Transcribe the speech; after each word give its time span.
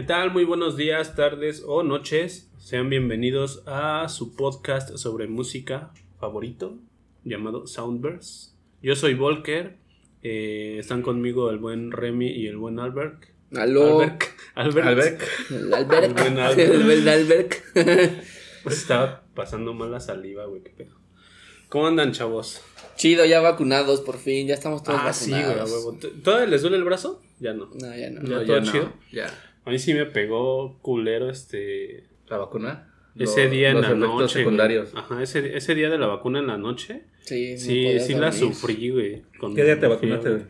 ¿Qué 0.00 0.06
tal? 0.06 0.32
Muy 0.32 0.44
buenos 0.46 0.78
días, 0.78 1.14
tardes 1.14 1.62
o 1.66 1.82
noches. 1.82 2.50
Sean 2.56 2.88
bienvenidos 2.88 3.62
a 3.66 4.08
su 4.08 4.34
podcast 4.34 4.96
sobre 4.96 5.26
música 5.28 5.92
favorito 6.18 6.78
llamado 7.22 7.66
Soundburst. 7.66 8.54
Yo 8.80 8.96
soy 8.96 9.12
Volker. 9.12 9.76
eh, 10.22 10.76
están 10.78 11.02
conmigo 11.02 11.50
el 11.50 11.58
buen 11.58 11.92
Remy 11.92 12.30
y 12.30 12.46
el 12.46 12.56
buen 12.56 12.78
Albert. 12.80 13.24
Aló. 13.54 14.00
Albert. 14.00 14.22
Albert. 14.54 14.86
Albert. 14.86 15.22
El 15.50 15.74
Albert. 15.74 16.04
El 16.06 16.14
buen 16.14 16.38
Albert. 16.38 16.70
El 16.72 16.82
buen 16.84 17.06
Albert. 17.06 17.54
Estaba 18.64 19.22
pasando 19.34 19.74
mal 19.74 19.90
la 19.92 20.00
saliva, 20.00 20.46
güey. 20.46 20.62
Qué 20.62 20.70
pedo. 20.70 20.96
¿Cómo 21.68 21.86
andan, 21.86 22.12
chavos? 22.12 22.62
Chido, 22.96 23.26
ya 23.26 23.40
vacunados 23.42 24.00
por 24.00 24.16
fin. 24.16 24.46
Ya 24.46 24.54
estamos 24.54 24.82
todos 24.82 24.98
ah, 25.02 25.12
sí, 25.12 25.28
güey, 25.30 25.42
vacunados. 25.42 25.70
huevo. 25.72 25.92
¿T- 25.98 26.08
¿Todavía 26.24 26.46
les 26.46 26.62
duele 26.62 26.78
el 26.78 26.84
brazo? 26.84 27.20
Ya 27.38 27.52
no. 27.52 27.66
No, 27.74 27.94
ya 27.94 28.08
no. 28.08 28.22
Ya 28.22 28.28
No, 28.28 28.28
todo 28.40 28.44
ya 28.44 28.60
no, 28.60 28.72
chido. 28.72 28.92
Ya. 29.12 29.49
A 29.70 29.72
mí 29.72 29.78
sí 29.78 29.94
me 29.94 30.04
pegó 30.04 30.80
culero 30.82 31.30
este. 31.30 32.08
¿La 32.26 32.38
vacuna? 32.38 32.92
Ese 33.16 33.48
día 33.48 33.70
en 33.70 33.76
los 33.76 33.84
la 33.84 33.90
efectos 33.90 34.20
noche. 34.20 34.38
secundarios. 34.40 34.90
Ajá, 34.96 35.22
ese, 35.22 35.56
ese 35.56 35.76
día 35.76 35.88
de 35.88 35.96
la 35.96 36.08
vacuna 36.08 36.40
en 36.40 36.48
la 36.48 36.58
noche. 36.58 37.04
Sí, 37.20 37.52
no 37.52 37.58
Sí, 37.60 38.00
sí 38.00 38.14
la 38.14 38.32
sufrí, 38.32 38.90
güey. 38.90 39.22
¿Qué 39.54 39.62
día 39.62 39.78
te 39.78 39.86
vacunaste, 39.86 40.28
güey. 40.28 40.42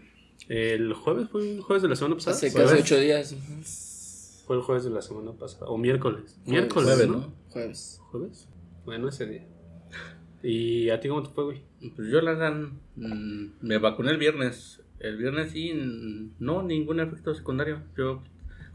El 0.48 0.94
jueves, 0.94 1.28
fue 1.28 1.56
el 1.56 1.60
jueves 1.60 1.82
de 1.82 1.90
la 1.90 1.96
semana 1.96 2.14
pasada. 2.14 2.34
Hace 2.34 2.50
casi 2.50 2.76
ocho 2.80 2.98
días. 2.98 4.42
Fue 4.46 4.56
el 4.56 4.62
jueves 4.62 4.84
de 4.84 4.90
la 4.90 5.02
semana 5.02 5.32
pasada. 5.32 5.66
O 5.66 5.76
miércoles. 5.76 6.22
Jueves. 6.22 6.46
Miércoles, 6.46 6.88
Jueves, 6.88 7.08
¿no? 7.08 7.16
¿no? 7.18 7.34
Jueves. 7.50 8.00
¿Jueves? 8.10 8.48
Bueno, 8.86 9.08
ese 9.10 9.26
día. 9.26 9.46
¿Y 10.42 10.88
a 10.88 10.98
ti 10.98 11.08
cómo 11.08 11.22
te 11.24 11.28
fue, 11.28 11.44
güey? 11.44 11.62
Pues 11.94 12.08
yo 12.10 12.22
la 12.22 12.32
verdad, 12.32 12.54
mm, 12.96 13.48
me 13.60 13.76
vacuné 13.76 14.12
el 14.12 14.16
viernes. 14.16 14.80
El 14.98 15.18
viernes 15.18 15.50
sí, 15.52 15.72
no, 16.38 16.62
ningún 16.62 17.00
efecto 17.00 17.34
secundario. 17.34 17.82
Yo, 17.98 18.22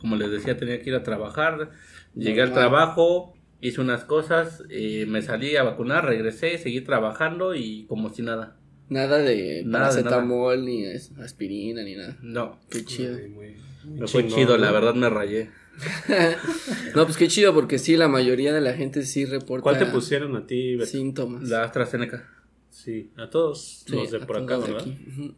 como 0.06 0.18
les 0.18 0.30
decía, 0.30 0.56
tenía 0.56 0.80
que 0.84 0.92
ir 0.92 0.96
a 0.96 1.02
trabajar. 1.02 1.72
Llegué 2.14 2.44
al 2.44 2.54
trabajo, 2.54 3.34
hice 3.60 3.82
unas 3.82 4.04
cosas, 4.04 4.62
eh, 4.70 5.08
me 5.08 5.24
salí 5.24 5.56
a 5.56 5.64
vacunar, 5.64 6.06
regresé, 6.06 6.60
seguí 6.60 6.82
trabajando 6.82 7.56
y 7.56 7.86
como 7.88 8.10
si 8.10 8.22
nada. 8.22 8.56
Nada 8.88 9.18
de 9.18 9.64
Nada 9.66 9.88
de 9.96 10.04
paracetamol, 10.04 10.64
ni 10.64 10.86
aspirina, 10.86 11.82
ni 11.82 11.96
nada. 11.96 12.16
No, 12.22 12.60
Qué 12.70 12.86
chido. 12.86 13.14
Muy, 13.18 13.30
muy- 13.30 13.56
muy 13.84 14.00
me 14.02 14.08
fue 14.08 14.28
chido, 14.28 14.58
la 14.60 14.72
verdad 14.72 14.94
me 14.94 15.10
rayé. 15.10 15.50
No, 16.96 17.04
pues 17.06 17.18
qué 17.18 17.28
chido, 17.28 17.54
porque 17.56 17.80
sí, 17.80 17.98
la 17.98 18.08
mayoría 18.08 18.54
de 18.54 18.62
la 18.62 18.74
gente 18.74 19.02
sí 19.02 19.26
reporta 19.26 19.64
¿Cuál 19.64 19.80
te 19.80 19.88
pusieron 19.88 20.36
a 20.36 20.46
ti, 20.46 20.76
Beto? 20.76 20.86
síntomas. 20.86 21.50
La 21.50 21.64
AstraZeneca 21.64 22.30
Sí, 22.70 23.10
a 23.18 23.28
todos 23.32 23.84
Sí, 23.88 23.96
los 23.96 24.12
de 24.12 24.20
por 24.20 24.38
acá, 24.38 24.58
¿verdad? 24.60 24.82
aquí. 24.82 24.98
Ujú. 25.10 25.34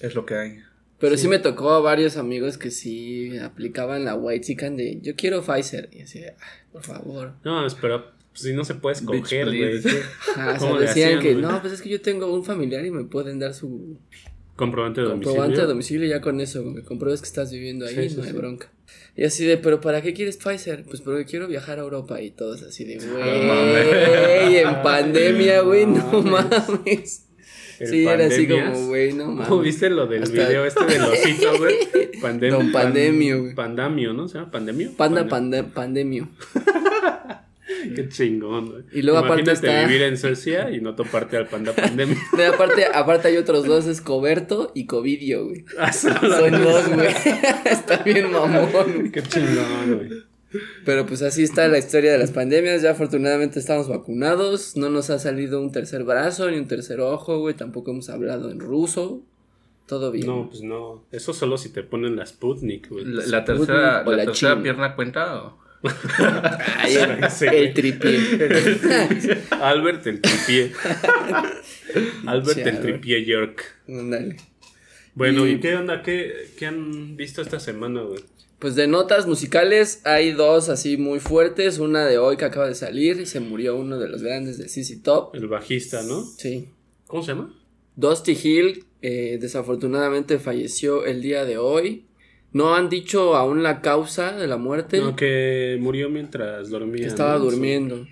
es 0.00 0.14
lo 0.14 0.26
que 0.26 0.34
hay. 0.34 0.58
Pero 1.00 1.16
sí. 1.16 1.28
me 1.28 1.38
tocó 1.38 1.70
a 1.70 1.80
varios 1.80 2.16
amigos 2.16 2.58
que 2.58 2.70
sí 2.70 3.36
aplicaban 3.38 4.04
la 4.04 4.14
white 4.14 4.44
chicken 4.46 4.76
de 4.76 5.00
yo 5.00 5.14
quiero 5.16 5.42
Pfizer. 5.42 5.88
Y 5.92 6.02
así, 6.02 6.18
"Ay, 6.20 6.34
por 6.72 6.82
favor. 6.84 7.32
No, 7.42 7.66
pero 7.80 8.04
pues, 8.32 8.42
si 8.42 8.52
no 8.52 8.64
se 8.64 8.74
puede 8.74 8.96
escoger, 8.96 9.46
güey. 9.46 9.80
please. 9.80 10.02
Ajá, 10.36 10.48
o 10.56 10.58
sea, 10.58 10.58
¿Cómo 10.58 10.78
le 10.78 10.86
decían 10.86 11.18
hacían, 11.18 11.22
que 11.22 11.34
no, 11.40 11.60
pues 11.60 11.72
es 11.72 11.82
que 11.82 11.88
yo 11.88 12.00
tengo 12.00 12.32
un 12.32 12.44
familiar 12.44 12.84
y 12.84 12.90
me 12.90 13.04
pueden 13.04 13.38
dar 13.38 13.54
su 13.54 13.96
Comprobante 14.56 15.00
de 15.00 15.06
domicilio. 15.06 15.30
comprobante 15.32 15.60
de 15.62 15.66
domicilio 15.68 16.06
ya 16.08 16.20
con 16.20 16.38
eso, 16.38 16.62
me 16.62 16.82
compruebas 16.82 17.22
que 17.22 17.26
estás 17.28 17.50
viviendo 17.50 17.86
ahí, 17.86 17.94
Sí, 17.94 18.10
sí, 18.10 18.16
no 18.18 18.24
hay 18.24 18.32
bronca. 18.32 18.70
Y 19.16 19.24
así 19.24 19.46
de, 19.46 19.56
pero 19.56 19.80
¿para 19.80 20.02
qué 20.02 20.12
quieres 20.12 20.36
Pfizer? 20.36 20.84
Pues 20.84 21.00
porque 21.00 21.24
quiero 21.24 21.48
viajar 21.48 21.78
a 21.78 21.82
Europa 21.82 22.20
y 22.20 22.30
todos 22.30 22.62
así 22.62 22.84
de, 22.84 22.98
güey, 22.98 24.56
en 24.58 24.82
pandemia, 24.82 25.62
güey, 25.62 25.86
no 25.86 26.22
mames. 26.22 27.24
El 27.80 27.86
Sí, 27.88 28.06
era 28.06 28.26
así 28.26 28.46
como, 28.46 28.86
güey, 28.88 29.12
no 29.14 29.24
¿Cómo 29.24 29.36
mames. 29.42 29.62
viste 29.62 29.90
lo 29.90 30.06
del 30.06 30.22
Hasta- 30.22 30.34
video 30.48 30.64
este 30.66 30.84
del 30.84 31.02
osito, 31.12 31.58
güey? 31.58 31.74
Pandem- 32.20 32.50
Don 32.50 32.70
Pandemio, 32.72 33.40
güey. 33.42 33.54
Pandamio, 33.54 34.12
¿no? 34.12 34.28
¿Se 34.28 34.38
llama 34.38 34.50
Pandemio? 34.50 34.90
Panda 34.96 35.22
Pandem- 35.26 35.28
pande- 35.30 35.72
pandemio. 35.72 36.28
Qué 37.96 38.08
chingón, 38.08 38.70
güey. 38.70 38.82
Y 38.92 39.02
luego 39.02 39.18
aparte 39.20 39.42
Imagínate 39.42 39.66
está- 39.68 39.86
vivir 39.88 40.02
en 40.02 40.18
Suecia 40.18 40.70
y 40.70 40.80
no 40.80 40.94
toparte 40.94 41.36
al 41.38 41.46
panda 41.46 41.72
pandemia. 41.72 42.16
De 42.36 42.46
aparte, 42.46 42.84
aparte 42.92 43.28
hay 43.28 43.36
otros 43.38 43.64
dos, 43.64 43.86
es 43.86 44.00
Coberto 44.02 44.70
y 44.74 44.84
Covidio, 44.86 45.46
güey. 45.46 45.64
Ah, 45.78 45.92
son 45.92 46.12
Son 46.20 46.50
dos, 46.62 46.88
güey. 46.88 47.08
Está 47.64 47.98
bien 48.04 48.30
mamón, 48.30 48.68
güey. 48.72 49.10
Qué 49.10 49.22
chingón, 49.22 49.96
güey. 49.96 50.10
Pero 50.84 51.06
pues 51.06 51.22
así 51.22 51.42
está 51.44 51.68
la 51.68 51.78
historia 51.78 52.12
de 52.12 52.18
las 52.18 52.32
pandemias. 52.32 52.82
Ya 52.82 52.90
afortunadamente 52.90 53.58
estamos 53.58 53.88
vacunados. 53.88 54.76
No 54.76 54.90
nos 54.90 55.10
ha 55.10 55.18
salido 55.18 55.60
un 55.60 55.70
tercer 55.72 56.02
brazo 56.04 56.50
ni 56.50 56.56
un 56.58 56.66
tercer 56.66 57.00
ojo, 57.00 57.38
güey. 57.38 57.54
Tampoco 57.54 57.92
hemos 57.92 58.08
hablado 58.10 58.50
en 58.50 58.58
ruso. 58.60 59.22
Todo 59.86 60.10
bien. 60.12 60.26
No, 60.26 60.48
pues 60.48 60.62
no. 60.62 61.04
Eso 61.12 61.32
solo 61.34 61.56
si 61.58 61.68
te 61.72 61.82
ponen 61.82 62.16
la 62.16 62.26
Sputnik, 62.26 62.88
güey. 62.88 63.04
La, 63.04 63.26
la 63.26 63.44
tercera, 63.44 64.02
o 64.06 64.10
la 64.10 64.16
la 64.18 64.24
tercera 64.24 64.62
pierna 64.62 64.94
cuenta 64.96 65.42
o 65.44 65.58
Ay, 66.78 66.94
el, 66.94 67.30
Sí, 67.30 67.46
el 67.50 67.72
tripié. 67.72 68.18
Albert 69.60 70.06
el 70.08 70.20
tripié. 70.20 70.72
Albert 72.26 72.58
el 72.58 72.80
tripié 72.82 73.24
York. 73.24 73.62
Ándale. 73.88 74.36
Bueno, 75.14 75.46
Y- 75.46 75.52
¿y 75.52 75.60
qué 75.60 75.74
onda? 75.76 76.02
¿Qué, 76.02 76.50
qué 76.58 76.66
han 76.66 77.16
visto 77.16 77.42
esta 77.42 77.58
semana, 77.60 78.02
güey? 78.02 78.20
Pues 78.60 78.74
de 78.74 78.86
notas 78.86 79.26
musicales 79.26 80.02
hay 80.04 80.32
dos 80.32 80.68
así 80.68 80.98
muy 80.98 81.18
fuertes. 81.18 81.78
Una 81.78 82.04
de 82.04 82.18
hoy 82.18 82.36
que 82.36 82.44
acaba 82.44 82.68
de 82.68 82.74
salir 82.74 83.18
y 83.18 83.24
se 83.24 83.40
murió 83.40 83.74
uno 83.74 83.98
de 83.98 84.08
los 84.08 84.22
grandes 84.22 84.58
de 84.58 84.68
CC 84.68 85.02
Top. 85.02 85.34
El 85.34 85.48
bajista, 85.48 86.02
¿no? 86.02 86.22
Sí. 86.22 86.68
¿Cómo 87.06 87.22
se 87.22 87.32
llama? 87.32 87.54
Dusty 87.96 88.32
Hill 88.32 88.84
eh, 89.00 89.38
desafortunadamente 89.40 90.38
falleció 90.38 91.06
el 91.06 91.22
día 91.22 91.46
de 91.46 91.56
hoy. 91.56 92.04
No 92.52 92.74
han 92.74 92.90
dicho 92.90 93.34
aún 93.34 93.62
la 93.62 93.80
causa 93.80 94.32
de 94.32 94.46
la 94.46 94.58
muerte. 94.58 95.00
No, 95.00 95.16
que 95.16 95.78
murió 95.80 96.10
mientras 96.10 96.68
dormía. 96.68 97.06
estaba 97.06 97.38
¿no? 97.38 97.44
durmiendo. 97.46 98.06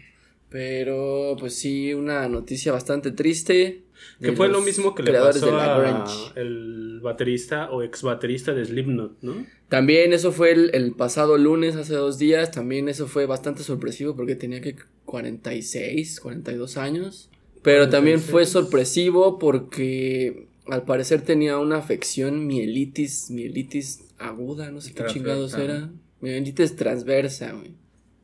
Pero 0.48 1.36
pues 1.38 1.59
sí, 1.59 1.92
una 1.92 2.26
noticia 2.28 2.72
bastante 2.72 3.10
triste. 3.10 3.82
Que 4.20 4.32
fue 4.32 4.48
lo 4.48 4.60
mismo 4.60 4.94
que 4.94 5.02
le 5.02 5.12
pasó 5.12 5.58
a 5.58 6.04
el 6.34 7.00
baterista 7.02 7.70
o 7.70 7.82
ex 7.82 8.02
baterista 8.02 8.52
de 8.52 8.64
Slipknot, 8.64 9.22
¿no? 9.22 9.46
También 9.69 10.12
eso 10.12 10.32
fue 10.32 10.52
el, 10.52 10.70
el 10.74 10.92
pasado 10.92 11.36
lunes, 11.38 11.76
hace 11.76 11.94
dos 11.94 12.18
días. 12.18 12.50
También 12.50 12.88
eso 12.88 13.06
fue 13.06 13.26
bastante 13.26 13.62
sorpresivo 13.62 14.16
porque 14.16 14.34
tenía 14.34 14.60
que 14.60 14.76
46, 15.04 16.20
42 16.20 16.76
años. 16.76 17.30
Pero 17.62 17.88
también 17.88 18.18
fue 18.20 18.44
46. 18.44 18.48
sorpresivo 18.50 19.38
porque 19.38 20.48
al 20.66 20.84
parecer 20.84 21.22
tenía 21.22 21.58
una 21.58 21.76
afección 21.76 22.47
mielitis, 22.47 23.30
mielitis 23.30 24.04
aguda, 24.18 24.70
no 24.70 24.80
sé 24.80 24.92
qué 24.92 25.06
chingados 25.06 25.54
era. 25.54 25.91
Mielitis 26.20 26.76
transversa, 26.76 27.52
güey. 27.52 27.74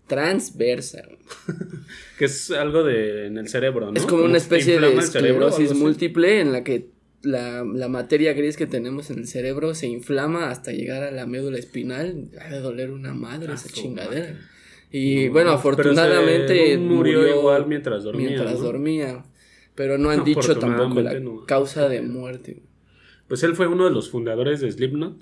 Transversa. 0.06 1.02
Que 2.18 2.26
es 2.26 2.50
algo 2.52 2.84
de 2.84 3.26
en 3.26 3.38
el 3.38 3.48
cerebro, 3.48 3.90
¿no? 3.90 3.98
Es 3.98 4.06
como 4.06 4.24
una 4.24 4.36
especie 4.36 4.74
de 4.74 4.80
cerebro 4.80 5.00
esclerosis 5.00 5.74
múltiple 5.74 6.40
en 6.40 6.52
la 6.52 6.62
que 6.62 6.86
la, 7.22 7.64
la 7.64 7.88
materia 7.88 8.32
gris 8.34 8.56
que 8.56 8.66
tenemos 8.66 9.10
en 9.10 9.18
el 9.18 9.26
cerebro 9.26 9.74
se 9.74 9.88
inflama 9.88 10.50
hasta 10.50 10.70
llegar 10.72 11.02
a 11.02 11.10
la 11.10 11.26
médula 11.26 11.58
espinal. 11.58 12.28
Ha 12.40 12.50
de 12.50 12.60
doler 12.60 12.90
una 12.90 13.14
madre 13.14 13.48
Ah, 13.50 13.54
esa 13.54 13.68
chingadera. 13.68 14.38
Y 14.92 15.26
No, 15.26 15.32
bueno, 15.32 15.50
afortunadamente 15.50 16.76
murió 16.78 17.26
igual 17.28 17.66
mientras 17.66 18.04
dormía, 18.04 18.28
Mientras 18.28 18.54
¿no? 18.54 18.58
dormía. 18.60 19.24
Pero 19.74 19.98
no 19.98 20.10
han 20.10 20.22
dicho 20.22 20.56
tampoco 20.56 21.00
la 21.00 21.20
causa 21.46 21.88
de 21.88 22.00
muerte. 22.02 22.62
Pues 23.28 23.42
él 23.42 23.54
fue 23.54 23.66
uno 23.66 23.84
de 23.84 23.90
los 23.90 24.10
fundadores 24.10 24.60
de 24.60 24.70
Slipknot. 24.70 25.16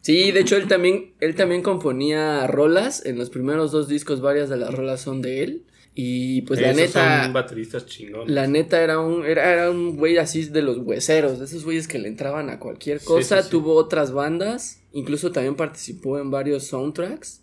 Sí, 0.00 0.32
de 0.32 0.40
hecho 0.40 0.56
él 0.56 0.68
también, 0.68 1.12
él 1.20 1.34
también 1.34 1.62
componía 1.62 2.46
rolas. 2.46 3.04
En 3.04 3.18
los 3.18 3.30
primeros 3.30 3.72
dos 3.72 3.88
discos 3.88 4.20
varias 4.20 4.48
de 4.48 4.56
las 4.56 4.74
rolas 4.74 5.00
son 5.00 5.22
de 5.22 5.42
él. 5.42 5.64
Y 5.94 6.42
pues 6.42 6.60
la 6.60 6.72
neta... 6.72 7.24
Son 7.24 7.32
bateristas 7.32 7.84
chingones. 7.86 8.32
La 8.32 8.46
neta 8.46 8.80
era 8.80 9.00
un, 9.00 9.24
era, 9.26 9.52
era 9.52 9.70
un 9.70 9.96
güey 9.96 10.16
así 10.18 10.44
de 10.44 10.62
los 10.62 10.78
hueseros, 10.78 11.40
de 11.40 11.46
esos 11.46 11.64
güeyes 11.64 11.88
que 11.88 11.98
le 11.98 12.06
entraban 12.06 12.50
a 12.50 12.60
cualquier 12.60 13.00
cosa. 13.00 13.38
sí, 13.38 13.44
sí. 13.44 13.50
Tuvo 13.50 13.74
otras 13.74 14.12
bandas, 14.12 14.80
incluso 14.92 15.32
también 15.32 15.56
participó 15.56 16.20
en 16.20 16.30
varios 16.30 16.68
soundtracks. 16.68 17.42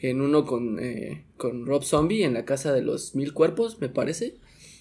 En 0.00 0.20
uno 0.20 0.44
con, 0.44 0.80
eh, 0.80 1.24
con 1.36 1.66
Rob 1.66 1.84
Zombie 1.84 2.24
en 2.24 2.34
la 2.34 2.44
casa 2.44 2.72
de 2.72 2.82
los 2.82 3.14
mil 3.14 3.32
cuerpos, 3.32 3.80
me 3.80 3.88
parece. 3.88 4.34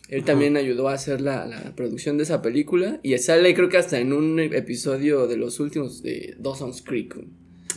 Él 0.10 0.20
Ajá. 0.20 0.26
también 0.28 0.58
ayudó 0.58 0.90
a 0.90 0.94
hacer 0.94 1.22
la, 1.22 1.46
la 1.46 1.76
producción 1.76 2.18
de 2.18 2.24
esa 2.24 2.42
película. 2.42 3.00
Y 3.04 3.18
sale, 3.18 3.54
creo 3.56 3.70
que 3.70 3.78
hasta 3.78 4.00
en 4.00 4.14
un 4.14 4.40
episodio 4.40 5.28
de 5.28 5.38
los 5.38 5.60
últimos 5.60 6.04
de 6.04 6.36
Dawson's 6.40 6.82
Creek. 6.82 7.16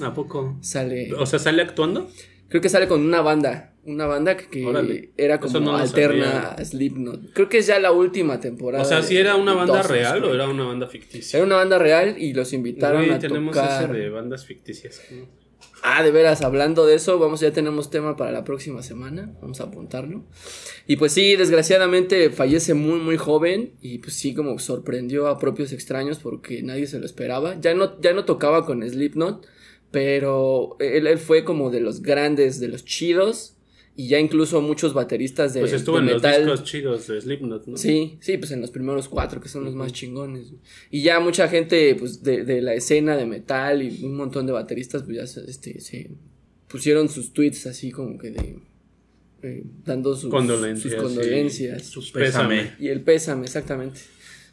¿A 0.02 0.12
poco? 0.12 0.58
Sale. 0.60 1.12
O 1.14 1.24
sea, 1.24 1.38
¿sale 1.38 1.62
actuando? 1.62 2.10
Creo 2.48 2.60
que 2.60 2.68
sale 2.68 2.86
con 2.88 3.00
una 3.00 3.20
banda. 3.22 3.72
Una 3.84 4.06
banda 4.06 4.36
que, 4.36 4.48
que 4.48 5.10
era 5.16 5.38
como 5.38 5.60
no 5.60 5.76
alterna 5.76 6.48
a 6.48 6.64
Slipknot. 6.64 7.32
Creo 7.32 7.48
que 7.48 7.58
es 7.58 7.68
ya 7.68 7.78
la 7.78 7.92
última 7.92 8.40
temporada. 8.40 8.82
O 8.82 8.86
sea, 8.86 9.02
¿si 9.02 9.16
era 9.16 9.36
una 9.36 9.54
banda 9.54 9.74
Dawson's 9.74 9.90
real 9.92 10.24
o 10.24 10.34
era 10.34 10.48
una 10.48 10.64
banda 10.64 10.88
ficticia? 10.88 11.36
Era 11.36 11.46
una 11.46 11.56
banda 11.56 11.78
real 11.78 12.16
y 12.18 12.34
los 12.34 12.52
invitaron 12.52 13.02
Güey, 13.04 13.14
a 13.14 13.18
tenemos 13.20 13.54
tocar. 13.54 13.84
ese 13.84 13.92
de 13.92 14.10
bandas 14.10 14.44
ficticias. 14.44 15.00
¿no? 15.12 15.26
Ah, 15.82 16.02
de 16.02 16.10
veras, 16.10 16.42
hablando 16.42 16.86
de 16.86 16.94
eso, 16.94 17.18
vamos, 17.18 17.40
ya 17.40 17.52
tenemos 17.52 17.90
tema 17.90 18.16
para 18.16 18.32
la 18.32 18.44
próxima 18.44 18.82
semana. 18.82 19.34
Vamos 19.40 19.60
a 19.60 19.64
apuntarlo. 19.64 20.24
Y 20.86 20.96
pues 20.96 21.12
sí, 21.12 21.36
desgraciadamente 21.36 22.30
fallece 22.30 22.74
muy, 22.74 22.98
muy 22.98 23.16
joven. 23.16 23.74
Y 23.80 23.98
pues 23.98 24.14
sí, 24.14 24.34
como 24.34 24.58
sorprendió 24.58 25.28
a 25.28 25.38
propios 25.38 25.72
extraños 25.72 26.18
porque 26.18 26.62
nadie 26.62 26.86
se 26.86 26.98
lo 26.98 27.06
esperaba. 27.06 27.60
Ya 27.60 27.74
no, 27.74 28.00
ya 28.00 28.12
no 28.12 28.24
tocaba 28.24 28.64
con 28.64 28.88
Slipknot. 28.88 29.46
Pero 29.90 30.76
él, 30.80 31.06
él 31.06 31.18
fue 31.18 31.44
como 31.44 31.70
de 31.70 31.80
los 31.80 32.02
grandes, 32.02 32.58
de 32.58 32.68
los 32.68 32.84
chidos. 32.84 33.55
Y 33.98 34.08
ya 34.08 34.20
incluso 34.20 34.60
muchos 34.60 34.92
bateristas 34.92 35.54
de, 35.54 35.60
Pues 35.60 35.72
estuvo 35.72 35.96
de 35.96 36.02
en 36.10 36.16
metal. 36.16 36.44
los 36.44 36.60
discos 36.60 36.70
chidos 36.70 37.06
de 37.06 37.20
Slipknot, 37.20 37.66
¿no? 37.66 37.76
Sí, 37.78 38.18
sí, 38.20 38.36
pues 38.36 38.50
en 38.50 38.60
los 38.60 38.70
primeros 38.70 39.08
cuatro, 39.08 39.40
que 39.40 39.48
son 39.48 39.64
los 39.64 39.74
más 39.74 39.90
chingones. 39.92 40.52
Y 40.90 41.02
ya 41.02 41.18
mucha 41.18 41.48
gente, 41.48 41.94
pues, 41.94 42.22
de, 42.22 42.44
de 42.44 42.60
la 42.60 42.74
escena 42.74 43.16
de 43.16 43.24
metal 43.24 43.82
y 43.82 44.04
un 44.04 44.14
montón 44.16 44.44
de 44.46 44.52
bateristas, 44.52 45.02
pues 45.02 45.16
ya 45.16 45.26
se, 45.26 45.50
este, 45.50 45.80
se 45.80 46.10
pusieron 46.68 47.08
sus 47.08 47.32
tweets 47.32 47.66
así 47.66 47.90
como 47.90 48.18
que 48.18 48.32
de... 48.32 48.58
eh, 49.42 49.64
dando 49.84 50.14
sus 50.14 50.30
Condolencias. 50.30 50.92
sus 50.92 51.02
condolencias. 51.02 51.82
sí. 51.82 51.90
Sus 51.92 52.10
Pésame. 52.12 52.56
pésame. 52.64 52.76
Y 52.78 52.88
el 52.88 53.00
pésame, 53.00 53.44
exactamente. 53.46 54.00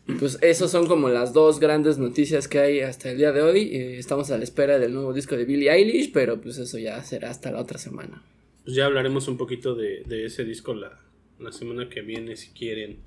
Y 0.07 0.13
pues 0.13 0.38
esos 0.42 0.72
son 0.72 0.88
como 0.88 1.10
las 1.10 1.34
dos 1.34 1.60
grandes 1.60 1.98
noticias 1.98 2.48
que 2.48 2.60
hay 2.60 2.80
hasta 2.81 3.12
el 3.12 3.18
día 3.18 3.31
de 3.34 3.42
hoy. 3.42 3.75
Eh, 3.75 3.98
estamos 4.00 4.31
a 4.31 4.38
la 4.38 4.44
espera 4.45 4.80
del 4.80 4.94
nuevo 4.94 5.12
disco 5.13 5.36
de 5.36 5.44
Billie 5.44 5.69
Eilish, 5.72 6.12
pero 6.13 6.40
pues 6.40 6.57
eso 6.57 6.78
ya 6.78 7.04
será 7.04 7.30
hasta 7.30 7.51
la 7.51 7.60
otra 7.60 7.78
semana. 7.78 8.24
Pues 8.63 8.75
ya 8.75 8.86
hablaremos 8.86 9.27
un 9.27 9.38
poquito 9.38 9.75
de, 9.75 10.04
de 10.06 10.25
ese 10.25 10.45
disco 10.45 10.74
la, 10.74 11.00
la 11.39 11.51
semana 11.51 11.89
que 11.89 12.01
viene, 12.01 12.36
si 12.36 12.51
quieren. 12.51 13.00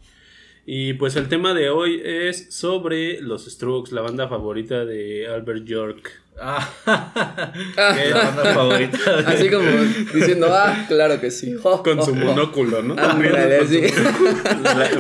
Y 0.67 0.95
pues 0.95 1.17
el 1.17 1.29
tema 1.29 1.55
de 1.55 1.71
hoy 1.71 2.03
es 2.05 2.53
sobre 2.55 3.21
los 3.21 3.47
Strokes, 3.47 3.95
la 3.95 4.03
banda 4.03 4.29
favorita 4.29 4.85
de 4.85 5.29
Albert 5.29 5.65
York. 5.65 6.23
Ah, 6.39 7.53
que 7.95 8.05
es 8.05 8.11
la 8.11 8.23
banda 8.25 8.45
favorita. 8.55 9.17
de- 9.23 9.27
Así 9.27 9.49
como 9.49 9.69
diciendo, 10.15 10.49
ah, 10.51 10.85
claro 10.87 11.19
que 11.21 11.31
sí. 11.31 11.55
Con 11.85 12.05
su 12.05 12.15
monóculo, 12.15 12.83
¿no? 12.83 12.95
Ándale, 12.99 13.59
Con 13.59 13.69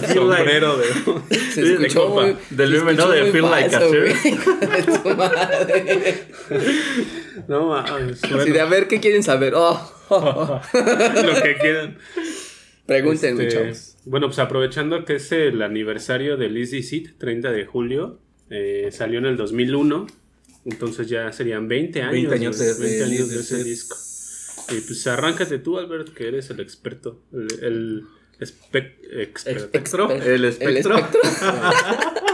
su 0.02 0.12
sombrero 0.14 0.78
de... 0.78 0.86
Se 1.52 1.62
de 1.62 1.72
escuchó 1.74 2.06
copa. 2.08 2.22
muy, 2.22 2.36
Del 2.50 2.72
se 2.72 2.78
meme, 2.84 2.94
¿no? 2.94 3.12
escuchó 3.12 3.12
De 3.12 3.22
muy 3.22 3.30
Feel 3.32 3.50
Like 3.50 3.76
a 3.76 3.80
falso, 3.80 3.90
Sir. 3.90 4.00
güey. 4.00 4.82
De 4.86 4.98
tu 4.98 5.16
madre. 5.16 6.24
No 7.48 7.68
mames. 7.68 8.24
Así 8.24 8.32
bueno, 8.34 8.52
de, 8.54 8.60
a 8.60 8.64
ver, 8.66 8.88
¿qué 8.88 9.00
quieren 9.00 9.22
saber? 9.22 9.54
Oh, 9.54 9.92
oh, 10.08 10.16
oh. 10.16 10.60
lo 10.72 11.42
que 11.42 11.56
quieran. 11.60 11.98
Pregunten, 12.86 13.40
Este, 13.40 13.58
muchachos. 13.58 13.96
Bueno, 14.04 14.28
pues 14.28 14.38
aprovechando 14.38 15.04
que 15.04 15.16
es 15.16 15.32
el 15.32 15.60
aniversario 15.62 16.36
de 16.36 16.48
Lizzy 16.48 16.82
Seed, 16.82 17.10
30 17.18 17.50
de 17.50 17.66
julio, 17.66 18.20
eh, 18.48 18.88
salió 18.92 19.18
en 19.18 19.26
el 19.26 19.36
2001, 19.36 20.06
entonces 20.66 21.08
ya 21.08 21.32
serían 21.32 21.68
20 21.68 22.02
años, 22.02 22.12
20 22.30 22.34
años 22.34 22.58
de- 22.58 22.74
20 22.74 23.04
años 23.04 23.28
de 23.28 23.34
de- 23.36 23.40
ese 23.40 23.64
disco. 23.64 23.96
Y 24.68 24.80
pues 24.80 25.06
arráncate 25.06 25.58
tú, 25.60 25.78
Albert, 25.78 26.12
que 26.12 26.26
eres 26.28 26.50
el 26.50 26.60
experto, 26.60 27.22
el, 27.32 27.46
el 27.62 28.02
espe- 28.40 28.94
experto. 29.12 29.64
Espectro. 29.64 30.08
Exper- 30.08 30.22
El 30.26 30.44
espectro. 30.44 30.68
El 30.68 30.76
espectro. 30.98 31.20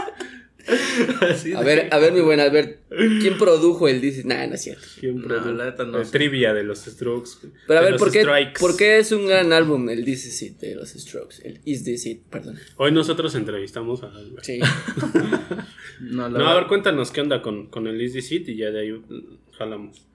Así 1.21 1.49
de 1.49 1.57
A 1.57 1.61
ver, 1.61 1.89
a 1.91 1.97
ver, 1.99 2.13
mi 2.13 2.21
buen 2.21 2.39
Albert, 2.39 2.81
¿quién 3.19 3.37
produjo 3.37 3.87
el 3.87 3.99
DC? 4.01 4.23
Nah, 4.23 4.47
no 4.47 4.55
es 4.55 4.61
cierto. 4.61 4.83
Siempre 4.85 5.35
No, 5.37 5.51
la 5.51 5.65
neta 5.65 5.83
no 5.85 5.99
el 5.99 6.05
sé. 6.05 6.11
trivia 6.11 6.53
de 6.53 6.63
los 6.63 6.79
Strokes. 6.79 7.31
Pero 7.67 7.79
a 7.79 7.83
ver, 7.83 7.97
¿por 7.97 8.11
qué. 8.11 8.25
¿por 8.59 8.77
qué 8.77 8.97
es 8.99 9.11
un 9.11 9.27
gran 9.27 9.51
álbum 9.51 9.89
el 9.89 10.05
DC 10.05 10.29
Seed 10.31 10.53
de 10.57 10.75
los 10.75 10.89
Strokes? 10.89 11.35
El 11.43 11.59
Is 11.65 11.83
This 11.83 12.05
It, 12.05 12.23
perdón. 12.29 12.57
Hoy 12.77 12.91
nosotros 12.91 13.35
entrevistamos 13.35 14.03
a 14.03 14.07
Albert. 14.07 14.43
Sí. 14.43 14.59
No, 16.01 16.27
la 16.27 16.39
No, 16.39 16.47
a 16.47 16.55
ver, 16.55 16.67
cuéntanos 16.67 17.11
qué 17.11 17.21
onda 17.21 17.41
con, 17.41 17.67
con 17.67 17.87
el 17.87 18.01
Easy 18.01 18.21
Seat 18.21 18.49
y 18.49 18.57
ya 18.57 18.71
de 18.71 18.81
ahí 18.81 18.91
mm, 18.91 19.37
jalamos. 19.57 20.05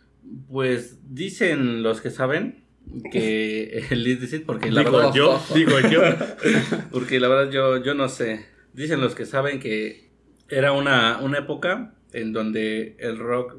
Pues 0.50 0.98
dicen 1.08 1.82
los 1.82 2.00
que 2.00 2.10
saben 2.10 2.64
que 3.12 3.84
el 3.90 4.02
Lead 4.02 4.18
Deceit, 4.18 4.44
porque 4.44 4.70
la 4.70 4.82
digo 4.82 4.96
verdad, 4.96 5.14
yo, 5.14 5.40
digo 5.54 5.78
yo. 5.90 6.02
porque 6.90 7.20
la 7.20 7.28
verdad 7.28 7.52
yo, 7.52 7.82
yo 7.82 7.94
no 7.94 8.08
sé. 8.08 8.46
Dicen 8.74 9.00
los 9.00 9.14
que 9.14 9.24
saben 9.24 9.60
que 9.60 10.07
era 10.48 10.72
una, 10.72 11.18
una 11.22 11.38
época 11.38 11.94
en 12.12 12.32
donde 12.32 12.96
el 12.98 13.18
rock 13.18 13.56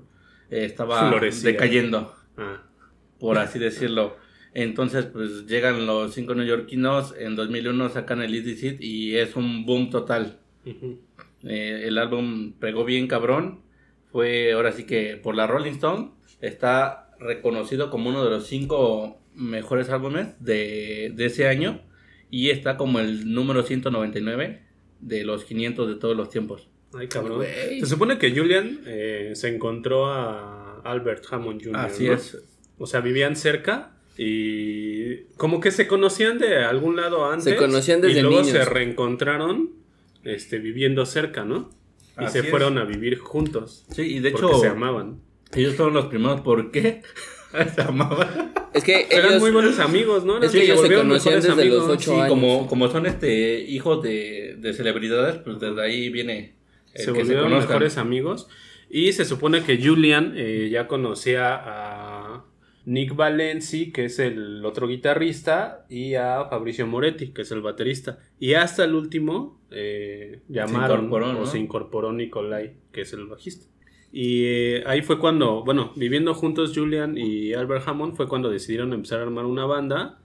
eh, 0.49 0.65
estaba 0.65 1.09
Florecía. 1.09 1.51
decayendo, 1.51 2.15
Ah, 2.37 2.63
por 3.19 3.37
así 3.37 3.59
decirlo. 3.69 4.17
Entonces, 4.53 5.05
pues 5.05 5.45
llegan 5.45 5.85
los 5.85 6.13
cinco 6.13 6.33
neoyorquinos, 6.33 7.13
en 7.17 7.35
2001 7.35 7.89
sacan 7.89 8.21
el 8.21 8.31
Lead 8.31 8.45
Deceit 8.45 8.81
y 8.81 9.15
es 9.15 9.35
un 9.35 9.65
boom 9.65 9.89
total. 9.91 10.39
Eh, 11.43 11.83
el 11.85 11.97
álbum 11.97 12.53
pegó 12.53 12.83
bien 12.83 13.07
cabrón. 13.07 13.61
Fue 14.11 14.53
ahora 14.53 14.71
sí 14.71 14.85
que 14.85 15.17
por 15.17 15.35
la 15.35 15.45
Rolling 15.45 15.73
Stone 15.73 16.11
está 16.41 17.11
reconocido 17.19 17.91
como 17.91 18.09
uno 18.09 18.23
de 18.23 18.31
los 18.31 18.47
cinco 18.47 19.21
mejores 19.35 19.89
álbumes 19.89 20.29
de, 20.43 21.11
de 21.15 21.25
ese 21.25 21.47
año 21.47 21.81
y 22.31 22.49
está 22.49 22.75
como 22.75 22.99
el 22.99 23.31
número 23.31 23.61
199 23.63 24.63
de 24.99 25.23
los 25.25 25.43
500 25.45 25.87
de 25.87 25.95
todos 25.95 26.17
los 26.17 26.29
tiempos. 26.31 26.69
Ay, 26.93 27.07
cabrón. 27.07 27.43
Se 27.79 27.85
supone 27.85 28.17
que 28.17 28.31
Julian 28.31 28.81
eh, 28.85 29.31
se 29.35 29.47
encontró 29.53 30.07
a 30.07 30.81
Albert 30.83 31.25
Hammond 31.31 31.63
Jr. 31.63 31.75
Así 31.77 32.05
¿no? 32.07 32.13
es. 32.13 32.37
O 32.77 32.87
sea, 32.87 33.01
vivían 33.01 33.35
cerca 33.35 33.91
y 34.17 35.23
como 35.37 35.59
que 35.59 35.71
se 35.71 35.87
conocían 35.87 36.37
de 36.39 36.57
algún 36.63 36.95
lado 36.95 37.29
antes. 37.29 37.43
Se 37.45 37.55
conocían 37.55 38.01
desde 38.01 38.19
Y 38.19 38.21
luego 38.21 38.41
niños. 38.41 38.51
se 38.51 38.65
reencontraron 38.65 39.71
este, 40.23 40.59
viviendo 40.59 41.05
cerca, 41.05 41.45
¿no? 41.45 41.69
Y 42.19 42.25
Así 42.25 42.33
se 42.33 42.45
es. 42.45 42.49
fueron 42.49 42.77
a 42.77 42.83
vivir 42.85 43.17
juntos. 43.19 43.85
Sí, 43.91 44.01
y 44.15 44.19
de 44.19 44.31
porque 44.31 44.47
hecho 44.47 44.59
se 44.59 44.67
amaban. 44.67 45.21
ellos 45.53 45.75
fueron 45.75 45.93
los 45.93 46.07
primeros. 46.07 46.41
¿Por 46.41 46.71
qué? 46.71 47.01
se 47.75 47.81
amaban. 47.81 48.51
Es 48.73 48.83
que 48.83 49.07
Eran 49.09 49.29
ellos, 49.31 49.41
muy 49.41 49.51
buenos 49.51 49.79
amigos, 49.79 50.25
¿no? 50.25 50.41
es 50.41 50.51
que 50.51 50.63
ellos 50.63 50.77
se 50.77 50.81
volvieron 50.83 51.07
conocían 51.07 51.35
desde 51.35 51.47
los 51.49 51.59
amigos. 51.59 51.83
ocho 51.89 52.11
Sí, 52.11 52.17
años. 52.17 52.27
como, 52.29 52.67
como 52.67 52.87
son 52.89 53.05
este 53.05 53.61
hijos 53.61 54.03
de, 54.03 54.55
de 54.59 54.73
celebridades, 54.73 55.37
pues 55.37 55.59
desde 55.59 55.81
ahí 55.81 56.09
viene 56.09 56.55
se 56.93 57.03
se 57.05 57.11
volvieron 57.11 57.51
mejores 57.51 57.97
amigos. 57.97 58.47
Y 58.89 59.13
se 59.13 59.23
supone 59.23 59.63
que 59.63 59.81
Julian 59.81 60.33
eh, 60.35 60.69
ya 60.71 60.87
conocía 60.87 61.53
a 61.53 62.45
Nick 62.85 63.15
Valenci, 63.15 63.91
que 63.91 64.05
es 64.05 64.17
el 64.17 64.65
otro 64.65 64.87
guitarrista, 64.87 65.85
y 65.89 66.15
a 66.15 66.45
Fabricio 66.49 66.87
Moretti, 66.87 67.27
que 67.27 67.43
es 67.43 67.51
el 67.51 67.61
baterista. 67.61 68.17
Y 68.39 68.55
hasta 68.55 68.83
el 68.83 68.95
último 68.95 69.61
eh, 69.69 70.41
llamaron 70.47 71.05
incorporó, 71.05 71.29
o 71.29 71.33
¿no? 71.33 71.45
se 71.45 71.59
incorporó 71.59 72.13
Nikolai, 72.13 72.77
que 72.91 73.01
es 73.01 73.13
el 73.13 73.27
bajista. 73.27 73.67
Y 74.11 74.45
eh, 74.45 74.83
ahí 74.87 75.03
fue 75.03 75.19
cuando, 75.19 75.63
bueno, 75.63 75.93
viviendo 75.95 76.33
juntos 76.33 76.71
Julian 76.73 77.15
y 77.15 77.53
Albert 77.53 77.87
Hammond, 77.87 78.15
fue 78.15 78.27
cuando 78.27 78.49
decidieron 78.49 78.91
empezar 78.93 79.19
a 79.19 79.23
armar 79.23 79.45
una 79.45 79.65
banda. 79.65 80.19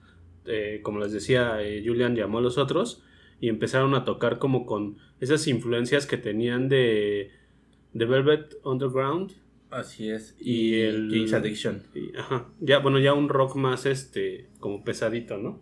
Como 0.83 0.99
les 0.99 1.11
decía, 1.11 1.57
Julian 1.83 2.15
llamó 2.15 2.37
a 2.37 2.41
los 2.41 2.59
otros 2.59 3.01
y 3.45 3.49
empezaron 3.49 3.93
a 3.93 4.05
tocar 4.05 4.39
como 4.39 4.65
con 4.65 4.97
esas 5.19 5.47
influencias 5.47 6.05
que 6.07 6.17
tenían 6.17 6.67
de, 6.67 7.29
de 7.93 8.05
Velvet 8.05 8.55
Underground 8.63 9.33
Así 9.69 10.09
es. 10.09 10.35
y 10.39 10.75
Y 10.75 10.81
el 10.81 11.09
James 11.11 11.33
Addiction. 11.33 11.83
y- 11.93 12.15
ajá, 12.17 12.47
ya 12.59 12.79
bueno, 12.79 12.97
ya 12.99 13.13
un 13.13 13.29
rock 13.29 13.55
más 13.55 13.85
este 13.85 14.47
como 14.59 14.83
pesadito, 14.83 15.37
¿no? 15.37 15.61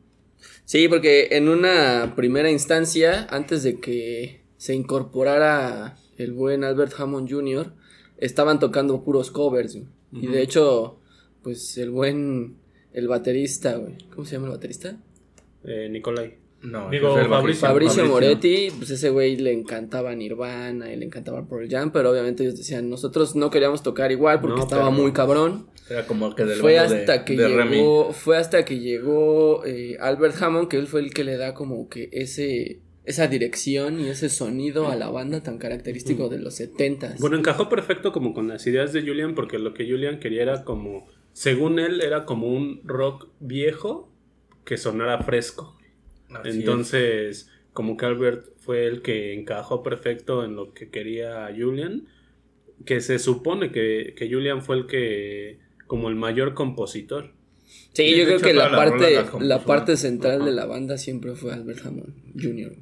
Sí, 0.66 0.88
porque 0.88 1.30
en 1.32 1.50
una 1.50 2.14
primera 2.16 2.50
instancia, 2.52 3.28
antes 3.30 3.64
de 3.64 3.80
que 3.80 4.42
se 4.58 4.74
incorporara 4.76 5.98
el 6.18 6.32
buen 6.34 6.64
Albert 6.64 6.94
Hammond 7.00 7.30
Jr., 7.32 7.74
estaban 8.18 8.60
tocando 8.60 9.04
puros 9.04 9.32
covers. 9.32 9.74
güey. 9.76 9.88
Y 10.24 10.28
de 10.28 10.42
hecho, 10.42 11.00
pues 11.42 11.78
el 11.78 11.90
buen, 11.92 12.58
el 12.94 13.08
baterista, 13.08 13.76
güey. 13.78 13.98
¿Cómo 14.14 14.26
se 14.26 14.34
llama 14.36 14.48
el 14.48 14.54
baterista? 14.54 14.98
Eh, 15.66 15.88
Nikolai. 15.90 16.36
No, 16.64 16.90
Digo, 16.90 17.10
ese 17.10 17.20
es 17.20 17.26
el 17.26 17.56
Fabricio. 17.56 18.06
Moretti, 18.06 18.70
pues 18.78 18.90
ese 18.90 19.10
güey 19.10 19.36
le 19.36 19.52
encantaba 19.52 20.16
Nirvana 20.16 20.92
y 20.94 20.96
le 20.98 21.06
encantaba 21.06 21.46
Pearl 21.48 21.68
Jam, 21.70 21.92
pero 21.92 22.10
obviamente 22.12 22.44
ellos 22.44 22.58
decían, 22.58 22.90
nosotros 22.90 23.36
no 23.36 23.50
queríamos 23.50 23.84
tocar 23.84 24.12
igual 24.12 24.40
porque 24.40 24.58
No, 24.58 24.64
estaba 24.64 24.90
muy 24.90 25.12
cabrón. 25.12 25.68
Era 25.90 26.08
como 26.08 26.34
que 26.34 26.46
del 26.46 26.60
Fue 26.60 26.76
bando 26.78 26.94
de- 26.94 27.00
hasta, 27.02 27.26
que 27.26 27.36
de 27.36 27.48
Remy. 27.50 27.76
llegó, 27.78 28.14
fue 28.14 28.38
hasta 28.38 28.64
que 28.64 28.80
llegó 28.80 29.66
eh, 29.66 29.98
Albert 30.00 30.42
Hammond, 30.42 30.70
que 30.70 30.78
él 30.78 30.88
fue 30.88 31.02
el 31.02 31.14
que 31.14 31.24
le 31.26 31.36
da 31.38 31.54
como 31.54 31.90
que 31.90 32.10
ese 32.14 32.80
esa 33.06 33.28
dirección 33.28 34.00
y 34.00 34.08
ese 34.08 34.30
sonido 34.30 34.88
a 34.88 34.96
la 34.96 35.10
banda 35.10 35.44
tan 35.44 35.58
característico 35.58 36.30
de 36.30 36.40
los 36.40 36.58
70s. 36.62 37.20
Bueno, 37.20 37.36
encajó 37.38 37.68
perfecto 37.68 38.14
como 38.14 38.34
con 38.34 38.48
las 38.48 38.66
ideas 38.66 38.94
de 38.94 39.02
Julian 39.02 39.36
porque 39.36 39.60
lo 39.60 39.74
que 39.74 39.84
Julian 39.84 40.22
quería 40.22 40.44
era 40.44 40.64
como 40.64 41.06
según 41.34 41.80
él 41.80 42.00
era 42.00 42.24
como 42.24 42.48
un 42.48 42.80
rock 42.86 43.28
viejo 43.42 44.10
que 44.64 44.78
sonara 44.78 45.22
fresco. 45.24 45.76
Así 46.36 46.50
es. 46.50 46.56
Entonces, 46.56 47.50
como 47.74 47.98
que 47.98 48.06
Albert 48.06 48.46
fue 48.58 48.86
el 48.86 49.02
que 49.02 49.34
encajó 49.34 49.84
perfecto 49.84 50.44
en 50.46 50.56
lo 50.56 50.74
que 50.74 50.90
quería 50.90 51.48
Julian, 51.58 52.08
que 52.86 53.02
se 53.02 53.20
supone 53.20 53.72
que, 53.72 54.14
que 54.16 54.30
Julian 54.32 54.62
fue 54.62 54.78
el 54.78 54.88
que, 54.88 55.60
como 55.88 56.10
el 56.10 56.16
mayor 56.16 56.54
compositor. 56.54 57.32
sí, 57.94 58.04
y 58.04 58.18
yo 58.18 58.26
creo 58.26 58.40
que 58.40 58.54
la 58.54 58.72
parte, 58.72 59.24
la 59.40 59.64
parte 59.64 59.98
central 59.98 60.46
de 60.46 60.52
la 60.52 60.66
banda 60.66 60.98
siempre 60.98 61.36
fue 61.36 61.54
Albert 61.54 61.86
Hammond 61.86 62.14
Jr. 62.42 62.74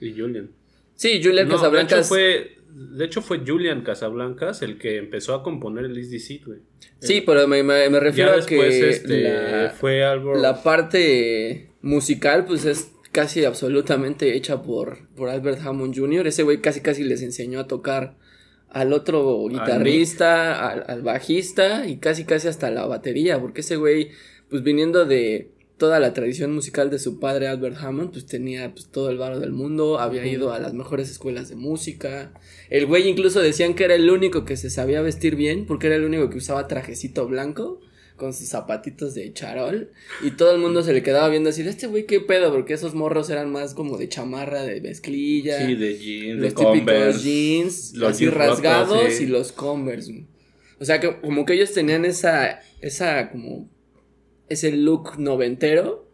Y 0.00 0.12
Julian. 0.12 0.50
Sí, 0.94 1.20
Julian 1.22 1.48
No, 1.48 1.54
de, 1.54 1.56
hecho 1.56 1.56
Casablancas. 1.96 2.08
fue, 2.08 2.56
de 2.68 3.04
hecho 3.04 3.22
fue 3.22 3.40
Julian 3.46 3.82
Casablancas 3.82 4.62
el 4.62 4.78
que 4.78 4.96
empezó 4.96 5.34
a 5.34 5.42
componer 5.42 5.84
el 5.84 5.96
Easy 5.96 6.18
Seat, 6.18 6.44
güey. 6.44 6.58
Sí, 7.00 7.22
pero 7.24 7.46
me, 7.46 7.62
me- 7.62 7.88
me 7.88 8.00
refiero 8.00 8.30
Ya 8.30 8.34
a 8.34 8.36
después 8.38 8.74
que 8.74 8.88
este, 8.90 9.22
la, 9.22 9.70
fue 9.70 10.02
Albert. 10.04 10.40
la 10.40 10.62
parte 10.62 11.67
musical, 11.82 12.44
pues 12.44 12.64
es 12.64 12.92
casi 13.12 13.44
absolutamente 13.44 14.36
hecha 14.36 14.62
por, 14.62 15.08
por 15.14 15.28
Albert 15.28 15.60
Hammond 15.64 15.96
Jr. 15.96 16.26
Ese 16.26 16.42
güey 16.42 16.60
casi 16.60 16.80
casi 16.80 17.04
les 17.04 17.22
enseñó 17.22 17.60
a 17.60 17.66
tocar 17.66 18.16
al 18.68 18.92
otro 18.92 19.48
guitarrista, 19.48 20.68
al, 20.68 20.84
al, 20.88 21.02
bajista 21.02 21.86
y 21.86 21.96
casi 21.96 22.24
casi 22.24 22.48
hasta 22.48 22.70
la 22.70 22.86
batería, 22.86 23.40
porque 23.40 23.62
ese 23.62 23.76
güey, 23.76 24.10
pues 24.50 24.62
viniendo 24.62 25.06
de 25.06 25.50
toda 25.78 26.00
la 26.00 26.12
tradición 26.12 26.52
musical 26.52 26.90
de 26.90 26.98
su 26.98 27.18
padre 27.18 27.48
Albert 27.48 27.76
Hammond, 27.78 28.10
pues 28.10 28.26
tenía 28.26 28.72
pues, 28.72 28.88
todo 28.88 29.10
el 29.10 29.16
varo 29.16 29.38
del 29.38 29.52
mundo, 29.52 30.00
había 30.00 30.26
ido 30.26 30.52
a 30.52 30.58
las 30.58 30.74
mejores 30.74 31.08
escuelas 31.10 31.48
de 31.48 31.54
música. 31.54 32.32
El 32.68 32.86
güey 32.86 33.08
incluso 33.08 33.40
decían 33.40 33.74
que 33.74 33.84
era 33.84 33.94
el 33.94 34.10
único 34.10 34.44
que 34.44 34.56
se 34.56 34.70
sabía 34.70 35.00
vestir 35.00 35.36
bien, 35.36 35.66
porque 35.66 35.86
era 35.86 35.96
el 35.96 36.04
único 36.04 36.28
que 36.28 36.38
usaba 36.38 36.66
trajecito 36.66 37.26
blanco 37.26 37.80
con 38.18 38.34
sus 38.34 38.48
zapatitos 38.48 39.14
de 39.14 39.32
charol 39.32 39.90
y 40.22 40.32
todo 40.32 40.54
el 40.54 40.60
mundo 40.60 40.82
se 40.82 40.92
le 40.92 41.02
quedaba 41.02 41.30
viendo 41.30 41.48
así, 41.48 41.62
de 41.62 41.70
este 41.70 41.86
güey 41.86 42.04
qué 42.04 42.20
pedo, 42.20 42.52
porque 42.52 42.74
esos 42.74 42.94
morros 42.94 43.30
eran 43.30 43.50
más 43.50 43.72
como 43.72 43.96
de 43.96 44.08
chamarra, 44.08 44.64
de 44.64 44.82
mezclilla. 44.82 45.66
Sí, 45.66 45.74
de 45.76 45.96
jeans, 45.96 46.34
los 46.34 46.42
de 46.42 46.48
típicos 46.50 46.76
Converse, 46.76 47.20
jeans, 47.22 47.94
los 47.94 48.10
así 48.10 48.24
jeans 48.24 48.36
rasgados 48.36 48.98
rotos, 48.98 49.14
sí. 49.14 49.24
y 49.24 49.26
los 49.28 49.52
Converse. 49.52 50.26
O 50.78 50.84
sea, 50.84 51.00
que 51.00 51.20
como 51.20 51.46
que 51.46 51.54
ellos 51.54 51.72
tenían 51.72 52.04
esa 52.04 52.60
esa 52.82 53.30
como 53.30 53.70
ese 54.50 54.72
look 54.72 55.18
noventero, 55.18 56.10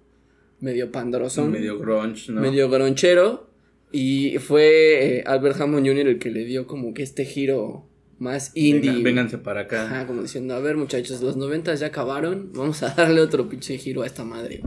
medio 0.61 0.93
pandrosón, 0.93 1.51
medio 1.51 1.79
grunge, 1.79 2.31
¿no? 2.31 2.41
medio 2.41 2.71
gronchero 2.71 3.51
y 3.93 4.39
fue 4.39 5.19
eh, 5.19 5.25
Albert 5.25 5.61
Hammond 5.61 5.87
Jr. 5.87 6.09
el 6.09 6.19
que 6.19 6.31
le 6.31 6.45
dio 6.45 6.67
como 6.67 6.93
que 6.95 7.03
este 7.03 7.25
giro 7.25 7.89
más 8.25 8.50
indie. 8.57 8.90
Venga- 8.90 9.04
vénganse 9.04 9.38
para 9.38 9.61
acá. 9.62 9.85
Ajá, 9.87 10.07
como 10.07 10.23
diciendo, 10.23 10.54
a 10.54 10.61
ver 10.61 10.76
muchachos, 10.76 11.21
los 11.23 11.37
noventas 11.37 11.78
ya 11.81 11.88
acabaron, 11.88 12.50
vamos 12.54 12.83
a 12.83 12.95
darle 12.95 13.21
otro 13.21 13.49
pinche 13.49 13.78
giro 13.78 14.02
a 14.02 14.07
esta 14.07 14.25
madre. 14.25 14.62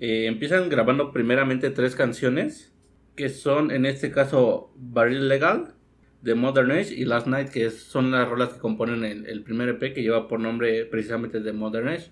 Eh, 0.00 0.26
empiezan 0.26 0.68
grabando 0.68 1.12
primeramente 1.12 1.70
tres 1.70 1.94
canciones, 1.94 2.72
que 3.16 3.28
son 3.28 3.70
en 3.70 3.86
este 3.86 4.10
caso 4.10 4.72
Barrel 4.76 5.28
Legal, 5.28 5.74
The 6.22 6.34
Modern 6.34 6.70
Age 6.72 6.94
y 6.94 7.04
Last 7.04 7.26
Night, 7.26 7.48
que 7.48 7.70
son 7.70 8.10
las 8.10 8.28
rolas 8.28 8.50
que 8.50 8.58
componen 8.60 9.04
el, 9.04 9.26
el 9.26 9.42
primer 9.42 9.68
EP 9.70 9.92
que 9.94 10.02
lleva 10.02 10.28
por 10.28 10.40
nombre 10.40 10.84
precisamente 10.86 11.40
The 11.40 11.52
Modern 11.52 11.88
Age. 11.88 12.10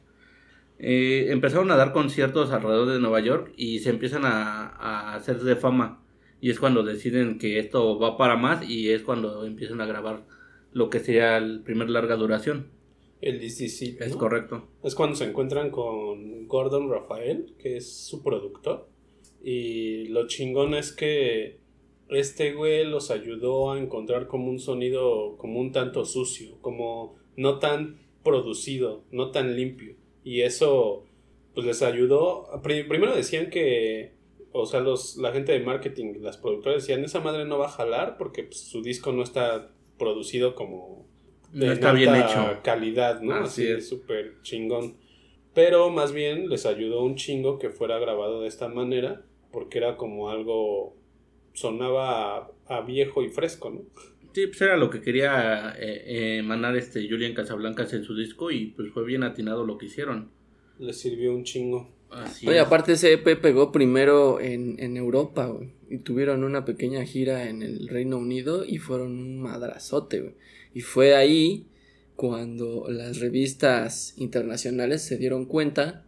Eh, 0.78 1.28
empezaron 1.30 1.70
a 1.70 1.76
dar 1.76 1.92
conciertos 1.92 2.50
alrededor 2.52 2.88
de 2.92 3.00
Nueva 3.00 3.20
York 3.20 3.52
y 3.56 3.78
se 3.80 3.90
empiezan 3.90 4.24
a, 4.24 4.66
a 4.68 5.14
hacer 5.14 5.38
de 5.40 5.56
fama. 5.56 6.00
Y 6.40 6.50
es 6.50 6.58
cuando 6.58 6.82
deciden 6.82 7.38
que 7.38 7.58
esto 7.58 7.98
va 7.98 8.16
para 8.18 8.36
más 8.36 8.68
y 8.68 8.90
es 8.90 9.02
cuando 9.02 9.46
empiezan 9.46 9.80
a 9.80 9.86
grabar 9.86 10.24
lo 10.74 10.90
que 10.90 11.00
sería 11.00 11.38
el 11.38 11.62
primer 11.62 11.88
larga 11.88 12.16
duración. 12.16 12.68
El 13.22 13.40
DCC. 13.40 14.02
Es 14.02 14.12
¿no? 14.12 14.18
correcto. 14.18 14.68
Es 14.82 14.94
cuando 14.94 15.16
se 15.16 15.24
encuentran 15.24 15.70
con 15.70 16.46
Gordon 16.46 16.90
Rafael, 16.90 17.54
que 17.58 17.78
es 17.78 17.90
su 18.06 18.22
productor. 18.22 18.86
Y 19.42 20.08
lo 20.08 20.26
chingón 20.26 20.74
es 20.74 20.92
que 20.92 21.58
este 22.10 22.52
güey 22.52 22.84
los 22.84 23.10
ayudó 23.10 23.72
a 23.72 23.78
encontrar 23.80 24.26
como 24.26 24.50
un 24.50 24.58
sonido 24.58 25.36
como 25.38 25.58
un 25.60 25.72
tanto 25.72 26.04
sucio, 26.04 26.58
como 26.60 27.14
no 27.36 27.58
tan 27.58 27.98
producido, 28.22 29.04
no 29.10 29.30
tan 29.30 29.56
limpio. 29.56 29.96
Y 30.22 30.42
eso 30.42 31.04
pues 31.54 31.66
les 31.66 31.82
ayudó. 31.82 32.46
Pri- 32.62 32.84
Primero 32.84 33.14
decían 33.16 33.48
que, 33.48 34.12
o 34.52 34.66
sea, 34.66 34.80
los, 34.80 35.16
la 35.16 35.32
gente 35.32 35.52
de 35.52 35.60
marketing, 35.60 36.14
las 36.20 36.36
productoras 36.36 36.82
decían, 36.82 37.04
esa 37.04 37.20
madre 37.20 37.44
no 37.46 37.58
va 37.58 37.66
a 37.66 37.70
jalar 37.70 38.16
porque 38.18 38.42
pues, 38.44 38.58
su 38.60 38.82
disco 38.82 39.12
no 39.12 39.22
está 39.22 39.70
producido 39.98 40.54
como 40.54 41.06
No 41.52 41.70
está 41.72 41.92
bien 41.92 42.14
hecho. 42.14 42.60
calidad, 42.62 43.20
¿no? 43.20 43.34
Así 43.34 43.62
Así 43.62 43.72
es. 43.72 43.78
es 43.78 43.88
súper 43.88 44.40
chingón. 44.42 44.96
Pero 45.54 45.90
más 45.90 46.12
bien 46.12 46.48
les 46.48 46.66
ayudó 46.66 47.02
un 47.04 47.14
chingo 47.14 47.58
que 47.58 47.70
fuera 47.70 47.98
grabado 47.98 48.42
de 48.42 48.48
esta 48.48 48.68
manera, 48.68 49.22
porque 49.52 49.78
era 49.78 49.96
como 49.96 50.30
algo. 50.30 50.96
sonaba 51.52 52.36
a, 52.38 52.50
a 52.66 52.80
viejo 52.80 53.22
y 53.22 53.28
fresco, 53.28 53.70
¿no? 53.70 53.82
Sí, 54.32 54.48
pues 54.48 54.60
era 54.62 54.76
lo 54.76 54.90
que 54.90 55.00
quería 55.00 55.70
eh, 55.78 56.02
eh, 56.06 56.38
emanar 56.38 56.76
este 56.76 57.08
Julian 57.08 57.34
Casablancas 57.34 57.92
en 57.92 58.02
su 58.02 58.16
disco 58.16 58.50
y 58.50 58.66
pues 58.66 58.90
fue 58.92 59.04
bien 59.04 59.22
atinado 59.22 59.64
lo 59.64 59.78
que 59.78 59.86
hicieron. 59.86 60.32
Les 60.80 60.98
sirvió 60.98 61.32
un 61.32 61.44
chingo. 61.44 61.88
Así 62.14 62.46
Oye, 62.48 62.58
es. 62.58 62.62
aparte 62.64 62.92
ese 62.92 63.12
EP 63.12 63.36
pegó 63.40 63.72
primero 63.72 64.40
en, 64.40 64.76
en 64.78 64.96
Europa, 64.96 65.46
güey. 65.46 65.70
Y 65.90 65.98
tuvieron 65.98 66.44
una 66.44 66.64
pequeña 66.64 67.04
gira 67.04 67.48
en 67.48 67.62
el 67.62 67.88
Reino 67.88 68.18
Unido 68.18 68.64
y 68.66 68.78
fueron 68.78 69.12
un 69.18 69.40
madrazote, 69.40 70.20
güey. 70.20 70.32
Y 70.74 70.80
fue 70.80 71.14
ahí 71.14 71.66
cuando 72.16 72.86
las 72.88 73.18
revistas 73.20 74.14
internacionales 74.16 75.02
se 75.02 75.16
dieron 75.18 75.46
cuenta 75.46 76.04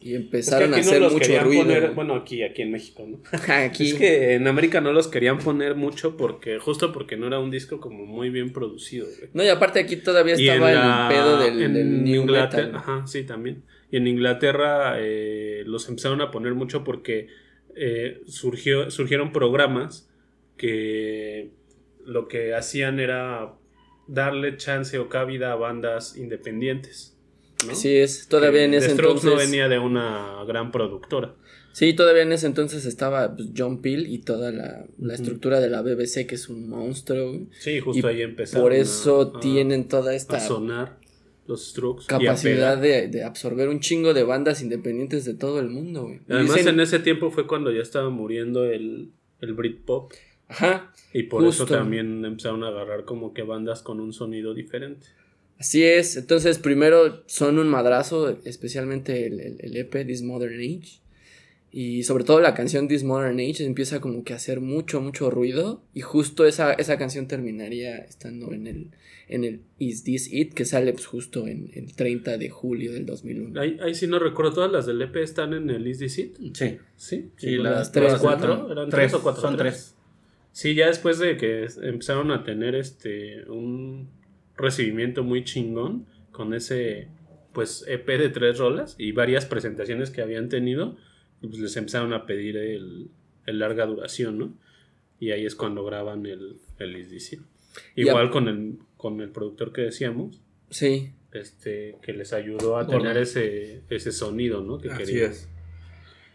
y 0.00 0.10
Es 0.14 0.18
que 0.18 0.24
empezaron 0.24 0.74
a 0.74 0.76
no 0.76 0.82
hacer 0.82 1.00
los 1.00 1.12
mucho 1.12 1.40
ruido. 1.40 1.64
poner, 1.64 1.90
bueno, 1.90 2.14
aquí, 2.14 2.42
aquí 2.44 2.62
en 2.62 2.70
México, 2.70 3.04
¿no? 3.08 3.18
aquí. 3.54 3.88
Es 3.88 3.94
que 3.94 4.34
en 4.34 4.46
América 4.46 4.80
no 4.80 4.92
los 4.92 5.08
querían 5.08 5.38
poner 5.38 5.74
mucho 5.74 6.16
porque, 6.16 6.58
justo 6.58 6.92
porque 6.92 7.16
no 7.16 7.26
era 7.26 7.40
un 7.40 7.50
disco 7.50 7.80
como 7.80 8.06
muy 8.06 8.30
bien 8.30 8.52
producido, 8.52 9.06
güey. 9.06 9.30
No, 9.34 9.42
y 9.42 9.48
aparte 9.48 9.80
aquí 9.80 9.96
todavía 9.96 10.34
estaba 10.34 10.70
la- 10.72 11.08
el 11.10 11.14
pedo 11.16 11.38
del, 11.40 11.62
en 11.62 11.74
del 11.74 12.04
new 12.04 12.22
Inglaterra, 12.22 12.66
metal. 12.66 12.76
ajá, 12.80 13.06
sí, 13.08 13.24
también. 13.24 13.62
Y 13.90 13.96
en 13.96 14.06
Inglaterra 14.06 14.96
eh, 14.98 15.62
los 15.66 15.88
empezaron 15.88 16.20
a 16.20 16.30
poner 16.30 16.54
mucho 16.54 16.84
porque 16.84 17.28
eh, 17.76 18.20
surgió, 18.26 18.90
surgieron 18.90 19.32
programas 19.32 20.08
que 20.56 21.50
lo 22.04 22.28
que 22.28 22.54
hacían 22.54 23.00
era 23.00 23.54
darle 24.06 24.56
chance 24.56 24.98
o 24.98 25.08
cabida 25.08 25.52
a 25.52 25.56
bandas 25.56 26.16
independientes. 26.16 27.16
¿no? 27.66 27.72
Así 27.72 27.96
es, 27.96 28.28
todavía 28.28 28.60
Que 28.60 28.64
en 28.66 28.74
ese 28.74 28.88
The 28.88 28.94
Strokes 28.94 29.20
entonces. 29.20 29.30
no 29.30 29.36
venía 29.50 29.68
de 29.68 29.78
una 29.78 30.44
gran 30.46 30.70
productora. 30.70 31.34
Sí, 31.72 31.92
todavía 31.94 32.22
en 32.22 32.32
ese 32.32 32.46
entonces 32.46 32.84
estaba 32.86 33.36
pues, 33.36 33.50
John 33.56 33.80
Peel 33.82 34.06
y 34.08 34.18
toda 34.18 34.50
la, 34.50 34.84
la 34.98 35.14
estructura 35.14 35.60
de 35.60 35.68
la 35.70 35.82
BBC, 35.82 36.26
que 36.26 36.34
es 36.34 36.48
un 36.48 36.68
monstruo. 36.68 37.46
Sí, 37.58 37.78
justo 37.80 38.10
Y 38.10 38.14
ahí 38.14 38.22
empezaron. 38.22 38.62
Por 38.64 38.72
eso 38.72 39.32
a- 39.34 39.38
a- 39.38 39.40
tienen 39.40 39.86
toda 39.86 40.10
a 40.12 40.14
esta 40.14 40.40
sonar 40.40 40.97
los 41.48 41.74
a 42.06 42.06
capacidad 42.06 42.78
de, 42.78 43.08
de 43.08 43.24
absorber 43.24 43.68
un 43.68 43.80
chingo 43.80 44.14
de 44.14 44.22
bandas 44.22 44.62
independientes 44.62 45.24
de 45.24 45.34
todo 45.34 45.58
el 45.58 45.68
mundo, 45.70 46.02
güey. 46.04 46.20
Además, 46.28 46.64
en 46.64 46.78
ese 46.78 47.00
tiempo 47.00 47.30
fue 47.32 47.46
cuando 47.48 47.72
ya 47.72 47.80
estaba 47.82 48.10
muriendo 48.10 48.64
el, 48.64 49.10
el 49.40 49.54
Britpop. 49.54 50.12
Ajá, 50.46 50.92
Y 51.12 51.24
por 51.24 51.42
eso 51.46 51.66
también 51.66 52.24
empezaron 52.24 52.62
a 52.64 52.68
agarrar 52.68 53.04
como 53.04 53.34
que 53.34 53.42
bandas 53.42 53.82
con 53.82 53.98
un 54.00 54.12
sonido 54.12 54.54
diferente. 54.54 55.06
así 55.58 55.82
es. 55.82 56.16
Entonces, 56.16 56.58
primero 56.58 57.22
son 57.26 57.58
un 57.58 57.68
madrazo, 57.68 58.38
especialmente 58.44 59.26
el, 59.26 59.40
el- 59.40 59.56
el 59.60 59.76
EP 59.76 60.06
This 60.06 60.22
Modern 60.22 60.54
Age. 60.60 61.00
Y 61.70 62.04
sobre 62.04 62.24
todo 62.24 62.40
la 62.40 62.54
canción 62.54 62.88
This 62.88 63.04
Modern 63.04 63.38
Age 63.40 63.64
empieza 63.64 64.00
como 64.00 64.24
que 64.24 64.32
a 64.32 64.36
hacer 64.36 64.60
mucho, 64.60 65.00
mucho 65.00 65.30
ruido. 65.30 65.82
Y 65.94 66.00
justo 66.00 66.46
esa, 66.46 66.72
esa 66.72 66.96
canción 66.96 67.28
terminaría 67.28 67.98
estando 67.98 68.52
en 68.52 68.66
el, 68.66 68.90
en 69.28 69.44
el 69.44 69.60
Is 69.78 70.02
This 70.04 70.32
It, 70.32 70.54
que 70.54 70.64
sale 70.64 70.92
pues, 70.92 71.06
justo 71.06 71.46
en 71.46 71.70
el 71.74 71.94
30 71.94 72.38
de 72.38 72.48
julio 72.48 72.92
del 72.92 73.04
2001. 73.04 73.60
Ahí, 73.60 73.78
ahí 73.82 73.94
sí 73.94 74.06
no 74.06 74.18
recuerdo, 74.18 74.54
todas 74.54 74.72
las 74.72 74.86
del 74.86 75.02
EP 75.02 75.16
están 75.16 75.52
en 75.52 75.68
el 75.68 75.86
Is 75.86 75.98
This 75.98 76.18
It? 76.18 76.36
Sí. 76.54 76.78
Sí, 76.96 77.30
Sí, 77.36 77.56
las 77.56 77.74
las 77.74 77.92
tres, 77.92 78.14
cuatro, 78.20 78.72
eran 78.72 78.88
tres, 78.88 79.10
tres 79.10 79.14
o 79.14 79.22
cuatro, 79.22 79.42
Son 79.42 79.56
tres. 79.56 79.72
tres. 79.74 79.94
Sí, 80.52 80.74
ya 80.74 80.86
después 80.88 81.18
de 81.18 81.36
que 81.36 81.68
empezaron 81.82 82.30
a 82.30 82.42
tener 82.42 82.74
este 82.74 83.44
un 83.48 84.08
recibimiento 84.56 85.22
muy 85.22 85.44
chingón 85.44 86.06
con 86.32 86.54
ese 86.54 87.08
pues 87.52 87.84
EP 87.86 88.06
de 88.06 88.28
tres 88.28 88.58
rolas 88.58 88.94
y 88.98 89.12
varias 89.12 89.46
presentaciones 89.46 90.10
que 90.10 90.22
habían 90.22 90.48
tenido, 90.48 90.96
pues 91.40 91.58
les 91.58 91.76
empezaron 91.76 92.12
a 92.12 92.26
pedir 92.26 92.56
el, 92.56 93.08
el 93.46 93.58
larga 93.58 93.86
duración, 93.86 94.38
¿no? 94.38 94.52
Y 95.20 95.30
ahí 95.32 95.44
es 95.46 95.54
cuando 95.54 95.84
graban 95.84 96.26
el, 96.26 96.56
el 96.78 96.96
Is 96.96 97.08
This 97.10 97.32
It. 97.34 97.40
Y 97.96 98.02
Igual 98.02 98.28
a- 98.28 98.30
con 98.30 98.48
el, 98.48 98.78
con 98.96 99.20
el 99.20 99.30
productor 99.30 99.72
que 99.72 99.82
decíamos, 99.82 100.40
Sí, 100.70 101.12
este, 101.32 101.96
que 102.02 102.12
les 102.12 102.32
ayudó 102.32 102.76
a 102.76 102.86
tener 102.86 103.16
ese, 103.16 103.82
ese 103.90 104.12
sonido, 104.12 104.62
¿no? 104.62 104.78
Que 104.78 104.90
Así 104.90 105.04
querían. 105.04 105.30
es. 105.32 105.48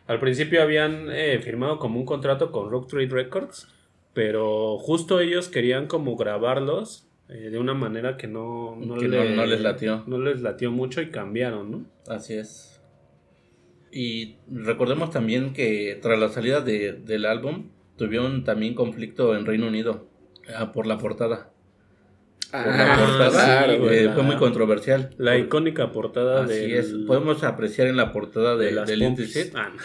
Al 0.08 0.20
principio 0.20 0.62
habían 0.62 1.08
eh, 1.12 1.40
firmado 1.42 1.80
como 1.80 2.00
un 2.00 2.06
contrato 2.06 2.52
con 2.52 2.70
Rock 2.72 2.90
Trade 2.90 3.08
Records, 3.08 3.68
pero 4.14 4.78
justo 4.78 5.20
ellos 5.20 5.48
querían 5.50 5.88
como 5.88 6.16
grabarlos 6.18 7.06
eh, 7.30 7.50
de 7.52 7.58
una 7.58 7.74
manera 7.74 8.18
que 8.18 8.28
no, 8.28 8.76
no, 8.76 8.96
Que 8.98 9.08
no- 9.08 9.24
no 9.24 9.46
les 9.46 9.62
latió. 9.62 10.04
No 10.08 10.18
les 10.20 10.42
latió 10.42 10.72
mucho 10.72 11.02
y 11.02 11.10
cambiaron, 11.10 11.72
¿no? 11.72 11.86
Así 12.08 12.34
es. 12.34 12.73
Y 13.96 14.38
recordemos 14.52 15.12
también 15.12 15.54
que 15.54 16.00
tras 16.02 16.18
la 16.20 16.30
salida 16.30 16.62
de- 16.62 16.94
del 16.94 17.26
álbum 17.26 17.70
tuvieron 17.98 18.44
también 18.44 18.74
conflicto 18.74 19.36
en 19.38 19.46
Reino 19.46 19.68
Unido 19.68 20.08
ah, 20.58 20.72
por 20.72 20.88
la 20.88 20.98
portada. 20.98 21.52
Por 22.52 22.66
la 22.68 22.94
Ah, 22.94 22.98
portada 23.00 23.66
eh, 23.74 24.06
la- 24.06 24.14
fue 24.14 24.24
muy 24.24 24.36
controversial. 24.38 25.12
La 25.18 25.38
icónica 25.38 25.92
portada 25.92 26.44
Así 26.46 26.54
del- 26.54 26.72
es. 26.74 26.94
Podemos 27.08 27.44
apreciar 27.44 27.88
en 27.88 27.98
la 27.98 28.12
portada 28.12 28.56
de, 28.58 28.66
de 28.66 28.72
las 28.72 28.88
del. 28.88 29.04
Ah, 29.56 29.70
no. 29.76 29.82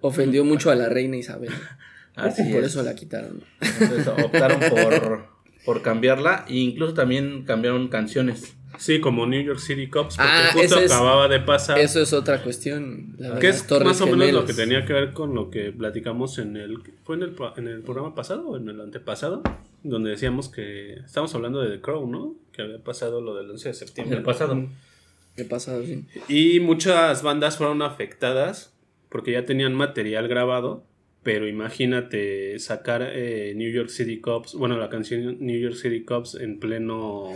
ofendió 0.00 0.44
mucho 0.44 0.70
a 0.70 0.74
la 0.74 0.88
reina 0.88 1.16
Isabel. 1.16 1.50
Así 2.16 2.42
Por 2.52 2.60
es. 2.64 2.68
eso 2.68 2.82
la 2.82 2.94
quitaron. 2.94 3.42
Entonces 3.60 4.08
optaron 4.08 4.58
por, 4.60 5.28
por 5.64 5.82
cambiarla 5.82 6.44
e 6.48 6.56
incluso 6.58 6.94
también 6.94 7.44
cambiaron 7.44 7.88
canciones. 7.88 8.56
Sí, 8.78 9.00
como 9.00 9.26
New 9.26 9.42
York 9.42 9.58
City 9.58 9.88
Cops, 9.88 10.16
porque 10.16 10.30
Ah, 10.32 10.50
justo 10.52 10.76
ese 10.76 10.84
es- 10.86 10.92
acababa 10.92 11.28
de 11.28 11.40
pasar. 11.40 11.78
Eso 11.78 12.00
es 12.00 12.12
otra 12.14 12.42
cuestión. 12.42 13.14
la 13.18 13.38
que 13.38 13.48
es 13.48 13.66
Torres 13.66 13.86
más 13.88 14.00
o 14.00 14.06
menos 14.06 14.18
lo 14.18 14.24
Gemelas. 14.26 14.44
que 14.46 14.54
tenía 14.54 14.86
que 14.86 14.92
ver 14.94 15.12
con 15.12 15.34
lo 15.34 15.50
que 15.50 15.72
platicamos 15.72 16.38
en 16.38 16.56
el. 16.56 16.78
¿Fue 17.04 17.16
en 17.16 17.22
el, 17.24 17.36
en 17.56 17.68
el 17.68 17.82
programa 17.82 18.14
pasado 18.14 18.48
o 18.48 18.56
en 18.56 18.68
el 18.68 18.80
antepasado? 18.80 19.42
Donde 19.82 20.10
decíamos 20.10 20.48
que. 20.48 20.94
Estamos 21.04 21.34
hablando 21.34 21.60
de 21.60 21.76
The 21.76 21.80
Crow, 21.82 22.06
¿no? 22.08 22.36
Que 22.52 22.62
había 22.62 22.78
pasado 22.78 23.20
lo 23.20 23.34
del 23.34 23.50
11 23.50 23.68
de 23.70 23.74
septiembre. 23.74 24.16
El 24.18 24.22
pasado. 24.24 24.66
¿Qué 25.36 25.44
pasa? 25.44 25.78
Sí. 25.84 26.06
Y 26.28 26.60
muchas 26.60 27.22
bandas 27.22 27.56
fueron 27.58 27.82
afectadas 27.82 28.72
porque 29.10 29.32
ya 29.32 29.44
tenían 29.44 29.74
material 29.74 30.26
grabado. 30.28 30.84
Pero 31.22 31.46
imagínate 31.46 32.58
sacar 32.58 33.02
eh, 33.14 33.52
New 33.56 33.70
York 33.70 33.90
City 33.90 34.20
Cops, 34.20 34.54
bueno, 34.54 34.78
la 34.78 34.88
canción 34.88 35.36
New 35.40 35.58
York 35.60 35.74
City 35.74 36.02
Cops 36.04 36.34
en 36.36 36.58
pleno 36.58 37.28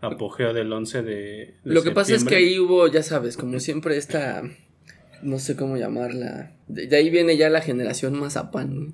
apogeo 0.00 0.52
del 0.52 0.72
11 0.72 1.02
de, 1.02 1.12
de 1.12 1.54
Lo 1.64 1.82
que 1.82 1.92
pasa 1.92 2.14
es 2.14 2.24
que 2.24 2.34
ahí 2.36 2.58
hubo, 2.58 2.88
ya 2.88 3.02
sabes, 3.02 3.36
como 3.36 3.60
siempre 3.60 3.96
esta, 3.96 4.42
no 5.22 5.38
sé 5.38 5.54
cómo 5.56 5.76
llamarla, 5.76 6.52
de, 6.68 6.86
de 6.86 6.96
ahí 6.96 7.10
viene 7.10 7.36
ya 7.36 7.50
la 7.50 7.60
generación 7.60 8.18
mazapán, 8.18 8.86
¿no? 8.86 8.92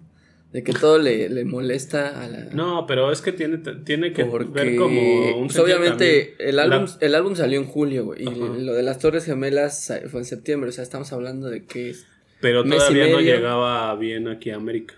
de 0.53 0.63
que 0.63 0.73
todo 0.73 0.99
le, 0.99 1.29
le 1.29 1.45
molesta 1.45 2.23
a 2.23 2.29
la... 2.29 2.45
No, 2.53 2.87
pero 2.87 3.11
es 3.13 3.21
que 3.21 3.33
tiene, 3.33 3.59
tiene 3.85 4.13
que 4.13 4.25
porque 4.25 4.53
ver 4.53 4.77
como 4.77 5.39
un 5.39 5.49
pues, 5.49 5.59
obviamente 5.59 6.35
el 6.39 6.59
álbum, 6.59 6.87
La- 6.87 7.07
el 7.07 7.15
álbum 7.15 7.35
salió 7.37 7.59
en 7.61 7.67
julio, 7.67 8.05
güey, 8.07 8.23
y 8.25 8.27
Ajá. 8.29 8.37
lo 8.39 8.73
de 8.75 8.83
las 8.83 8.99
Torres 8.99 9.25
Gemelas 9.25 9.93
fue 10.11 10.21
en 10.21 10.25
septiembre, 10.25 10.71
o 10.71 10.73
sea, 10.73 10.83
estamos 10.83 11.13
hablando 11.13 11.49
de 11.51 11.65
que 11.65 11.91
es... 11.91 12.07
pero 12.41 12.65
todavía 12.65 13.09
no 13.09 13.21
llegaba 13.21 13.95
bien 13.97 14.29
aquí 14.29 14.51
a 14.51 14.57
América. 14.57 14.95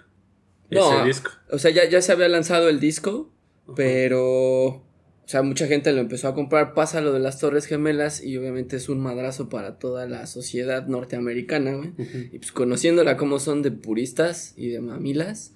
No, 0.70 0.98
ese 0.98 1.06
disco. 1.06 1.30
O 1.50 1.58
sea, 1.58 1.70
ya, 1.70 1.88
ya 1.88 2.02
se 2.02 2.12
había 2.12 2.28
lanzado 2.28 2.68
el 2.68 2.80
disco, 2.80 3.32
pero... 3.76 4.86
O 5.28 5.30
sea, 5.30 5.42
mucha 5.42 5.66
gente 5.66 5.92
lo 5.92 6.00
empezó 6.00 6.28
a 6.28 6.34
comprar, 6.34 6.72
pasa 6.72 7.02
lo 7.02 7.12
de 7.12 7.20
las 7.20 7.38
Torres 7.38 7.66
Gemelas 7.66 8.24
y 8.24 8.38
obviamente 8.38 8.76
es 8.76 8.88
un 8.88 8.98
madrazo 8.98 9.50
para 9.50 9.78
toda 9.78 10.06
la 10.06 10.26
sociedad 10.26 10.86
norteamericana, 10.86 11.74
güey. 11.74 11.92
Y 12.32 12.38
pues 12.38 12.50
conociéndola 12.50 13.18
como 13.18 13.38
son 13.38 13.60
de 13.60 13.70
puristas 13.70 14.54
y 14.56 14.68
de 14.68 14.80
mamilas, 14.80 15.52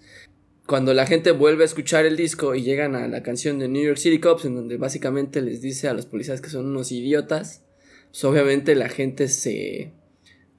cuando 0.67 0.93
la 0.93 1.07
gente 1.07 1.31
vuelve 1.33 1.63
a 1.63 1.67
escuchar 1.67 2.05
el 2.05 2.19
disco 2.19 2.55
y 2.55 2.63
llegan 2.63 2.95
a 2.95 3.09
la 3.09 3.23
canción 3.23 3.59
de 3.59 3.69
New 3.69 3.83
York 3.83 3.97
City 3.97 4.21
Cops, 4.21 4.45
en 4.45 4.55
donde 4.55 4.77
básicamente 4.77 5.41
les 5.41 5.63
dice 5.63 5.89
a 5.89 5.95
los 5.95 6.05
policías 6.05 6.43
que 6.43 6.51
son 6.51 6.67
unos 6.67 6.93
idiotas, 6.93 7.65
pues 8.11 8.23
obviamente 8.25 8.75
la 8.75 8.91
gente 8.91 9.29
se, 9.29 9.93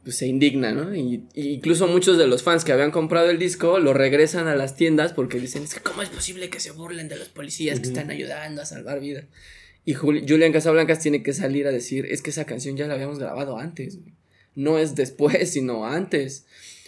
pues, 0.04 0.18
se 0.18 0.28
indigna, 0.28 0.72
¿no? 0.72 0.94
Y, 0.96 1.24
y 1.34 1.50
incluso 1.50 1.88
muchos 1.88 2.18
de 2.18 2.28
los 2.28 2.44
fans 2.44 2.64
que 2.66 2.72
habían 2.72 2.92
comprado 2.92 3.30
el 3.30 3.40
disco 3.40 3.80
lo 3.80 3.94
regresan 3.94 4.48
a 4.48 4.56
las 4.56 4.76
tiendas 4.76 5.14
porque 5.14 5.40
dicen, 5.40 5.64
es 5.64 5.74
que 5.74 5.82
¿cómo 5.82 6.02
es 6.02 6.10
posible 6.10 6.50
que 6.50 6.60
se 6.60 6.72
burlen 6.72 7.08
de 7.08 7.16
los 7.18 7.30
policías 7.30 7.80
que 7.80 7.88
están 7.88 8.10
ayudando 8.12 8.62
a 8.62 8.66
salvar 8.66 9.00
vidas? 9.00 9.26
Y 9.86 9.94
Juli- 9.96 10.26
Julian 10.28 10.52
Casablancas 10.54 11.00
tiene 11.00 11.24
que 11.24 11.34
salir 11.34 11.68
a 11.68 11.72
decir, 11.72 12.06
es 12.10 12.22
que 12.22 12.30
esa 12.30 12.46
canción 12.46 12.78
ya 12.78 12.88
la 12.88 12.94
habíamos 12.94 13.20
grabado 13.20 13.58
antes, 13.58 14.00
güey. 14.00 14.14
no 14.56 14.78
es 14.80 14.96
después, 14.96 15.50
sino 15.54 15.86
antes. 15.86 16.46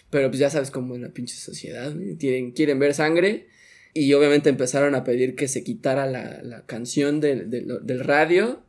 Pero 0.10 0.30
pues 0.30 0.40
ya 0.40 0.50
sabes 0.50 0.72
cómo 0.72 0.96
es 0.96 1.02
la 1.02 1.10
pinche 1.10 1.36
sociedad, 1.36 1.94
güey. 1.94 2.16
Quieren, 2.16 2.52
quieren 2.52 2.80
ver 2.80 2.94
sangre. 2.94 3.48
Y 3.94 4.12
obviamente 4.14 4.50
empezaron 4.50 4.94
a 4.94 5.04
pedir 5.06 5.36
que 5.36 5.48
se 5.48 5.64
quitara 5.64 6.06
la, 6.06 6.42
la 6.44 6.66
canción 6.66 7.22
del, 7.22 7.50
del, 7.50 7.80
del 7.82 8.00
radio. 8.02 8.62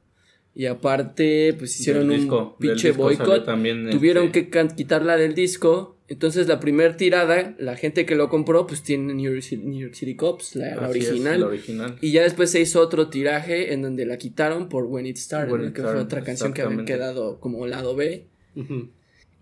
Y 0.58 0.64
aparte, 0.66 1.54
pues 1.58 1.78
hicieron 1.78 2.10
un 2.10 2.54
pinche 2.58 2.92
boicot. 2.92 3.44
también, 3.44 3.90
Tuvieron 3.90 4.26
este, 4.26 4.44
que 4.44 4.50
can- 4.50 4.74
quitarla 4.74 5.18
del 5.18 5.34
disco. 5.34 5.92
Entonces 6.08 6.46
la 6.48 6.60
primer 6.60 6.96
tirada, 6.96 7.54
la 7.58 7.76
gente 7.76 8.06
que 8.06 8.14
lo 8.14 8.30
compró, 8.30 8.66
pues 8.66 8.82
tiene 8.82 9.12
New 9.12 9.30
York 9.32 9.42
City, 9.42 9.62
New 9.64 9.80
York 9.80 9.94
City 9.94 10.14
Cops, 10.16 10.56
la, 10.56 10.76
la 10.76 10.84
es, 10.84 10.88
original. 10.90 11.40
la 11.40 11.46
original. 11.46 11.98
Y 12.00 12.12
ya 12.12 12.22
después 12.22 12.50
se 12.50 12.60
hizo 12.60 12.80
otro 12.80 13.08
tiraje 13.10 13.74
en 13.74 13.82
donde 13.82 14.06
la 14.06 14.16
quitaron 14.16 14.68
por 14.70 14.84
When 14.84 15.04
It 15.04 15.16
Started, 15.18 15.52
When 15.52 15.62
¿no? 15.62 15.68
It 15.68 15.74
que 15.74 15.82
fue 15.82 15.96
otra 15.96 16.22
canción 16.22 16.54
que 16.54 16.62
había 16.62 16.84
quedado 16.86 17.38
como 17.40 17.66
lado 17.66 17.94
B. 17.96 18.24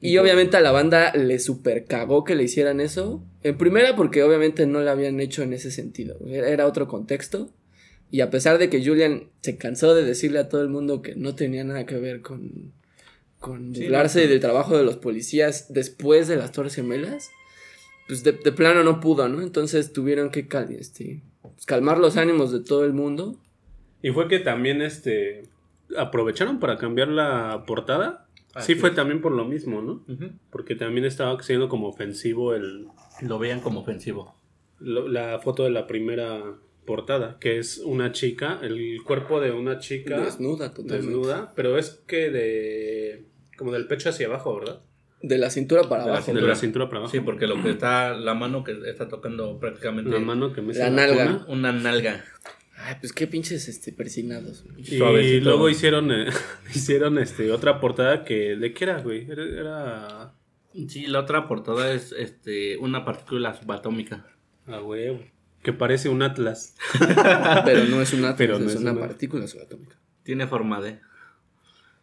Y 0.00 0.18
obviamente 0.18 0.56
a 0.56 0.60
la 0.60 0.70
banda 0.72 1.12
le 1.14 1.38
super 1.38 1.84
cagó 1.84 2.24
que 2.24 2.34
le 2.34 2.42
hicieran 2.44 2.80
eso. 2.80 3.22
En 3.42 3.56
primera 3.56 3.94
porque 3.94 4.22
obviamente 4.22 4.66
no 4.66 4.80
lo 4.80 4.90
habían 4.90 5.20
hecho 5.20 5.42
en 5.42 5.52
ese 5.52 5.70
sentido. 5.70 6.18
Era 6.26 6.48
era 6.48 6.66
otro 6.66 6.88
contexto. 6.88 7.50
Y 8.10 8.20
a 8.20 8.30
pesar 8.30 8.58
de 8.58 8.70
que 8.70 8.84
Julian 8.84 9.24
se 9.40 9.56
cansó 9.56 9.94
de 9.94 10.04
decirle 10.04 10.38
a 10.38 10.48
todo 10.48 10.62
el 10.62 10.68
mundo 10.68 11.02
que 11.02 11.14
no 11.16 11.34
tenía 11.34 11.64
nada 11.64 11.84
que 11.86 11.96
ver 11.96 12.20
con, 12.22 12.72
con 13.40 13.74
Sí, 13.74 13.82
burlarse 13.84 14.24
no. 14.24 14.30
del 14.30 14.40
trabajo 14.40 14.76
de 14.76 14.84
los 14.84 14.96
policías 14.96 15.72
después 15.72 16.28
de 16.28 16.36
las 16.36 16.52
Torres 16.52 16.74
Gemelas, 16.76 17.30
pues 18.06 18.22
de, 18.22 18.32
de 18.32 18.52
plano 18.52 18.84
no 18.84 19.00
pudo, 19.00 19.28
¿no? 19.28 19.42
Entonces 19.42 19.92
tuvieron 19.92 20.30
que 20.30 20.46
cal- 20.46 20.70
este, 20.78 21.22
pues, 21.42 21.66
calmar 21.66 21.98
los 21.98 22.16
ánimos 22.16 22.52
de 22.52 22.60
todo 22.60 22.84
el 22.84 22.92
mundo. 22.92 23.40
Y 24.02 24.10
fue 24.10 24.28
que 24.28 24.38
también 24.38 24.80
este 24.82 25.48
aprovecharon 25.96 26.60
para 26.60 26.76
cambiar 26.78 27.08
la 27.08 27.64
portada. 27.66 28.28
Así 28.54 28.74
sí 28.74 28.78
fue 28.80 28.90
es. 28.90 28.94
también 28.94 29.20
por 29.20 29.32
lo 29.32 29.44
mismo, 29.44 29.82
¿no? 29.82 30.04
Porque 30.50 30.76
también 30.76 31.04
estaba 31.04 31.42
siendo 31.42 31.68
como 31.68 31.88
ofensivo 31.88 32.54
el 32.54 32.86
Lo 33.22 33.38
veían 33.40 33.60
como 33.60 33.80
ofensivo. 33.80 34.36
lo- 34.78 35.08
la 35.08 35.40
foto 35.40 35.64
de 35.64 35.70
la 35.70 35.86
primera 35.88 36.40
portada, 36.86 37.38
que 37.40 37.58
es 37.58 37.78
una 37.78 38.12
chica, 38.12 38.58
el 38.62 38.98
cuerpo 39.04 39.40
de 39.40 39.50
una 39.52 39.78
chica 39.78 40.18
Desnuda 40.20 40.70
totalmente. 40.70 41.06
desnuda, 41.06 41.52
pero 41.56 41.78
es 41.78 42.02
que 42.06 42.30
de 42.30 43.24
como 43.56 43.72
del 43.72 43.86
pecho 43.86 44.08
hacia 44.10 44.26
abajo, 44.26 44.58
¿verdad? 44.58 44.80
De 45.22 45.38
la 45.38 45.48
cintura 45.48 45.82
para 45.84 46.02
De 46.04 46.10
la 46.10 46.16
abajo. 46.18 46.32
De 46.34 46.42
la 46.42 46.54
cintura 46.54 46.86
para 46.88 46.98
abajo. 46.98 47.12
Sí, 47.12 47.20
porque 47.20 47.46
lo 47.46 47.62
que 47.62 47.70
está, 47.70 48.14
la 48.14 48.34
mano 48.34 48.62
que 48.64 48.76
está 48.86 49.08
tocando 49.08 49.58
prácticamente 49.58 50.10
la 50.10 50.18
mano 50.18 50.52
que 50.52 50.60
me 50.60 50.74
La 50.74 50.90
nalga. 50.90 51.44
una 51.48 51.72
nalga. 51.72 52.22
Ay, 52.76 52.96
pues 53.00 53.12
qué 53.12 53.26
pinches 53.26 53.68
este, 53.68 53.92
persinados. 53.92 54.64
güey. 54.64 54.80
Y 54.82 54.98
Suavecito. 54.98 55.44
luego 55.48 55.68
hicieron 55.70 56.10
eh, 56.12 56.26
hicieron 56.74 57.18
este 57.18 57.50
otra 57.52 57.80
portada 57.80 58.24
que 58.24 58.56
de 58.56 58.74
qué 58.74 58.84
era, 58.84 59.00
güey? 59.00 59.26
Era, 59.30 59.44
era 59.44 60.34
Sí, 60.88 61.06
la 61.06 61.20
otra 61.20 61.46
portada 61.46 61.92
es 61.92 62.12
este 62.12 62.76
una 62.78 63.04
partícula 63.04 63.54
subatómica. 63.54 64.26
a 64.66 64.82
huevo, 64.82 65.20
que 65.64 65.72
parece 65.72 66.08
un 66.08 66.22
atlas. 66.22 66.76
Pero 67.64 67.84
no 67.86 68.00
es 68.00 68.12
una, 68.12 68.36
Pero 68.36 68.60
no 68.60 68.66
es 68.66 68.74
es 68.74 68.80
una 68.80 68.92
una- 68.92 69.00
partícula 69.00 69.48
subatómica. 69.48 69.96
Tiene 70.22 70.46
forma 70.46 70.80
de. 70.80 71.00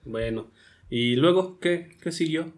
Bueno, 0.03 0.51
y 0.89 1.15
luego 1.15 1.59
qué 1.59 1.95
qué 2.01 2.11
siguió? 2.11 2.51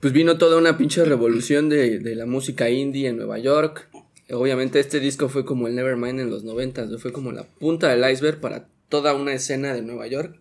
Pues 0.00 0.12
vino 0.12 0.36
toda 0.38 0.58
una 0.58 0.76
pinche 0.76 1.04
revolución 1.04 1.68
de, 1.68 1.98
de 1.98 2.14
la 2.14 2.26
música 2.26 2.68
indie 2.70 3.08
en 3.08 3.16
Nueva 3.16 3.38
York. 3.38 3.88
Obviamente 4.30 4.78
este 4.78 5.00
disco 5.00 5.28
fue 5.28 5.44
como 5.44 5.66
el 5.66 5.74
Nevermind 5.74 6.20
en 6.20 6.30
los 6.30 6.44
90, 6.44 6.84
¿no? 6.86 6.98
fue 6.98 7.12
como 7.12 7.32
la 7.32 7.44
punta 7.44 7.88
del 7.88 8.08
iceberg 8.12 8.40
para 8.40 8.68
toda 8.88 9.14
una 9.14 9.32
escena 9.32 9.72
de 9.74 9.82
Nueva 9.82 10.06
York 10.06 10.38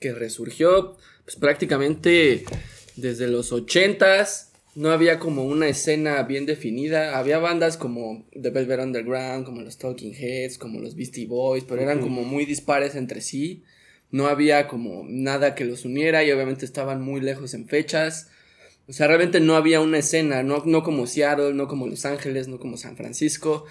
que 0.00 0.12
resurgió 0.12 0.96
pues 1.24 1.36
prácticamente 1.36 2.44
desde 2.96 3.28
los 3.28 3.52
80s. 3.52 4.49
No 4.80 4.92
había 4.92 5.18
como 5.18 5.44
una 5.44 5.68
escena 5.68 6.22
bien 6.22 6.46
definida. 6.46 7.18
Había 7.18 7.38
bandas 7.38 7.76
como 7.76 8.24
The 8.32 8.48
Velvet 8.48 8.80
Underground, 8.80 9.44
como 9.44 9.60
los 9.60 9.76
Talking 9.76 10.14
Heads, 10.14 10.56
como 10.56 10.80
los 10.80 10.94
Beastie 10.94 11.26
Boys, 11.26 11.64
pero 11.68 11.82
eran 11.82 12.00
como 12.00 12.24
muy 12.24 12.46
dispares 12.46 12.94
entre 12.94 13.20
sí. 13.20 13.62
No 14.10 14.26
había 14.26 14.68
como 14.68 15.04
nada 15.06 15.54
que 15.54 15.66
los 15.66 15.84
uniera 15.84 16.24
y 16.24 16.32
obviamente 16.32 16.64
estaban 16.64 17.02
muy 17.02 17.20
lejos 17.20 17.52
en 17.52 17.68
fechas. 17.68 18.30
O 18.88 18.94
sea, 18.94 19.06
realmente 19.06 19.38
no 19.38 19.54
había 19.54 19.82
una 19.82 19.98
escena, 19.98 20.42
no, 20.42 20.62
no 20.64 20.82
como 20.82 21.06
Seattle, 21.06 21.52
no 21.52 21.68
como 21.68 21.86
Los 21.86 22.06
Ángeles, 22.06 22.48
no 22.48 22.58
como 22.58 22.78
San 22.78 22.96
Francisco. 22.96 23.66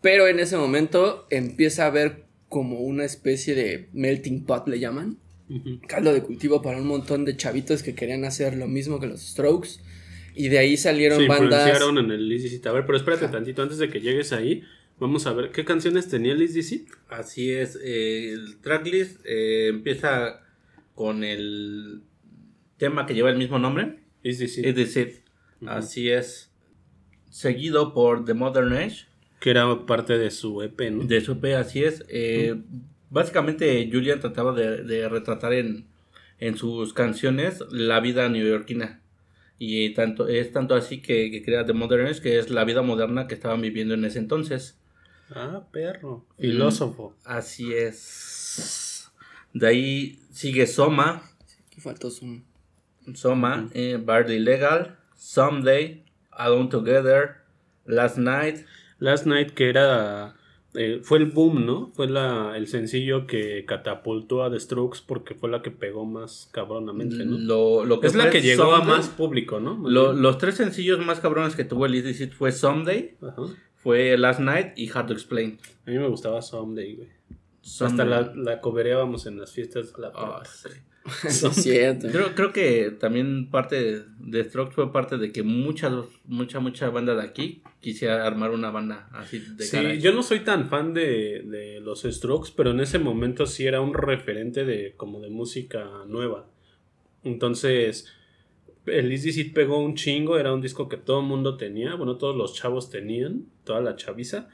Pero 0.00 0.28
en 0.28 0.40
ese 0.40 0.56
momento 0.56 1.26
empieza 1.28 1.84
a 1.84 1.88
haber 1.88 2.24
como 2.48 2.80
una 2.80 3.04
especie 3.04 3.54
de 3.54 3.90
melting 3.92 4.46
pot, 4.46 4.66
le 4.66 4.80
llaman. 4.80 5.18
Caldo 5.88 6.14
de 6.14 6.22
cultivo 6.22 6.62
para 6.62 6.78
un 6.78 6.86
montón 6.86 7.26
de 7.26 7.36
chavitos 7.36 7.82
que 7.82 7.94
querían 7.94 8.24
hacer 8.24 8.56
lo 8.56 8.66
mismo 8.66 8.98
que 8.98 9.08
los 9.08 9.20
Strokes. 9.20 9.80
Y 10.34 10.48
de 10.48 10.58
ahí 10.58 10.76
salieron 10.76 11.20
Se 11.20 11.28
bandas. 11.28 11.66
influenciaron 11.66 11.98
en 11.98 12.10
el 12.10 12.40
Seat. 12.40 12.66
A 12.66 12.72
ver, 12.72 12.84
pero 12.86 12.98
espérate 12.98 13.28
tantito, 13.28 13.62
antes 13.62 13.78
de 13.78 13.88
que 13.88 14.00
llegues 14.00 14.32
ahí, 14.32 14.62
vamos 14.98 15.26
a 15.26 15.32
ver 15.32 15.50
qué 15.50 15.64
canciones 15.64 16.08
tenía 16.08 16.32
el 16.32 16.48
Seat. 16.48 16.82
Así 17.08 17.52
es, 17.52 17.78
eh, 17.82 18.32
el 18.32 18.58
tracklist 18.60 19.20
eh, 19.24 19.68
empieza 19.68 20.40
con 20.94 21.24
el 21.24 22.02
tema 22.76 23.06
que 23.06 23.14
lleva 23.14 23.30
el 23.30 23.36
mismo 23.38 23.58
nombre, 23.58 24.00
Easy 24.22 24.48
Seat, 24.48 24.66
es 24.66 24.74
decir, 24.76 25.22
Ujú. 25.60 25.70
así 25.70 26.10
es, 26.10 26.50
seguido 27.30 27.94
por 27.94 28.24
The 28.24 28.34
Modern 28.34 28.72
Age, 28.72 29.06
que 29.40 29.50
era 29.50 29.86
parte 29.86 30.18
de 30.18 30.30
su 30.30 30.62
EP, 30.62 30.90
¿no? 30.90 31.04
de 31.04 31.20
su 31.20 31.32
EP, 31.32 31.54
así 31.56 31.84
es. 31.84 32.04
eh, 32.08 32.56
Básicamente 33.10 33.88
Julian 33.92 34.18
trataba 34.18 34.52
de, 34.54 34.82
de 34.82 35.08
retratar 35.08 35.52
en, 35.52 35.86
en 36.40 36.56
sus 36.56 36.92
canciones 36.94 37.62
la 37.70 38.00
vida 38.00 38.28
neoyorquina. 38.28 39.02
Y 39.58 39.94
tanto, 39.94 40.28
es 40.28 40.52
tanto 40.52 40.74
así 40.74 41.00
que, 41.00 41.30
que 41.30 41.42
crea 41.42 41.64
The 41.64 41.72
Modern 41.72 42.06
Age, 42.06 42.20
que 42.20 42.38
es 42.38 42.50
la 42.50 42.64
vida 42.64 42.82
moderna 42.82 43.26
que 43.28 43.34
estaban 43.34 43.60
viviendo 43.60 43.94
en 43.94 44.04
ese 44.04 44.18
entonces. 44.18 44.78
Ah, 45.30 45.64
perro. 45.72 46.26
Filósofo. 46.38 47.14
Así 47.24 47.72
es. 47.72 49.10
De 49.52 49.66
ahí 49.68 50.20
sigue 50.32 50.66
Soma, 50.66 51.22
Aquí 51.66 51.80
faltó 51.80 52.10
su- 52.10 52.42
Soma, 53.14 53.68
eh, 53.74 53.98
Barley 54.02 54.38
Legal, 54.38 54.98
Someday, 55.16 56.04
Alone 56.30 56.68
Together, 56.68 57.36
Last 57.84 58.18
Night. 58.18 58.64
Last 58.98 59.26
Night, 59.26 59.52
que 59.54 59.68
era 59.68 60.34
eh, 60.74 61.00
fue 61.02 61.18
el 61.18 61.26
boom, 61.26 61.64
¿no? 61.66 61.92
Fue 61.94 62.08
la, 62.08 62.56
el 62.56 62.66
sencillo 62.66 63.26
que 63.26 63.64
catapultó 63.64 64.42
a 64.42 64.50
The 64.50 64.58
Strokes 64.60 65.00
porque 65.06 65.34
fue 65.34 65.48
la 65.50 65.62
que 65.62 65.70
pegó 65.70 66.04
más 66.04 66.48
cabronamente, 66.52 67.24
¿no? 67.24 67.38
Lo, 67.38 67.84
lo 67.84 68.00
que 68.00 68.08
es 68.08 68.14
la 68.14 68.30
que 68.30 68.40
llegó 68.42 68.74
a 68.74 68.82
más 68.84 69.08
público, 69.08 69.60
¿no? 69.60 69.76
Más 69.76 69.92
lo- 69.92 70.10
bien. 70.12 70.22
los 70.22 70.38
tres 70.38 70.56
sencillos 70.56 70.98
más 71.04 71.20
cabrones 71.20 71.54
que 71.56 71.64
tuvo 71.64 71.86
el 71.86 71.94
Easy 71.94 72.26
fue 72.28 72.50
Someday, 72.52 73.16
Ajá. 73.22 73.42
fue 73.76 74.16
Last 74.18 74.40
Night 74.40 74.72
y 74.76 74.90
Hard 74.92 75.06
to 75.06 75.12
Explain. 75.12 75.58
A 75.86 75.90
mí 75.90 75.98
me 75.98 76.08
gustaba 76.08 76.42
Someday, 76.42 76.96
güey. 76.96 77.08
Hasta 77.80 78.04
la, 78.04 78.32
la 78.36 78.60
cobereábamos 78.60 79.26
en 79.26 79.38
las 79.38 79.52
fiestas 79.52 79.92
de 79.94 80.02
la 80.02 80.12
prepa. 80.12 80.42
sí. 80.44 80.68
Es 81.24 81.40
cierto. 81.40 82.08
Creo, 82.10 82.34
creo 82.34 82.52
que 82.52 82.90
también 82.98 83.50
parte 83.50 83.76
de, 83.76 84.02
de 84.18 84.44
Strokes 84.44 84.74
fue 84.74 84.92
parte 84.92 85.18
de 85.18 85.32
que 85.32 85.42
mucha, 85.42 85.90
mucha, 86.24 86.60
mucha 86.60 86.88
banda 86.88 87.14
de 87.14 87.22
aquí 87.22 87.62
quisiera 87.80 88.26
armar 88.26 88.50
una 88.50 88.70
banda 88.70 89.08
así 89.12 89.38
de 89.38 89.64
Sí, 89.64 90.00
yo 90.00 90.12
no 90.12 90.22
soy 90.22 90.40
tan 90.40 90.68
fan 90.68 90.94
de, 90.94 91.42
de 91.42 91.80
los 91.80 92.02
Strokes, 92.02 92.52
pero 92.56 92.70
en 92.70 92.80
ese 92.80 92.98
momento 92.98 93.46
sí 93.46 93.66
era 93.66 93.80
un 93.82 93.92
referente 93.92 94.64
de 94.64 94.94
como 94.96 95.20
de 95.20 95.28
música 95.28 95.86
nueva. 96.06 96.46
Entonces, 97.22 98.06
el 98.86 99.10
Easy 99.12 99.32
Seat 99.32 99.52
pegó 99.52 99.78
un 99.78 99.94
chingo, 99.94 100.38
era 100.38 100.52
un 100.52 100.60
disco 100.60 100.88
que 100.88 100.96
todo 100.96 101.20
el 101.20 101.26
mundo 101.26 101.56
tenía, 101.56 101.94
bueno, 101.94 102.16
todos 102.16 102.36
los 102.36 102.54
chavos 102.54 102.90
tenían, 102.90 103.46
toda 103.64 103.80
la 103.80 103.96
chaviza, 103.96 104.48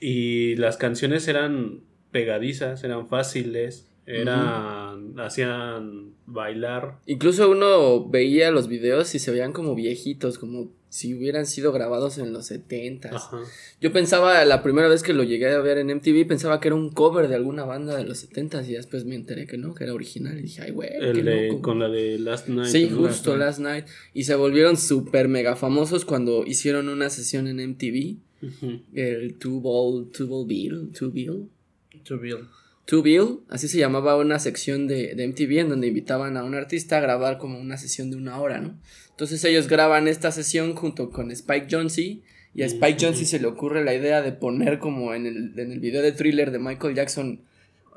y 0.00 0.56
las 0.56 0.76
canciones 0.76 1.26
eran 1.28 1.80
pegadizas, 2.12 2.84
eran 2.84 3.08
fáciles, 3.08 3.88
eran, 4.08 5.18
hacían 5.20 6.12
bailar. 6.26 6.98
Incluso 7.06 7.50
uno 7.50 8.08
veía 8.08 8.50
los 8.50 8.68
videos 8.68 9.14
y 9.14 9.18
se 9.18 9.30
veían 9.30 9.52
como 9.52 9.74
viejitos, 9.74 10.38
como 10.38 10.70
si 10.90 11.14
hubieran 11.14 11.44
sido 11.44 11.70
grabados 11.70 12.16
en 12.16 12.32
los 12.32 12.46
70 12.46 13.14
Ajá. 13.14 13.38
Yo 13.78 13.92
pensaba, 13.92 14.42
la 14.46 14.62
primera 14.62 14.88
vez 14.88 15.02
que 15.02 15.12
lo 15.12 15.22
llegué 15.22 15.50
a 15.50 15.58
ver 15.58 15.76
en 15.76 15.94
MTV, 15.94 16.26
pensaba 16.26 16.60
que 16.60 16.68
era 16.68 16.74
un 16.76 16.90
cover 16.90 17.28
de 17.28 17.34
alguna 17.34 17.64
banda 17.64 17.94
de 17.94 18.04
los 18.04 18.18
70 18.20 18.62
y 18.62 18.72
después 18.72 19.04
me 19.04 19.14
enteré 19.14 19.46
que 19.46 19.58
no, 19.58 19.74
que 19.74 19.84
era 19.84 19.92
original. 19.92 20.38
Y 20.38 20.42
dije, 20.42 20.62
ay, 20.62 20.70
güey, 20.70 20.88
qué 20.88 21.10
El 21.10 21.24
de, 21.24 21.48
loco. 21.48 21.62
con 21.62 21.78
la 21.80 21.88
de 21.88 22.18
Last 22.18 22.48
Night. 22.48 22.70
Sí, 22.70 22.88
justo 22.88 23.36
Last 23.36 23.58
Night. 23.60 23.84
Y 24.14 24.24
se 24.24 24.34
volvieron 24.34 24.78
súper 24.78 25.28
mega 25.28 25.56
famosos 25.56 26.06
cuando 26.06 26.46
hicieron 26.46 26.88
una 26.88 27.10
sesión 27.10 27.46
en 27.48 27.58
MTV. 27.70 28.16
Ujú. 28.40 28.80
El 28.94 29.34
Two 29.34 29.60
Ball, 29.60 30.10
Two 30.10 30.26
Ball 30.26 30.46
Bill, 30.46 30.90
Two 30.98 31.10
Bill. 31.10 31.48
To 32.04 32.18
Bill. 32.18 32.46
Two 32.88 33.02
Bill, 33.02 33.40
así 33.50 33.68
se 33.68 33.76
llamaba 33.76 34.16
una 34.16 34.38
sección 34.38 34.86
de, 34.86 35.14
de 35.14 35.28
MTV 35.28 35.58
en 35.58 35.68
donde 35.68 35.88
invitaban 35.88 36.38
a 36.38 36.42
un 36.44 36.54
artista 36.54 36.96
a 36.96 37.00
grabar 37.00 37.36
como 37.36 37.60
una 37.60 37.76
sesión 37.76 38.10
de 38.10 38.16
una 38.16 38.40
hora, 38.40 38.62
¿no? 38.62 38.78
Entonces 39.10 39.44
ellos 39.44 39.68
graban 39.68 40.08
esta 40.08 40.32
sesión 40.32 40.74
junto 40.74 41.10
con 41.10 41.30
Spike 41.30 41.66
Jonze 41.70 42.20
y 42.54 42.62
a 42.62 42.66
Spike 42.66 43.04
Jonze 43.04 43.26
se 43.26 43.40
le 43.40 43.46
ocurre 43.46 43.84
la 43.84 43.92
idea 43.92 44.22
de 44.22 44.32
poner 44.32 44.78
como 44.78 45.12
en 45.12 45.26
el, 45.26 45.52
en 45.58 45.70
el 45.70 45.80
video 45.80 46.00
de 46.00 46.12
thriller 46.12 46.50
de 46.50 46.58
Michael 46.60 46.94
Jackson 46.94 47.42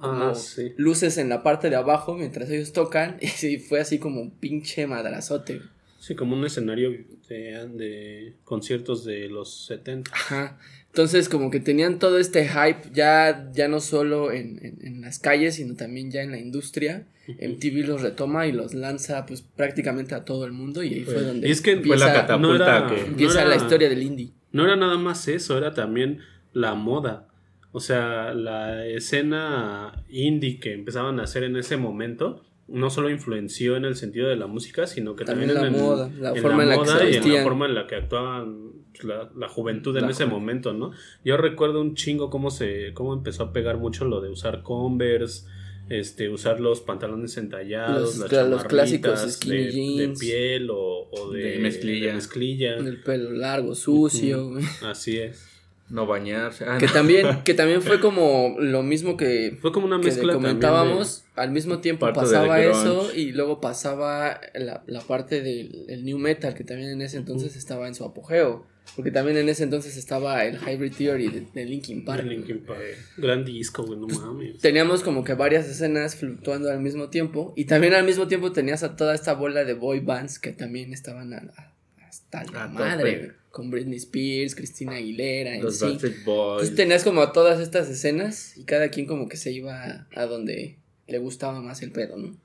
Ah, 0.03 0.33
sí. 0.35 0.73
luces 0.77 1.17
en 1.17 1.29
la 1.29 1.43
parte 1.43 1.69
de 1.69 1.75
abajo 1.75 2.15
mientras 2.15 2.49
ellos 2.49 2.73
tocan 2.73 3.17
y 3.43 3.59
fue 3.59 3.79
así 3.79 3.97
como 3.97 4.19
un 4.19 4.31
pinche 4.31 4.87
madrazote. 4.87 5.61
Sí, 5.99 6.15
como 6.15 6.35
un 6.35 6.43
escenario 6.43 6.89
de, 7.29 7.67
de 7.69 8.33
conciertos 8.43 9.05
de 9.05 9.29
los 9.29 9.67
70. 9.67 10.11
Ajá. 10.11 10.57
Entonces 10.91 11.29
como 11.29 11.49
que 11.51 11.59
tenían 11.61 11.99
todo 11.99 12.17
este 12.19 12.47
hype 12.47 12.89
ya, 12.93 13.49
ya 13.53 13.67
no 13.69 13.79
solo 13.79 14.31
en, 14.31 14.59
en, 14.63 14.77
en 14.85 15.01
las 15.01 15.19
calles, 15.19 15.55
sino 15.55 15.75
también 15.75 16.11
ya 16.11 16.21
en 16.21 16.31
la 16.31 16.37
industria. 16.39 17.07
MTV 17.27 17.87
los 17.87 18.01
retoma 18.01 18.45
y 18.47 18.51
los 18.51 18.73
lanza 18.73 19.25
pues 19.25 19.41
prácticamente 19.41 20.15
a 20.15 20.25
todo 20.25 20.43
el 20.45 20.51
mundo 20.51 20.83
y 20.83 20.93
ahí 20.95 21.03
fue 21.05 21.21
donde 21.21 21.47
Y 21.47 21.51
es 21.51 21.61
que 21.61 21.77
fue 21.77 21.95
la 21.97 22.05
empieza, 22.07 22.13
catapulta 22.13 22.49
no 22.49 22.55
era, 22.55 22.87
que- 22.95 23.01
empieza 23.07 23.33
no 23.35 23.39
era- 23.41 23.49
la 23.49 23.55
historia 23.55 23.89
del 23.89 24.03
indie. 24.03 24.31
No 24.51 24.65
era 24.65 24.75
nada 24.75 24.97
más 24.97 25.27
eso, 25.29 25.57
era 25.57 25.73
también 25.73 26.19
la 26.51 26.73
moda. 26.73 27.27
O 27.71 27.79
sea, 27.79 28.33
la 28.33 28.85
escena 28.85 30.03
indie 30.09 30.59
que 30.59 30.73
empezaban 30.73 31.21
a 31.21 31.23
hacer 31.23 31.43
en 31.43 31.55
ese 31.55 31.77
momento 31.77 32.43
no 32.71 32.89
solo 32.89 33.09
influenció 33.09 33.75
en 33.75 33.85
el 33.85 33.95
sentido 33.95 34.27
de 34.29 34.35
la 34.35 34.47
música, 34.47 34.87
sino 34.87 35.15
que 35.15 35.25
También 35.25 35.53
también, 35.53 35.73
la 35.73 35.77
en, 35.79 35.83
moda, 35.85 36.09
la 36.19 36.29
en 36.31 36.41
forma 36.41 36.63
en 36.63 36.69
la 36.69 36.77
que 36.79 36.85
se 36.85 36.91
moda 36.93 37.03
y 37.09 37.15
en 37.15 37.33
la 37.33 37.43
forma 37.43 37.65
en 37.67 37.75
la 37.75 37.87
que 37.87 37.95
actuaban 37.95 38.71
pues, 38.91 39.03
la, 39.03 39.29
la 39.37 39.47
juventud 39.49 39.95
en 39.97 40.03
La 40.05 40.09
ese 40.11 40.23
juventud. 40.23 40.39
momento, 40.39 40.73
¿no? 40.73 40.91
Yo 41.25 41.37
recuerdo 41.37 41.81
un 41.81 41.95
chingo 41.95 42.29
cómo 42.29 42.49
se 42.51 42.93
cómo 42.93 43.13
empezó 43.13 43.43
a 43.43 43.53
pegar 43.53 43.77
mucho 43.77 44.05
lo 44.05 44.21
de 44.21 44.29
usar 44.29 44.63
Converse, 44.63 45.45
este 45.89 46.29
usar 46.29 46.59
los 46.61 46.79
pantalones 46.81 47.35
entallados, 47.37 48.17
Los- 48.17 48.31
las 48.31 48.47
los 48.49 48.63
clásicos 48.63 49.19
skinny 49.33 49.57
de, 49.57 49.63
de 49.65 49.71
jeans. 49.71 50.19
piel 50.19 50.69
o, 50.69 51.09
o 51.11 51.31
de, 51.31 51.43
De 51.43 51.59
mezclilla. 51.59 52.07
de 52.07 52.13
mezclilla. 52.13 52.75
El 52.77 53.01
pelo 53.01 53.31
largo, 53.31 53.75
sucio. 53.75 54.51
Así 54.85 55.17
es. 55.17 55.47
No 55.91 56.05
bañarse. 56.07 56.65
Ah, 56.67 56.77
Que 56.79 56.87
no. 56.87 56.93
también, 56.93 57.43
que 57.43 57.53
también 57.53 57.81
fue 57.81 57.99
como 58.01 58.55
lo 58.59 58.81
mismo 58.81 59.17
que, 59.17 59.57
Fue 59.61 59.71
como 59.71 59.85
una 59.85 59.99
que 59.99 60.05
mezcla 60.05 60.33
también 60.33 60.53
comentábamos. 60.55 61.25
Al 61.35 61.51
mismo 61.51 61.79
tiempo 61.79 62.11
pasaba 62.13 62.61
eso 62.61 63.11
y 63.13 63.31
luego 63.33 63.59
pasaba 63.61 64.39
la, 64.55 64.83
la 64.87 65.01
parte 65.01 65.41
del 65.41 65.85
el 65.89 66.05
new 66.05 66.17
metal 66.17 66.53
que 66.53 66.63
también 66.63 66.89
en 66.91 67.01
ese 67.01 67.17
entonces 67.17 67.55
estaba 67.55 67.87
en 67.87 67.95
su 67.95 68.03
apogeo. 68.05 68.65
Porque 68.95 69.11
también 69.11 69.37
en 69.37 69.47
ese 69.47 69.63
entonces 69.63 69.95
estaba 69.95 70.43
el 70.43 70.57
Hybrid 70.57 70.93
Theory 70.93 71.27
de, 71.29 71.47
de 71.53 71.65
Linkin 71.65 72.03
Park. 72.03 72.23
de 72.23 72.29
Linkin 72.29 72.59
Park. 72.65 72.81
Gran 73.15 73.45
disco, 73.45 73.83
güey, 73.83 73.97
no 73.97 74.07
mames. 74.07 74.57
Teníamos 74.59 75.01
como 75.03 75.23
que 75.23 75.33
varias 75.33 75.67
escenas 75.67 76.15
fluctuando 76.15 76.69
al 76.69 76.81
mismo 76.81 77.09
tiempo. 77.09 77.53
Y 77.55 77.65
también 77.65 77.93
al 77.93 78.03
mismo 78.05 78.27
tiempo 78.27 78.51
tenías 78.51 78.83
a 78.83 78.95
toda 78.97 79.13
esta 79.15 79.33
bola 79.33 79.63
de 79.63 79.75
boy 79.75 79.99
bands 80.01 80.39
que 80.39 80.51
también 80.51 80.93
estaban 80.93 81.31
a 81.33 81.41
la- 81.43 81.73
hasta 82.07 82.43
la 82.51 82.63
A 82.63 82.67
madre. 82.67 83.33
Con 83.51 83.69
Britney 83.69 83.97
Spears, 83.97 84.55
Christina 84.55 84.93
Aguilera, 84.95 85.55
en 85.55 85.63
Los 85.63 85.79
sí. 85.79 85.85
Boys. 86.25 86.61
Entonces 86.63 86.75
tenías 86.75 87.03
como 87.03 87.31
todas 87.33 87.59
estas 87.59 87.89
escenas 87.89 88.57
y 88.57 88.63
cada 88.63 88.89
quien 88.89 89.05
como 89.05 89.27
que 89.27 89.35
se 89.37 89.51
iba 89.51 90.07
a, 90.15 90.25
donde 90.25 90.77
le 91.07 91.17
gustaba 91.17 91.61
más 91.61 91.81
el 91.81 91.91
pedo, 91.91 92.15
¿no? 92.17 92.35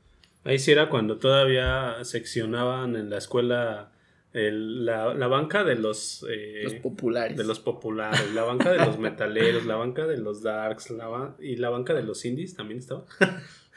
Ahí 0.45 0.59
sí 0.59 0.71
era 0.73 0.88
cuando 0.88 1.19
todavía 1.19 1.97
seccionaban 2.03 2.97
en 2.97 3.11
la 3.11 3.19
escuela 3.19 3.92
el- 4.33 4.85
la, 4.85 5.14
la 5.14 5.29
banca 5.29 5.64
de 5.64 5.77
los, 5.77 6.25
eh, 6.29 6.61
Los 6.64 6.75
populares. 6.75 7.37
de 7.37 7.45
los 7.45 7.59
populares, 7.61 8.33
la 8.35 8.42
banca 8.42 8.71
de 8.73 8.79
los 8.85 8.99
metaleros, 8.99 9.64
la 9.64 9.77
banca 9.77 10.07
de 10.07 10.19
los 10.19 10.42
darks, 10.42 10.90
la 10.90 11.07
ba- 11.07 11.37
y 11.40 11.57
la 11.57 11.71
banca 11.71 11.95
de 11.95 12.03
los 12.03 12.25
indies 12.25 12.55
también 12.55 12.79
estaba. 12.81 13.05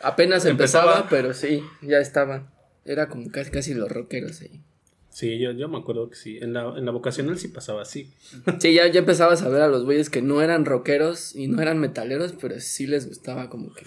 Apenas 0.01 0.45
empezaba, 0.45 0.93
Empezaba. 0.97 1.09
pero 1.09 1.33
sí, 1.33 1.61
ya 1.81 1.99
estaba. 1.99 2.51
Era 2.85 3.07
como 3.09 3.29
casi, 3.31 3.51
casi 3.51 3.73
los 3.73 3.89
rockeros 3.91 4.41
ahí. 4.41 4.61
Sí, 5.19 5.37
yo, 5.37 5.51
yo 5.51 5.67
me 5.67 5.77
acuerdo 5.77 6.09
que 6.09 6.15
sí. 6.15 6.37
En 6.39 6.53
la, 6.53 6.73
en 6.77 6.85
la 6.85 6.91
vocacional 6.93 7.37
sí 7.37 7.49
pasaba 7.49 7.81
así. 7.81 8.09
Sí, 8.59 8.73
ya, 8.73 8.87
ya 8.87 8.99
empezabas 8.99 9.41
a 9.41 9.49
ver 9.49 9.61
a 9.61 9.67
los 9.67 9.83
güeyes 9.83 10.09
que 10.09 10.21
no 10.21 10.41
eran 10.41 10.63
rockeros 10.63 11.35
y 11.35 11.47
no 11.49 11.61
eran 11.61 11.77
metaleros, 11.77 12.33
pero 12.39 12.57
sí 12.61 12.87
les 12.87 13.05
gustaba 13.05 13.49
como 13.49 13.73
que 13.73 13.83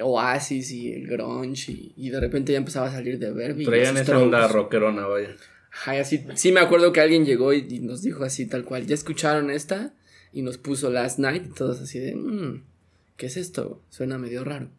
Oasis 0.00 0.70
y 0.70 0.90
el 0.94 1.06
grunge 1.06 1.72
y, 1.72 1.92
y 1.98 2.08
de 2.08 2.18
repente 2.18 2.52
ya 2.52 2.56
empezaba 2.58 2.86
a 2.86 2.92
salir 2.92 3.18
de 3.18 3.30
Verbi. 3.30 3.66
Traían 3.66 3.98
esa 3.98 4.18
onda 4.18 4.48
rockerona, 4.48 5.06
vaya. 5.06 5.36
Ajá, 5.70 5.96
y 5.96 6.00
así, 6.00 6.24
sí 6.34 6.50
me 6.50 6.60
acuerdo 6.60 6.92
que 6.94 7.02
alguien 7.02 7.26
llegó 7.26 7.52
y, 7.52 7.66
y 7.68 7.80
nos 7.80 8.00
dijo 8.00 8.24
así 8.24 8.46
tal 8.46 8.64
cual, 8.64 8.86
¿ya 8.86 8.94
escucharon 8.94 9.50
esta? 9.50 9.92
Y 10.32 10.40
nos 10.40 10.56
puso 10.56 10.88
Last 10.88 11.18
Night 11.18 11.44
y 11.44 11.50
todos 11.50 11.78
así 11.82 11.98
de, 11.98 12.14
"Mm, 12.14 12.64
¿qué 13.18 13.26
es 13.26 13.36
esto? 13.36 13.82
Suena 13.90 14.16
medio 14.16 14.44
raro. 14.44 14.70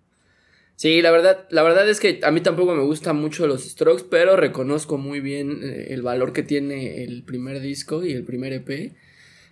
Sí, 0.75 1.01
la 1.01 1.11
verdad, 1.11 1.45
la 1.49 1.63
verdad 1.63 1.87
es 1.89 1.99
que 1.99 2.19
a 2.23 2.31
mí 2.31 2.41
tampoco 2.41 2.75
me 2.75 2.83
gustan 2.83 3.15
mucho 3.15 3.47
los 3.47 3.63
Strokes, 3.63 4.05
pero 4.09 4.35
reconozco 4.35 4.97
muy 4.97 5.19
bien 5.19 5.59
eh, 5.63 5.87
el 5.93 6.01
valor 6.01 6.33
que 6.33 6.43
tiene 6.43 7.03
el 7.03 7.23
primer 7.23 7.61
disco 7.61 8.03
y 8.03 8.11
el 8.11 8.23
primer 8.23 8.53
EP, 8.53 8.93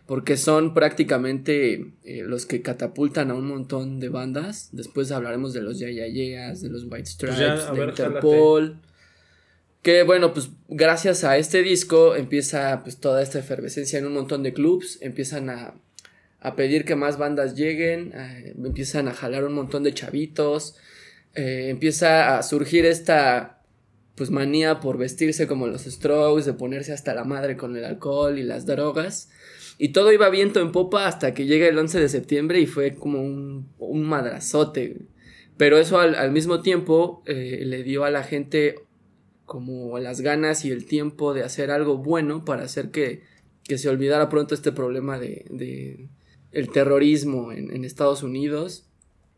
porque 0.07 0.35
son 0.35 0.73
prácticamente 0.73 1.93
eh, 2.03 2.23
los 2.25 2.45
que 2.45 2.61
catapultan 2.61 3.31
a 3.31 3.35
un 3.35 3.47
montón 3.47 3.99
de 3.99 4.09
bandas. 4.09 4.69
Después 4.71 5.11
hablaremos 5.11 5.53
de 5.53 5.61
los 5.61 5.79
Ya 5.79 5.89
Ya 5.89 6.53
de 6.53 6.69
los 6.69 6.85
White 6.85 7.05
Stripes, 7.05 7.37
Pues 7.37 7.39
ya, 7.39 7.69
a 7.69 7.71
de 7.71 7.79
ver, 7.79 7.89
Interpol. 7.89 8.77
Que 9.83 10.03
bueno, 10.03 10.33
pues 10.33 10.49
gracias 10.67 11.23
a 11.23 11.37
este 11.37 11.63
disco 11.63 12.15
empieza 12.15 12.81
pues 12.83 12.97
toda 12.97 13.21
esta 13.23 13.39
efervescencia 13.39 13.97
en 13.97 14.05
un 14.05 14.13
montón 14.13 14.43
de 14.43 14.53
clubs, 14.53 14.99
empiezan 15.01 15.49
a, 15.49 15.73
a 16.39 16.55
pedir 16.55 16.85
que 16.85 16.95
más 16.95 17.17
bandas 17.17 17.55
lleguen, 17.55 18.11
eh, 18.13 18.53
empiezan 18.63 19.07
a 19.07 19.13
jalar 19.13 19.43
un 19.43 19.53
montón 19.53 19.83
de 19.83 19.93
chavitos, 19.93 20.75
eh, 21.35 21.67
empieza 21.69 22.37
a 22.37 22.43
surgir 22.43 22.85
esta 22.85 23.61
pues 24.15 24.29
manía 24.29 24.79
por 24.79 24.97
vestirse 24.97 25.47
como 25.47 25.67
los 25.67 25.83
Strokes, 25.83 26.45
de 26.45 26.53
ponerse 26.53 26.93
hasta 26.93 27.15
la 27.15 27.23
madre 27.23 27.57
con 27.57 27.75
el 27.75 27.85
alcohol 27.85 28.37
y 28.37 28.43
las 28.43 28.65
drogas. 28.65 29.29
Y 29.77 29.89
todo 29.89 30.11
iba 30.11 30.29
viento 30.29 30.59
en 30.59 30.71
popa 30.71 31.07
hasta 31.07 31.33
que 31.33 31.45
llega 31.45 31.67
el 31.67 31.77
11 31.77 31.99
de 31.99 32.09
septiembre 32.09 32.59
y 32.59 32.67
fue 32.67 32.93
como 32.93 33.21
un, 33.21 33.69
un 33.79 34.03
madrazote. 34.03 34.97
Pero 35.57 35.77
eso 35.77 35.99
al, 35.99 36.31
mismo 36.31 36.61
tiempo 36.61 37.23
eh, 37.25 37.63
le 37.65 37.83
dio 37.83 38.03
a 38.03 38.11
la 38.11 38.23
gente 38.23 38.75
como 39.45 39.97
las 39.97 40.21
ganas 40.21 40.65
y 40.65 40.71
el 40.71 40.85
tiempo 40.85 41.33
de 41.33 41.43
hacer 41.43 41.71
algo 41.71 41.97
bueno 41.97 42.45
para 42.45 42.63
hacer 42.63 42.91
que, 42.91 43.23
que 43.63 43.77
se 43.77 43.89
olvidara 43.89 44.29
pronto 44.29 44.53
este 44.53 44.71
problema 44.71 45.17
de, 45.17 45.45
de 45.49 46.09
el 46.51 46.69
terrorismo 46.69 47.51
en, 47.51 47.75
en 47.75 47.85
Estados 47.85 48.21
Unidos. 48.23 48.90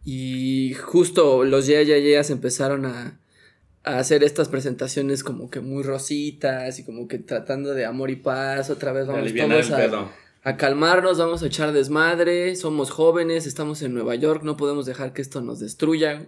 Y 0.05 0.73
justo 0.73 1.43
los 1.43 1.65
Yeah 1.67 1.83
Yeah 1.83 1.99
Yeahs 1.99 2.29
empezaron 2.29 2.85
a, 2.85 3.19
a 3.83 3.99
hacer 3.99 4.23
estas 4.23 4.49
presentaciones 4.49 5.23
como 5.23 5.49
que 5.49 5.59
muy 5.59 5.83
rositas 5.83 6.79
y 6.79 6.83
como 6.83 7.07
que 7.07 7.19
tratando 7.19 7.73
de 7.73 7.85
amor 7.85 8.09
y 8.09 8.17
paz. 8.17 8.69
Otra 8.69 8.91
vez 8.91 9.07
vamos 9.07 9.33
todos 9.33 9.69
el 9.69 9.93
a, 9.93 10.11
a 10.43 10.57
calmarnos, 10.57 11.17
vamos 11.17 11.41
a 11.43 11.47
echar 11.47 11.71
desmadre, 11.71 12.55
somos 12.55 12.91
jóvenes, 12.91 13.45
estamos 13.45 13.81
en 13.81 13.93
Nueva 13.93 14.15
York, 14.15 14.43
no 14.43 14.57
podemos 14.57 14.85
dejar 14.85 15.13
que 15.13 15.21
esto 15.21 15.41
nos 15.41 15.59
destruya. 15.59 16.27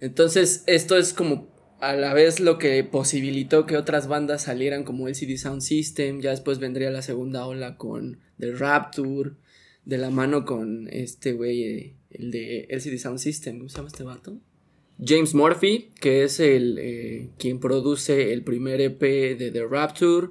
Entonces, 0.00 0.64
esto 0.66 0.96
es 0.96 1.12
como 1.12 1.54
a 1.80 1.94
la 1.94 2.14
vez 2.14 2.40
lo 2.40 2.58
que 2.58 2.82
posibilitó 2.82 3.66
que 3.66 3.76
otras 3.76 4.08
bandas 4.08 4.42
salieran 4.42 4.84
como 4.84 5.06
LCD 5.06 5.36
Sound 5.36 5.60
System, 5.60 6.20
ya 6.20 6.30
después 6.30 6.58
vendría 6.58 6.90
la 6.90 7.02
segunda 7.02 7.46
ola 7.46 7.76
con 7.76 8.20
The 8.38 8.52
Rapture, 8.52 9.32
de 9.84 9.98
la 9.98 10.10
mano 10.10 10.44
con 10.44 10.88
este 10.90 11.32
güey, 11.32 11.62
eh, 11.62 11.96
el 12.14 12.30
de 12.30 12.66
LCD 12.70 12.98
Sound 12.98 13.18
System, 13.18 13.58
¿cómo 13.58 13.68
se 13.68 13.76
llama 13.76 13.88
este 13.88 14.04
vato? 14.04 14.38
James 15.04 15.34
Murphy, 15.34 15.90
que 16.00 16.24
es 16.24 16.40
el 16.40 16.78
eh, 16.78 17.30
quien 17.38 17.58
produce 17.58 18.32
el 18.32 18.42
primer 18.42 18.80
EP 18.80 19.00
de 19.00 19.50
The 19.50 19.66
Rapture, 19.66 20.28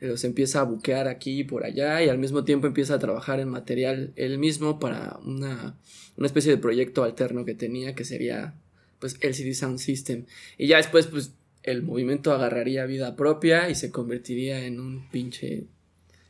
los 0.00 0.24
empieza 0.24 0.60
a 0.60 0.64
buquear 0.64 1.06
aquí 1.06 1.40
y 1.40 1.44
por 1.44 1.64
allá 1.64 2.02
y 2.02 2.08
al 2.08 2.18
mismo 2.18 2.44
tiempo 2.44 2.66
empieza 2.66 2.94
a 2.94 2.98
trabajar 2.98 3.38
en 3.38 3.48
material 3.48 4.12
él 4.16 4.38
mismo 4.38 4.80
para 4.80 5.20
una, 5.24 5.78
una 6.16 6.26
especie 6.26 6.50
de 6.50 6.58
proyecto 6.58 7.04
alterno 7.04 7.44
que 7.44 7.54
tenía 7.54 7.94
que 7.94 8.04
sería 8.04 8.54
pues 8.98 9.16
LCD 9.20 9.54
Sound 9.54 9.78
System 9.78 10.24
y 10.58 10.66
ya 10.66 10.78
después 10.78 11.06
pues 11.06 11.34
el 11.62 11.82
movimiento 11.82 12.32
agarraría 12.32 12.84
vida 12.86 13.14
propia 13.14 13.70
y 13.70 13.76
se 13.76 13.92
convertiría 13.92 14.66
en 14.66 14.80
un 14.80 15.08
pinche 15.10 15.66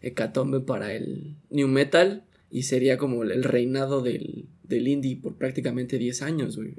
hecatombe 0.02 0.60
para 0.60 0.92
el 0.92 1.36
new 1.48 1.68
metal 1.68 2.24
y 2.50 2.64
sería 2.64 2.98
como 2.98 3.22
el 3.22 3.42
reinado 3.42 4.02
del, 4.02 4.48
del 4.74 4.88
indie 4.88 5.16
por 5.16 5.34
prácticamente 5.34 5.98
10 5.98 6.22
años, 6.22 6.56
güey. 6.56 6.74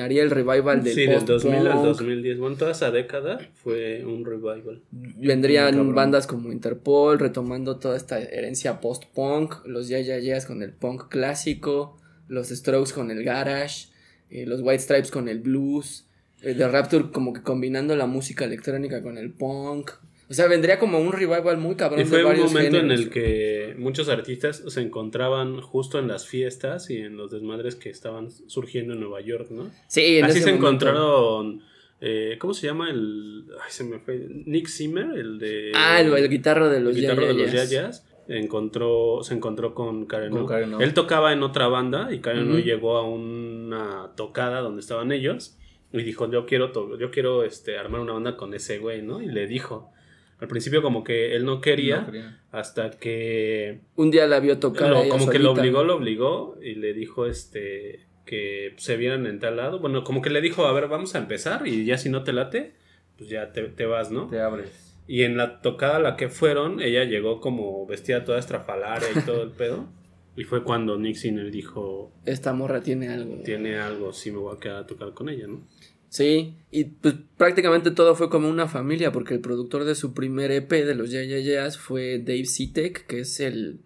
Haría 0.00 0.22
el 0.22 0.30
revival 0.30 0.82
del 0.82 0.94
Sí, 0.94 1.06
del 1.06 1.24
2000 1.24 1.54
al 1.66 1.82
2010. 1.82 2.38
Bueno, 2.38 2.56
toda 2.56 2.72
esa 2.72 2.90
década 2.90 3.38
fue 3.54 4.04
un 4.04 4.24
revival. 4.24 4.82
Vendrían 4.90 5.94
bandas 5.94 6.26
como 6.26 6.52
Interpol 6.52 7.18
retomando 7.18 7.78
toda 7.78 7.96
esta 7.96 8.20
herencia 8.20 8.80
post-punk, 8.80 9.66
los 9.66 9.88
Ya 9.88 10.00
Ya 10.00 10.18
Yeahs 10.18 10.46
con 10.46 10.62
el 10.62 10.72
punk 10.72 11.08
clásico, 11.08 11.98
los 12.28 12.48
Strokes 12.48 12.92
con 12.92 13.10
el 13.10 13.24
garage, 13.24 13.88
eh, 14.30 14.46
los 14.46 14.60
White 14.60 14.82
Stripes 14.82 15.10
con 15.10 15.28
el 15.28 15.40
blues, 15.40 16.06
eh, 16.42 16.54
The 16.54 16.68
Rapture 16.68 17.10
como 17.10 17.32
que 17.32 17.42
combinando 17.42 17.96
la 17.96 18.06
música 18.06 18.44
electrónica 18.44 19.02
con 19.02 19.18
el 19.18 19.32
punk. 19.32 19.90
O 20.30 20.34
sea, 20.34 20.46
vendría 20.46 20.78
como 20.78 20.98
un 20.98 21.12
revival 21.12 21.56
muy 21.56 21.74
cabrón 21.74 22.00
Y 22.00 22.04
fue 22.04 22.18
de 22.18 22.24
un 22.24 22.30
varios 22.30 22.52
momento 22.52 22.76
en 22.76 22.82
géneros. 22.82 23.00
el 23.04 23.10
que 23.10 23.74
muchos 23.78 24.08
artistas 24.10 24.62
se 24.66 24.80
encontraban 24.82 25.60
justo 25.62 25.98
en 25.98 26.06
las 26.08 26.26
fiestas 26.26 26.90
y 26.90 26.98
en 26.98 27.16
los 27.16 27.30
desmadres 27.30 27.76
que 27.76 27.88
estaban 27.88 28.30
surgiendo 28.30 28.92
en 28.92 29.00
Nueva 29.00 29.20
York, 29.22 29.48
¿no? 29.50 29.70
Sí, 29.86 30.18
en 30.18 30.26
Así 30.26 30.38
ese 30.38 30.48
se 30.48 30.52
momento. 30.52 30.86
encontraron. 30.86 31.62
eh, 32.00 32.36
¿Cómo 32.38 32.52
se 32.54 32.66
llama 32.66 32.90
el. 32.90 33.46
Ay, 33.64 33.70
se 33.70 33.84
me 33.84 33.98
fue. 34.00 34.26
Nick 34.44 34.68
Zimmer, 34.68 35.18
el 35.18 35.38
de. 35.38 35.72
Ah, 35.74 36.00
el, 36.00 36.12
el 36.12 36.28
guitarro 36.28 36.68
de 36.68 36.80
los 36.80 36.94
el 36.94 37.02
Ya 37.02 37.10
guitarro 37.10 37.26
Ya 37.32 37.34
de 37.34 37.42
los. 37.42 37.52
Yayas. 37.52 38.04
Encontró, 38.28 39.20
se 39.22 39.32
encontró 39.34 39.74
con 39.74 40.04
Karen 40.06 40.30
Con 40.30 40.42
O. 40.42 40.46
Karen 40.46 40.74
O. 40.74 40.80
Él 40.80 40.92
tocaba 40.94 41.32
en 41.32 41.42
otra 41.42 41.66
banda 41.68 42.12
y 42.12 42.18
Karen 42.20 42.48
O 42.50 42.54
Ujú. 42.56 42.62
llegó 42.62 42.98
a 42.98 43.08
una 43.08 44.10
tocada 44.16 44.60
donde 44.60 44.80
estaban 44.80 45.10
ellos 45.12 45.56
y 45.92 46.02
dijo, 46.02 46.30
yo 46.30 46.44
quiero, 46.44 46.70
to- 46.70 46.98
yo 46.98 47.10
quiero 47.10 47.42
este, 47.44 47.78
armar 47.78 48.02
una 48.02 48.12
banda 48.12 48.36
con 48.36 48.52
ese 48.54 48.78
güey, 48.78 49.00
¿no? 49.02 49.22
Y 49.22 49.26
le 49.26 49.46
dijo, 49.46 49.90
al 50.40 50.48
principio 50.48 50.82
como 50.82 51.02
que 51.04 51.34
él 51.34 51.44
no 51.44 51.60
quería, 51.60 52.00
No 52.00 52.06
quería. 52.06 52.40
hasta 52.52 52.90
que 52.90 53.80
Un 53.96 54.10
día 54.10 54.26
la 54.26 54.40
vio 54.40 54.58
tocar. 54.58 54.88
lo- 54.90 54.96
a 54.98 55.00
ella 55.02 55.10
como 55.10 55.28
que 55.28 55.38
lo 55.38 55.52
obligó, 55.52 55.82
lo 55.84 55.96
obligó 55.96 56.56
y 56.62 56.74
le 56.76 56.92
dijo 56.94 57.26
este 57.26 58.06
que 58.24 58.74
se 58.76 58.96
vieran 58.96 59.26
en 59.26 59.40
tal 59.40 59.56
lado. 59.56 59.78
Bueno, 59.80 60.04
como 60.04 60.20
que 60.20 60.28
le 60.30 60.40
dijo, 60.42 60.66
a 60.66 60.72
ver, 60.72 60.86
vamos 60.88 61.14
a 61.14 61.18
empezar 61.18 61.66
y 61.66 61.84
ya 61.86 61.96
si 61.98 62.10
no 62.10 62.22
te 62.24 62.32
late, 62.34 62.74
pues 63.16 63.30
ya 63.30 63.52
te, 63.52 63.62
te 63.64 63.86
vas, 63.86 64.10
¿no? 64.10 64.28
Te 64.28 64.38
abres. 64.40 64.96
Y 65.06 65.22
en 65.22 65.38
la 65.38 65.62
tocada 65.62 65.96
a 65.96 66.00
la 66.00 66.16
que 66.16 66.28
fueron, 66.28 66.80
ella 66.82 67.04
llegó 67.04 67.40
como 67.40 67.86
vestida 67.86 68.24
toda 68.24 68.38
estrafalaria 68.38 69.08
y 69.16 69.20
todo 69.22 69.42
el 69.42 69.50
pedo. 69.52 69.88
Y 70.36 70.44
fue 70.44 70.62
cuando 70.62 70.98
Nick 70.98 71.16
Sinner 71.16 71.50
dijo, 71.50 72.12
Esta 72.26 72.52
morra 72.52 72.80
tiene 72.82 73.08
algo. 73.08 73.42
tiene 73.42 73.78
algo, 73.78 74.12
sí 74.12 74.30
me 74.30 74.36
voy 74.38 74.54
a 74.54 74.60
quedar 74.60 74.76
a 74.76 74.86
tocar 74.86 75.12
con 75.14 75.30
ella, 75.30 75.46
¿no? 75.48 75.62
Sí, 76.08 76.54
y 76.70 76.84
pues 76.84 77.14
prácticamente 77.36 77.90
todo 77.90 78.14
fue 78.14 78.30
como 78.30 78.48
una 78.48 78.66
familia, 78.66 79.12
porque 79.12 79.34
el 79.34 79.40
productor 79.40 79.84
de 79.84 79.94
su 79.94 80.14
primer 80.14 80.50
EP 80.50 80.70
de 80.70 80.94
los 80.94 81.10
Ya 81.10 81.22
Ya 81.22 81.38
Yeahs 81.38 81.76
fue 81.76 82.18
Dave 82.18 82.46
Sitek, 82.46 83.06
que 83.06 83.20
es 83.20 83.40
el, 83.40 83.80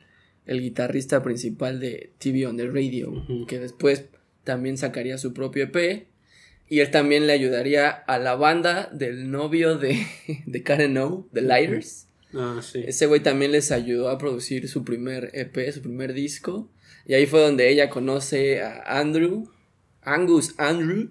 el 0.47 0.61
guitarrista 0.61 1.23
principal 1.23 1.81
de 1.81 2.13
TV 2.19 2.47
on 2.47 2.57
the 2.57 2.67
Radio, 2.67 3.25
que 3.49 3.59
después 3.59 4.05
también 4.45 4.77
sacaría 4.77 5.19
su 5.19 5.33
propio 5.33 5.65
EP. 5.65 6.07
Y 6.69 6.81
él 6.81 6.91
también 6.91 7.27
le 7.27 7.35
ayudaría 7.35 7.91
a 7.91 8.19
la 8.19 8.35
banda 8.35 8.89
del 8.93 9.31
novio 9.31 9.77
de, 9.77 10.07
de 10.47 10.63
Karen 10.63 10.97
O, 10.99 11.29
The 11.33 11.43
Lighters. 11.43 12.07
Ah, 12.33 12.61
sí. 12.63 12.83
Ese 12.87 13.07
güey 13.07 13.21
también 13.21 13.53
les 13.53 13.73
ayudó 13.73 14.09
a 14.09 14.17
producir 14.17 14.69
su 14.69 14.83
primer 14.83 15.31
EP, 15.35 15.71
su 15.71 15.83
primer 15.83 16.15
disco. 16.15 16.71
Y 17.07 17.13
ahí 17.15 17.27
fue 17.27 17.41
donde 17.41 17.69
ella 17.69 17.91
conoce 17.91 18.63
a 18.63 19.01
Andrew, 19.01 19.51
Angus 20.03 20.55
Andrew, 20.57 21.11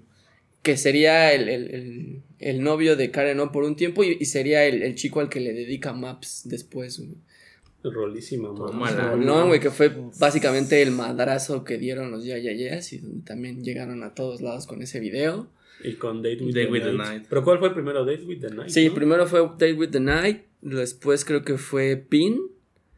que 0.64 0.78
sería 0.78 1.34
el, 1.34 1.50
el- 1.50 1.74
el- 1.76 2.22
el 2.40 2.64
novio 2.64 2.96
de 2.96 3.12
Karen 3.12 3.40
O 3.40 3.52
por 3.52 3.64
un 3.64 3.76
tiempo 3.76 4.04
y, 4.04 4.18
y 4.20 4.26
sería 4.26 4.66
el, 4.66 4.82
el 4.84 4.96
chico 4.96 5.20
al 5.20 5.30
que 5.30 5.40
le 5.40 5.54
dedica 5.54 5.94
Maps 5.94 6.42
después. 6.46 7.00
güey. 7.00 7.16
Rolísima, 7.84 8.52
mamá. 8.54 9.16
No, 9.16 9.48
güey, 9.48 9.60
que 9.60 9.72
fue 9.72 9.92
básicamente 10.20 10.82
el 10.82 10.92
madrazo 10.92 11.64
que 11.64 11.78
dieron 11.78 12.12
los 12.12 12.24
Ya 12.26 12.38
Ya 12.38 12.54
y 12.54 12.98
donde 12.98 13.24
también 13.26 13.64
llegaron 13.64 14.04
a 14.04 14.14
todos 14.14 14.42
lados 14.42 14.68
con 14.68 14.82
ese 14.84 15.00
video. 15.00 15.48
Y 15.84 15.94
con 15.94 16.22
Date 16.22 16.44
with, 16.44 16.54
Date 16.54 16.66
the, 16.68 16.72
with 16.72 16.84
the 16.84 16.94
Night. 16.94 17.10
Night. 17.10 17.26
¿Pero 17.28 17.44
cuál 17.44 17.58
fue 17.58 17.70
el 17.70 17.74
primero? 17.74 18.06
Date 18.06 18.24
with 18.24 18.40
the 18.40 18.52
Night. 18.52 18.70
Sí, 18.70 18.88
¿no? 18.88 18.94
primero 18.94 19.26
fue 19.26 19.40
Date 19.42 19.74
with 19.74 19.90
the 19.90 20.00
Night, 20.00 20.42
después 20.62 21.26
creo 21.26 21.44
que 21.44 21.58
fue 21.58 21.96
Pin. 21.98 22.40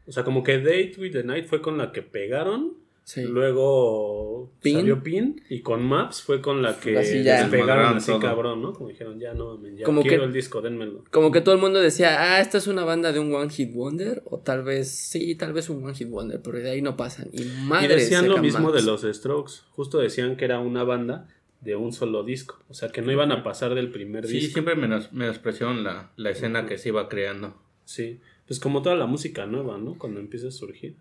O 0.06 0.12
sea, 0.12 0.22
como 0.22 0.42
que 0.42 0.58
Date 0.58 0.96
with 0.98 1.12
the 1.12 1.24
Night 1.24 1.46
fue 1.46 1.62
con 1.62 1.78
la 1.78 1.90
que 1.92 2.02
pegaron. 2.02 2.74
Sí. 3.04 3.22
Luego 3.24 4.50
Pin. 4.62 4.76
salió 4.78 5.02
Pin. 5.02 5.42
Y 5.50 5.60
con 5.60 5.84
Maps 5.84 6.22
fue 6.22 6.40
con 6.40 6.62
la 6.62 6.78
que 6.80 6.96
Así 6.98 7.22
ya. 7.22 7.40
despegaron 7.42 7.50
Desmadraron 7.50 7.96
así 7.98 8.10
todo. 8.12 8.20
cabrón, 8.20 8.62
¿no? 8.62 8.72
Como 8.72 8.88
dijeron, 8.88 9.20
ya 9.20 9.34
no, 9.34 9.56
mames, 9.56 9.76
ya 9.78 9.84
Como 9.84 10.00
quiero 10.02 10.20
que- 10.22 10.24
el 10.26 10.32
disco, 10.32 10.62
dénmelo. 10.62 11.04
Como 11.10 11.30
que 11.30 11.40
todo 11.42 11.54
el 11.54 11.60
mundo 11.60 11.80
decía, 11.80 12.16
ah, 12.18 12.40
esta 12.40 12.56
es 12.58 12.66
una 12.66 12.84
banda 12.84 13.12
de 13.12 13.20
un 13.20 13.32
One 13.34 13.50
Hit 13.50 13.74
Wonder, 13.74 14.22
o 14.24 14.38
tal 14.38 14.62
vez, 14.64 14.90
sí, 14.90 15.34
tal 15.34 15.52
vez 15.52 15.68
un 15.68 15.84
One 15.84 15.94
Hit 15.94 16.08
Wonder, 16.08 16.40
pero 16.42 16.58
de 16.58 16.70
ahí 16.70 16.80
no 16.82 16.96
pasan. 16.96 17.28
Y 17.32 17.42
Y 17.42 17.44
madre 17.66 17.96
decían 17.96 18.26
lo 18.28 18.38
mismo 18.38 18.70
Maps. 18.70 18.74
de 18.74 18.82
los 18.90 19.02
Strokes. 19.02 19.52
Justo 19.70 19.98
decían 19.98 20.36
que 20.36 20.46
era 20.46 20.58
una 20.60 20.82
banda 20.82 21.28
de 21.60 21.76
un 21.76 21.92
solo 21.92 22.24
disco. 22.24 22.58
O 22.68 22.74
sea, 22.74 22.88
que 22.88 23.02
no 23.02 23.12
iban 23.12 23.32
a 23.32 23.42
pasar 23.42 23.74
del 23.74 23.90
primer 23.90 24.26
Sí, 24.26 24.34
disco. 24.36 24.52
siempre 24.54 24.76
menos, 24.76 25.12
menospreciaron 25.12 25.84
la, 25.84 26.10
la 26.16 26.30
escena 26.30 26.64
que 26.66 26.78
se 26.78 26.88
iba 26.88 27.08
creando. 27.10 27.54
Sí. 27.84 28.20
Pues 28.46 28.60
como 28.60 28.80
toda 28.82 28.96
la 28.96 29.06
música 29.06 29.44
nueva, 29.46 29.76
¿no? 29.78 29.96
Cuando 29.98 30.20
empieza 30.20 30.48
a 30.48 30.50
surgir. 30.50 30.96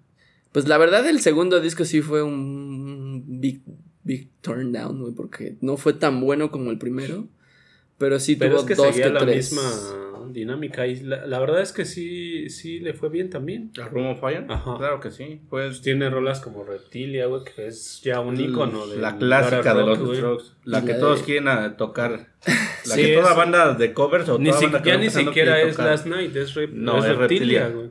Pues 0.54 0.68
la 0.70 0.78
verdad, 0.78 1.06
el 1.10 1.20
segundo 1.20 1.60
disco 1.60 1.84
sí 1.84 2.02
fue 2.02 2.24
un 2.24 3.24
big, 3.42 3.62
big 4.04 4.30
turn 4.42 4.72
down, 4.72 5.02
güey, 5.02 5.13
porque 5.13 5.58
no 5.62 5.76
fue 5.78 5.94
tan 5.94 6.22
bueno 6.22 6.50
como 6.52 6.72
el 6.72 6.78
primero, 6.78 7.28
pero 7.98 8.20
sí 8.20 8.36
Pero 8.38 8.52
tuvo 8.52 8.60
es 8.62 8.66
que 8.68 8.76
dos 8.76 8.88
seguía 8.88 9.06
que 9.08 9.13
la 9.13 9.20
tres. 9.20 9.52
misma 9.52 10.30
dinámica. 10.32 10.88
Y 10.88 11.00
la, 11.02 11.26
la 11.28 11.39
verdad 11.39 11.62
es 11.62 11.72
que 11.74 11.86
sí, 11.86 12.50
sí 12.50 12.80
le 12.80 12.94
fue 12.94 13.10
bien 13.10 13.30
también. 13.30 13.72
¿A 13.82 13.88
Room 13.88 14.08
of 14.08 14.20
Fire? 14.20 14.46
Ajá. 14.50 14.78
Claro 14.78 15.00
que 15.00 15.12
sí. 15.12 15.42
Pues 15.50 15.68
Pues 15.70 15.82
tiene 15.82 16.10
rolas 16.10 16.39
como 16.39 16.63
Reptilia, 16.63 17.26
güey, 17.28 17.44
que 17.44 17.68
es 17.68 18.02
ya 18.04 18.20
un 18.20 18.39
icono 18.39 18.88
de 18.88 18.98
la 18.98 19.18
clásica 19.18 19.74
de 19.76 19.86
los 19.86 19.98
Strokes. 20.18 20.46
La 20.66 20.80
Y 20.80 20.86
que 20.86 20.94
la 20.94 21.00
todos 21.00 21.20
de- 21.20 21.26
quieren 21.26 21.48
a 21.50 21.78
tocar. 21.78 22.30
La 22.86 22.96
Sí, 22.96 23.02
que 23.02 23.16
toda 23.16 23.32
es- 23.32 23.38
banda 23.38 23.74
de 23.74 23.94
covers 23.94 24.30
o 24.30 24.38
Ni 24.39 24.50
toda 24.50 24.60
si- 24.60 24.66
banda 24.66 24.82
que 24.84 24.89
ya 24.89 24.98
ni 24.98 25.10
siquiera 25.10 25.62
es 25.62 25.72
tocar. 25.76 25.92
Last 25.92 26.06
Night, 26.08 26.36
es, 26.36 26.56
Rep- 26.56 26.72
No, 26.74 27.04
es 27.06 27.16
Reptilia. 27.18 27.70
güey. 27.70 27.89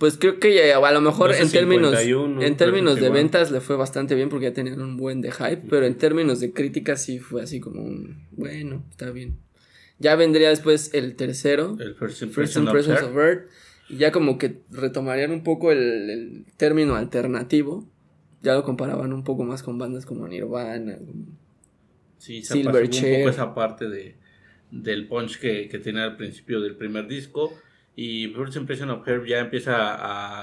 Pues 0.00 0.16
creo 0.16 0.40
que 0.40 0.56
ya, 0.56 0.78
a 0.78 0.92
lo 0.92 1.02
mejor 1.02 1.30
en 1.34 1.42
12.51, 1.46 1.50
términos, 1.50 1.94
en 2.42 2.56
términos 2.56 2.98
de 2.98 3.10
ventas 3.10 3.50
le 3.50 3.60
fue 3.60 3.76
bastante 3.76 4.14
bien 4.14 4.30
porque 4.30 4.46
ya 4.46 4.54
tenían 4.54 4.80
un 4.80 4.96
buen 4.96 5.20
de 5.20 5.30
hype, 5.30 5.64
pero 5.68 5.84
en 5.84 5.94
términos 5.98 6.40
de 6.40 6.54
crítica 6.54 6.96
sí 6.96 7.18
fue 7.18 7.42
así 7.42 7.60
como 7.60 7.82
un, 7.82 8.26
bueno, 8.30 8.82
está 8.90 9.10
bien. 9.10 9.36
Ya 9.98 10.16
vendría 10.16 10.48
después 10.48 10.94
el 10.94 11.16
tercero, 11.16 11.76
El 11.78 11.94
First 11.96 12.20
First 12.20 12.22
Impression 12.22 12.68
of 12.68 12.74
Impressions 12.74 13.02
of 13.02 13.14
Earth, 13.14 13.50
y 13.90 13.96
ya 13.98 14.10
como 14.10 14.38
que 14.38 14.62
retomarían 14.70 15.32
un 15.32 15.44
poco 15.44 15.70
el, 15.70 16.08
el 16.08 16.44
término 16.56 16.96
alternativo, 16.96 17.86
ya 18.40 18.54
lo 18.54 18.64
comparaban 18.64 19.12
un 19.12 19.22
poco 19.22 19.44
más 19.44 19.62
con 19.62 19.76
bandas 19.76 20.06
como 20.06 20.26
Nirvana, 20.26 20.96
Sí, 22.16 22.42
se 22.42 22.54
Silverchair. 22.54 23.16
un 23.16 23.20
poco 23.24 23.30
esa 23.34 23.54
parte 23.54 23.90
de, 23.90 24.14
del 24.70 25.08
punch 25.08 25.38
que, 25.38 25.68
que 25.68 25.78
tenía 25.78 26.04
al 26.04 26.16
principio 26.16 26.62
del 26.62 26.76
primer 26.76 27.06
disco. 27.06 27.52
Y 28.02 28.28
First 28.28 28.56
Impression 28.56 28.88
of 28.88 29.06
Her 29.06 29.26
ya 29.26 29.40
empieza 29.40 29.74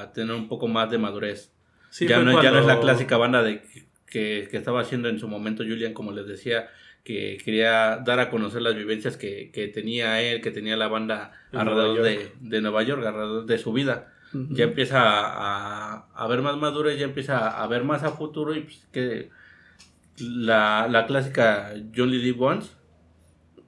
a 0.02 0.14
tener 0.14 0.36
un 0.36 0.48
poco 0.48 0.68
más 0.68 0.92
de 0.92 1.00
madurez. 1.00 1.52
Sí, 1.90 2.08
ya, 2.08 2.20
no, 2.20 2.40
ya 2.44 2.52
no 2.52 2.60
es 2.60 2.68
la 2.68 2.80
clásica 2.80 3.18
banda 3.18 3.42
de 3.42 3.64
que, 4.06 4.48
que 4.48 4.58
estaba 4.58 4.82
haciendo 4.82 5.10
en 5.10 5.18
su 5.18 5.28
momento 5.28 5.64
Julian, 5.64 5.96
como 5.96 6.12
les 6.12 6.28
decía, 6.28 6.70
que 7.04 7.40
quería 7.44 7.98
dar 8.06 8.20
a 8.20 8.30
conocer 8.30 8.62
las 8.62 8.76
vivencias 8.76 9.18
que, 9.18 9.50
que 9.52 9.70
tenía 9.70 10.22
él, 10.22 10.40
que 10.42 10.52
tenía 10.52 10.78
la 10.78 10.88
banda 10.88 11.32
En 11.52 11.62
alrededor 11.62 11.98
Nueva 11.98 12.08
de, 12.08 12.32
de 12.40 12.62
Nueva 12.62 12.84
York, 12.84 13.04
alrededor 13.04 13.48
de 13.48 13.58
su 13.58 13.74
vida. 13.74 14.14
Ya 14.52 14.66
empieza 14.66 15.00
a, 15.02 16.10
a 16.14 16.28
ver 16.28 16.44
más 16.44 16.58
madurez, 16.58 17.00
ya 17.00 17.06
empieza 17.06 17.48
a 17.48 17.66
ver 17.66 17.84
más 17.84 18.04
a 18.04 18.12
futuro 18.12 18.54
y 18.54 18.60
pues 18.60 18.88
que 18.92 19.32
la, 20.20 20.88
la 20.92 21.08
clásica 21.08 21.74
Live 21.74 22.38
Once. 22.38 22.70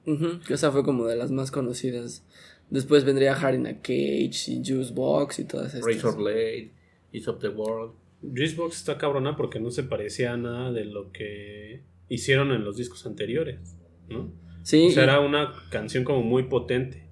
Ujú, 0.06 0.38
que 0.46 0.54
esa 0.54 0.70
fue 0.70 0.84
como 0.84 1.06
de 1.06 1.16
las 1.16 1.32
más 1.32 1.50
conocidas. 1.50 2.24
Después 2.70 3.04
vendría 3.04 3.34
Hard 3.34 3.56
in 3.56 3.66
a 3.66 3.74
Cage 3.80 4.48
y 4.48 4.62
Juice 4.64 4.92
Box 4.94 5.40
y 5.40 5.44
todas 5.44 5.74
estas. 5.74 5.84
Razor 5.94 6.16
Blade. 6.16 6.70
Is 7.12 7.26
of 7.28 7.40
the 7.40 7.48
World. 7.48 7.94
Juicebox 8.22 8.76
está 8.76 8.98
cabrona 8.98 9.36
porque 9.36 9.58
no 9.60 9.70
se 9.70 9.82
parecía 9.82 10.34
a 10.34 10.36
nada 10.36 10.70
de 10.72 10.84
lo 10.84 11.10
que 11.10 11.82
hicieron 12.08 12.52
en 12.52 12.64
los 12.64 12.76
discos 12.76 13.06
anteriores, 13.06 13.76
¿no? 14.08 14.30
Sí. 14.62 14.88
O 14.88 14.90
sea, 14.90 15.02
y- 15.02 15.06
era 15.06 15.20
una 15.20 15.52
canción 15.70 16.04
como 16.04 16.22
muy 16.22 16.44
potente. 16.44 17.04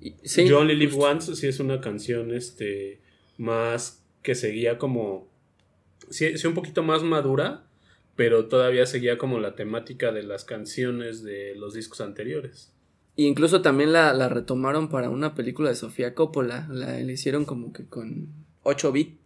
y- 0.00 0.14
sí, 0.22 0.46
You 0.46 0.56
Only 0.56 0.76
Live. 0.76 0.94
Once 0.96 1.34
sí 1.34 1.46
es 1.46 1.60
una 1.60 1.80
canción 1.80 2.32
este 2.32 3.00
más 3.38 4.04
que 4.22 4.34
seguía 4.34 4.78
como 4.78 5.28
sí, 6.10 6.36
sí 6.38 6.46
un 6.46 6.54
poquito 6.54 6.82
más 6.82 7.02
madura, 7.02 7.66
pero 8.16 8.46
todavía 8.46 8.86
seguía 8.86 9.18
como 9.18 9.40
la 9.40 9.54
temática 9.56 10.12
de 10.12 10.22
las 10.22 10.44
canciones 10.44 11.22
de 11.24 11.54
los 11.56 11.74
discos 11.74 12.00
anteriores. 12.00 12.72
Y 13.16 13.26
incluso 13.26 13.62
también 13.62 13.92
la, 13.92 14.12
la 14.12 14.28
retomaron 14.28 14.88
para 14.88 15.08
una 15.10 15.34
película 15.34 15.68
de 15.68 15.76
Sofía 15.76 16.14
Coppola. 16.14 16.66
La, 16.70 16.98
la 16.98 17.12
hicieron 17.12 17.44
como 17.44 17.72
que 17.72 17.86
con 17.86 18.28
8 18.64 18.92
bits. 18.92 19.18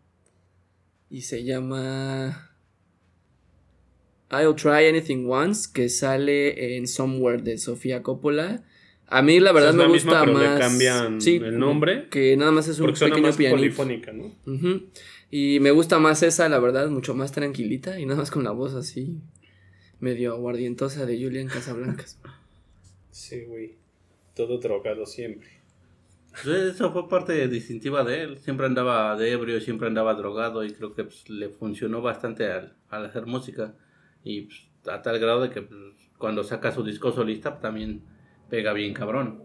Y 1.10 1.22
se 1.22 1.42
llama 1.44 2.50
I'll 4.30 4.54
Try 4.54 4.88
Anything 4.88 5.26
Once, 5.26 5.70
que 5.72 5.88
sale 5.88 6.76
en 6.76 6.86
Somewhere 6.86 7.40
de 7.42 7.56
Sofía 7.56 8.02
Coppola. 8.02 8.62
A 9.06 9.22
mí 9.22 9.40
la 9.40 9.52
verdad 9.52 9.70
es 9.70 9.76
me 9.76 9.84
la 9.84 9.88
misma, 9.88 10.20
gusta 10.20 10.26
pero 10.26 10.38
le 10.38 10.48
más. 10.48 10.60
cambian 10.60 11.20
sí, 11.22 11.36
el 11.36 11.58
nombre, 11.58 12.08
Que 12.10 12.36
nada 12.36 12.50
más 12.52 12.68
es 12.68 12.78
un 12.78 12.86
Porque 12.86 12.98
suena 12.98 13.14
pequeño 13.14 13.28
más 13.28 13.36
pianito. 13.38 13.56
polifónica, 13.56 14.12
¿no? 14.12 14.34
Y 15.30 15.60
me 15.60 15.70
gusta 15.70 15.98
más 15.98 16.22
esa, 16.22 16.46
la 16.50 16.58
verdad, 16.58 16.90
mucho 16.90 17.14
más 17.14 17.32
tranquilita 17.32 17.98
y 17.98 18.04
nada 18.04 18.18
más 18.18 18.30
con 18.30 18.44
la 18.44 18.50
voz 18.50 18.74
así 18.74 19.16
medio 19.98 20.34
aguardientosa 20.34 21.06
de 21.06 21.22
Julian 21.22 21.46
Casablancas. 21.48 22.18
Sí, 23.10 23.44
güey. 23.46 23.77
Todo 24.38 24.58
drogado 24.58 25.04
siempre. 25.04 25.48
Pues 26.30 26.46
Eso 26.46 26.92
fue 26.92 27.08
parte 27.08 27.48
distintiva 27.48 28.04
de 28.04 28.22
él. 28.22 28.38
Siempre 28.38 28.66
andaba 28.66 29.16
de 29.16 29.32
ebrio, 29.32 29.60
siempre 29.60 29.88
andaba 29.88 30.14
drogado 30.14 30.64
y 30.64 30.70
creo 30.70 30.94
que 30.94 31.02
pues, 31.02 31.28
le 31.28 31.48
funcionó 31.48 32.02
bastante 32.02 32.46
al, 32.46 32.76
al 32.88 33.06
hacer 33.06 33.26
música. 33.26 33.74
Y 34.22 34.42
pues, 34.42 34.68
a 34.86 35.02
tal 35.02 35.18
grado 35.18 35.42
de 35.42 35.50
que 35.50 35.62
pues, 35.62 35.80
cuando 36.18 36.44
saca 36.44 36.70
su 36.70 36.84
disco 36.84 37.10
solista 37.10 37.50
pues, 37.50 37.62
también 37.62 38.02
pega 38.48 38.72
bien 38.72 38.94
cabrón. 38.94 39.42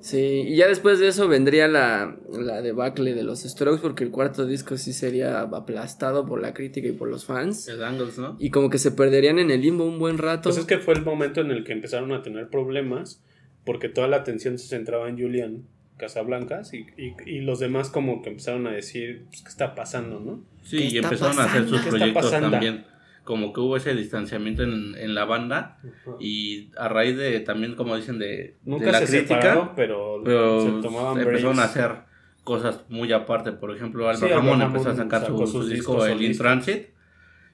Sí, 0.00 0.44
y 0.46 0.56
ya 0.56 0.68
después 0.68 0.98
de 1.00 1.08
eso 1.08 1.28
vendría 1.28 1.68
la, 1.68 2.16
la 2.30 2.62
debacle 2.62 3.12
de 3.12 3.22
los 3.22 3.40
Strokes 3.40 3.82
porque 3.82 4.04
el 4.04 4.10
cuarto 4.10 4.46
disco 4.46 4.78
sí 4.78 4.94
sería 4.94 5.42
aplastado 5.42 6.24
por 6.24 6.40
la 6.40 6.54
crítica 6.54 6.88
y 6.88 6.92
por 6.92 7.10
los 7.10 7.26
fans. 7.26 7.68
El 7.68 7.84
Angles, 7.84 8.16
¿no? 8.16 8.38
Y 8.40 8.48
como 8.48 8.70
que 8.70 8.78
se 8.78 8.92
perderían 8.92 9.38
en 9.38 9.50
el 9.50 9.60
limbo 9.60 9.84
un 9.84 9.98
buen 9.98 10.16
rato. 10.16 10.44
Pues 10.48 10.56
es 10.56 10.64
que 10.64 10.78
fue 10.78 10.94
el 10.94 11.04
momento 11.04 11.42
en 11.42 11.50
el 11.50 11.62
que 11.62 11.72
empezaron 11.72 12.12
a 12.12 12.22
tener 12.22 12.48
problemas 12.48 13.22
porque 13.64 13.88
toda 13.88 14.08
la 14.08 14.16
atención 14.18 14.58
se 14.58 14.68
centraba 14.68 15.08
en 15.08 15.18
Julian 15.18 15.62
Casablancas 15.96 16.72
y, 16.74 16.86
y, 16.96 17.14
y 17.26 17.40
los 17.40 17.60
demás 17.60 17.90
como 17.90 18.22
que 18.22 18.30
empezaron 18.30 18.66
a 18.66 18.70
decir, 18.72 19.24
pues, 19.28 19.42
¿qué 19.42 19.48
está 19.48 19.74
pasando, 19.74 20.20
no? 20.20 20.40
Sí, 20.62 20.78
¿Qué 20.78 20.84
y 20.84 20.98
empezaron 20.98 21.38
a 21.38 21.44
hacer 21.44 21.62
sus 21.68 21.72
¿Qué 21.82 21.88
está 21.88 21.90
proyectos 21.90 22.30
también. 22.30 22.84
Como 23.24 23.52
que 23.52 23.60
hubo 23.60 23.76
ese 23.76 23.94
distanciamiento 23.94 24.62
en, 24.62 24.94
en 24.96 25.14
la 25.14 25.24
banda 25.26 25.78
y 26.18 26.70
a 26.76 26.88
raíz 26.88 27.16
de 27.18 27.38
también, 27.40 27.74
como 27.76 27.94
dicen, 27.94 28.18
de, 28.18 28.26
de 28.26 28.56
Nunca 28.64 28.92
la 28.92 29.00
se 29.00 29.06
crítica, 29.18 29.34
separaron, 29.40 29.70
pero, 29.76 30.22
pero 30.24 30.60
se 30.62 30.82
tomaban 30.82 31.18
empezaron 31.20 31.56
breaks. 31.56 31.58
a 31.58 31.64
hacer 31.64 31.96
cosas 32.44 32.80
muy 32.88 33.12
aparte. 33.12 33.52
Por 33.52 33.76
ejemplo, 33.76 34.08
Albert 34.08 34.32
Sí, 34.42 34.48
empezó 34.62 34.90
a 34.90 34.96
sacar 34.96 35.26
su, 35.26 35.46
su 35.46 35.68
disco 35.68 36.04
El 36.06 36.22
In. 36.22 36.36
Transit. 36.36 36.86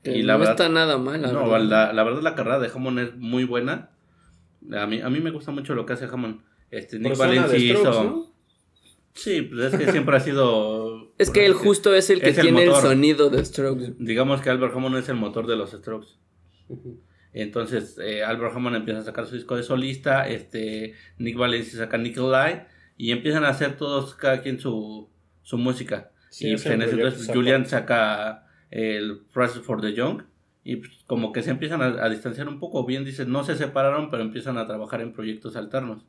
que 0.05 0.17
y 0.17 0.23
la 0.23 0.35
no 0.35 0.39
verdad- 0.39 0.53
está 0.55 0.69
nada 0.69 0.99
mal. 0.99 1.21
la 1.21 1.33
No, 1.33 1.51
verdad. 1.51 1.67
la, 1.69 1.93
la 1.93 2.05
verdad 2.05 2.23
la 2.23 2.35
carrera 2.37 2.59
de 2.61 2.71
Hammond 2.73 2.99
es 3.01 3.17
muy 3.17 3.43
buena. 3.45 3.91
A 4.73 4.87
mí, 4.87 5.01
a 5.01 5.09
mí 5.09 5.21
me 5.21 5.31
gusta 5.31 5.51
mucho 5.51 5.75
lo 5.75 5.87
que 5.87 5.93
hace 5.93 6.07
Hammond. 6.07 6.41
Este, 6.71 6.99
Nick 6.99 7.17
Valencia 7.17 7.57
hizo... 7.59 8.05
¿no? 8.05 8.37
Sí, 9.15 9.43
pues 9.43 9.73
es 9.73 9.81
que 9.81 9.91
siempre 9.93 10.17
ha 10.17 10.21
sido... 10.21 11.15
Es 11.19 11.31
que 11.31 11.47
él 11.47 11.55
justo 11.55 11.95
es 11.95 12.11
el 12.11 12.21
que 12.21 12.31
Es 12.31 12.39
tiene 12.39 12.65
el, 12.65 12.69
motor. 12.69 12.83
sonido 12.83 13.31
de 13.31 13.43
Strokes. 13.45 13.95
Digamos 13.99 14.43
que 14.43 14.51
Albert 14.51 14.75
Hammond 14.75 14.97
es 14.99 15.09
el 15.09 15.17
motor 15.17 15.47
de 15.47 15.57
los 15.57 15.71
Strokes. 15.71 16.09
Entonces, 17.33 17.99
eh, 17.99 18.23
Albert 18.23 18.55
Hammond 18.55 18.77
empieza 18.77 19.01
a 19.01 19.05
sacar 19.05 19.27
su 19.27 19.35
disco 19.35 19.57
de 19.57 19.63
solista, 19.63 20.29
este, 20.29 20.95
Nick 21.19 21.37
Valencia 21.37 21.79
saca 21.79 21.99
Nickel 21.99 22.31
Light, 22.31 22.63
y 22.97 23.13
empiezan 23.13 23.45
a 23.45 23.49
hacer 23.49 23.77
todos, 23.77 24.15
cada 24.15 24.43
quien 24.43 24.59
su, 24.59 25.09
su 25.43 25.59
música. 25.59 26.13
Sí, 26.31 26.49
y 26.49 26.55
es 26.55 26.63
pues, 26.63 26.75
en 26.75 26.83
ese 26.83 26.93
entonces. 26.93 27.31
Julian 27.33 27.67
saca 27.67 28.47
el 28.71 29.21
Price 29.33 29.61
for 29.61 29.81
the 29.81 29.93
Young, 29.95 30.23
y 30.67 30.77
pues, 30.77 30.91
como 31.07 31.33
que 31.33 31.43
se 31.43 31.51
empiezan 31.51 31.81
a, 31.83 31.87
a 32.05 32.09
distanciar 32.09 32.49
un 32.49 32.59
poco, 32.59 32.85
bien 32.85 33.05
dices, 33.05 33.27
no 33.29 33.45
se 33.45 33.57
separaron, 33.57 34.11
pero 34.11 34.23
empiezan 34.23 34.59
a 34.59 34.67
trabajar 34.67 35.01
en 35.01 35.13
proyectos 35.13 35.57
alternos. 35.57 36.03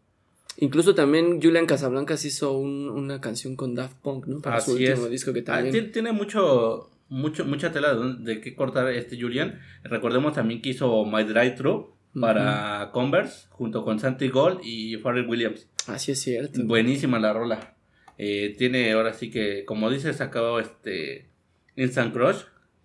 Incluso 0.60 0.96
también 0.96 1.40
Julian 1.42 1.68
Casablancas 1.68 2.26
hizo 2.26 2.58
un- 2.58 2.90
una 2.90 3.22
canción 3.22 3.56
con 3.56 3.76
Daft 3.76 3.98
Punk, 4.02 4.26
¿no? 4.26 4.42
Para 4.42 4.60
su 4.60 4.72
último 4.74 5.06
es. 5.06 5.12
disco 5.12 5.32
que 5.32 5.42
Ah, 5.42 5.44
también. 5.46 5.72
tiene, 5.72 5.88
tiene 5.90 6.12
mucho, 6.12 6.90
mucho, 7.10 7.46
mucha 7.46 7.72
tela 7.72 7.94
de, 7.94 8.16
de 8.34 8.42
qué 8.42 8.56
cortar 8.56 8.90
este 8.92 9.22
Julian. 9.22 9.60
Recordemos 9.84 10.34
también 10.34 10.62
que 10.62 10.70
hizo 10.70 11.06
My 11.06 11.24
Drive 11.24 11.52
Thru 11.52 11.94
para 12.20 12.90
Converse, 12.94 13.46
junto 13.52 13.84
con 13.84 14.00
Santi 14.00 14.30
Gold 14.30 14.62
y 14.64 14.98
Pharrell 14.98 15.28
Williams. 15.30 15.68
Así 15.86 16.12
es 16.14 16.20
cierto. 16.22 16.60
Buenísima 16.64 17.20
la 17.20 17.34
rola. 17.34 17.76
Eh, 18.18 18.56
tiene 18.58 18.92
ahora 18.94 19.14
sí 19.14 19.30
que, 19.30 19.64
como 19.66 19.92
dices, 19.92 20.16
sacado 20.16 20.60
este 20.60 21.28
Instant 21.76 22.12
Crush 22.14 22.38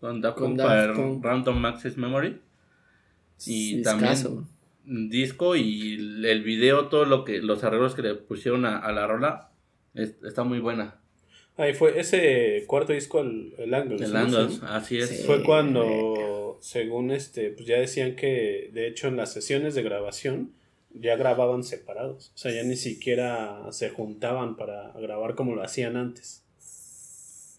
con 0.03 0.21
Daft 0.21 0.37
Con 0.37 0.49
Punk 0.49 0.59
Daft 0.59 0.97
para. 0.99 1.21
Random 1.23 1.65
Access 1.65 1.97
Memory. 1.97 2.41
Y 3.47 3.83
también 3.83 4.13
un 4.85 5.09
disco 5.09 5.55
y 5.57 5.95
el 6.25 6.43
video, 6.43 6.89
todo 6.89 7.05
lo 7.05 7.25
que 7.25 7.39
los 7.41 7.63
arreglos 7.63 7.95
que 7.95 8.03
le 8.03 8.15
pusieron 8.17 8.65
a, 8.67 8.79
a 8.79 8.91
la 8.93 9.07
rola 9.07 9.51
es- 9.95 10.17
está 10.25 10.43
muy 10.43 10.59
buena. 10.59 10.97
Ahí 11.57 11.73
fue 11.73 12.01
ese 12.01 12.65
cuarto 12.67 12.93
disco, 12.93 13.21
el, 13.21 13.55
el 13.59 13.73
Angles. 13.75 14.01
El 14.03 14.13
¿no? 14.13 14.19
Angles, 14.19 14.55
Sí. 14.55 14.61
así 14.67 14.99
es. 14.99 15.09
Sí. 15.09 15.23
Fue 15.25 15.43
cuando, 15.45 16.59
según 16.61 17.11
este, 17.13 17.51
pues 17.51 17.67
ya 17.67 17.79
decían 17.79 18.17
que, 18.17 18.71
de 18.73 18.89
hecho, 18.89 19.07
en 19.07 19.17
las 19.17 19.33
sesiones 19.33 19.75
de 19.77 19.83
grabación 19.85 20.51
ya 20.95 21.15
grababan 21.17 21.63
separados. 21.63 22.33
O 22.35 22.39
sea, 22.39 22.53
ya 22.53 22.65
ni 22.65 22.75
siquiera 22.77 23.67
se 23.71 23.91
juntaban 23.91 24.57
para 24.57 24.93
grabar 25.01 25.37
como 25.37 25.55
lo 25.55 25.63
hacían 25.63 25.97
antes. 25.97 26.42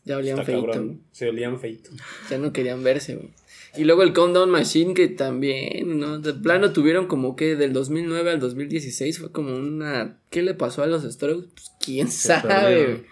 Ya 0.05 0.17
olían 0.17 0.39
Está 0.39 0.51
feito. 0.51 0.65
cabrón. 0.67 1.01
Se 1.11 1.29
olían 1.29 1.59
feito. 1.59 1.89
Ya 2.29 2.37
no 2.37 2.51
querían 2.51 2.83
verse, 2.83 3.15
güey. 3.15 3.29
Y 3.75 3.85
luego 3.85 4.03
el 4.03 4.13
Countdown 4.13 4.51
Machine, 4.51 4.93
que 4.93 5.07
también, 5.07 5.97
¿no? 5.99 6.19
De 6.19 6.33
plano 6.33 6.73
tuvieron 6.73 7.07
como 7.07 7.35
que 7.35 7.55
del 7.55 7.73
2009 7.73 8.31
al 8.31 8.39
2016 8.39 9.17
fue 9.19 9.31
como 9.31 9.55
una... 9.55 10.19
¿Qué 10.29 10.43
le 10.43 10.53
pasó 10.53 10.83
a 10.83 10.87
los 10.87 11.03
Strokes? 11.03 11.47
Pues 11.55 11.71
quién 11.79 12.09
sabe, 12.11 12.85
güey. 12.85 13.03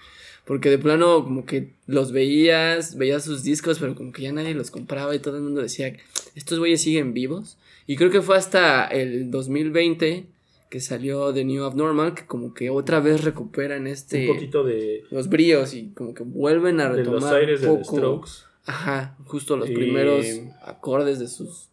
Porque 0.45 0.69
de 0.69 0.77
plano 0.77 1.23
como 1.23 1.45
que 1.45 1.73
los 1.87 2.11
veías, 2.11 2.95
veías 2.95 3.23
sus 3.23 3.43
discos, 3.43 3.79
pero 3.79 3.95
como 3.95 4.11
que 4.11 4.23
ya 4.23 4.33
nadie 4.33 4.53
los 4.53 4.69
compraba 4.69 5.15
y 5.15 5.19
todo 5.19 5.37
el 5.37 5.43
mundo 5.43 5.61
decía, 5.61 5.95
estos 6.35 6.59
güeyes 6.59 6.81
siguen 6.81 7.13
vivos. 7.13 7.57
Y 7.87 7.95
creo 7.95 8.11
que 8.11 8.21
fue 8.21 8.37
hasta 8.37 8.85
el 8.85 9.31
2020 9.31 10.25
que 10.71 10.79
salió 10.79 11.33
The 11.33 11.43
New 11.43 11.65
Abnormal, 11.65 12.15
que 12.15 12.25
como 12.25 12.53
que 12.53 12.69
otra 12.69 13.01
vez 13.01 13.25
recuperan 13.25 13.87
este... 13.87 14.27
Un 14.29 14.35
poquito 14.35 14.63
de, 14.63 15.03
Los 15.11 15.27
bríos 15.27 15.73
y 15.73 15.89
como 15.89 16.13
que 16.13 16.23
vuelven 16.23 16.79
a 16.79 16.89
de 16.89 16.95
retomar 16.99 17.21
los 17.21 17.31
aires 17.33 17.61
de. 17.61 17.83
Strokes. 17.83 18.31
Ajá, 18.65 19.17
justo 19.25 19.57
los 19.57 19.69
Y- 19.69 19.73
primeros 19.73 20.25
acordes 20.63 21.19
de 21.19 21.27
sus 21.27 21.67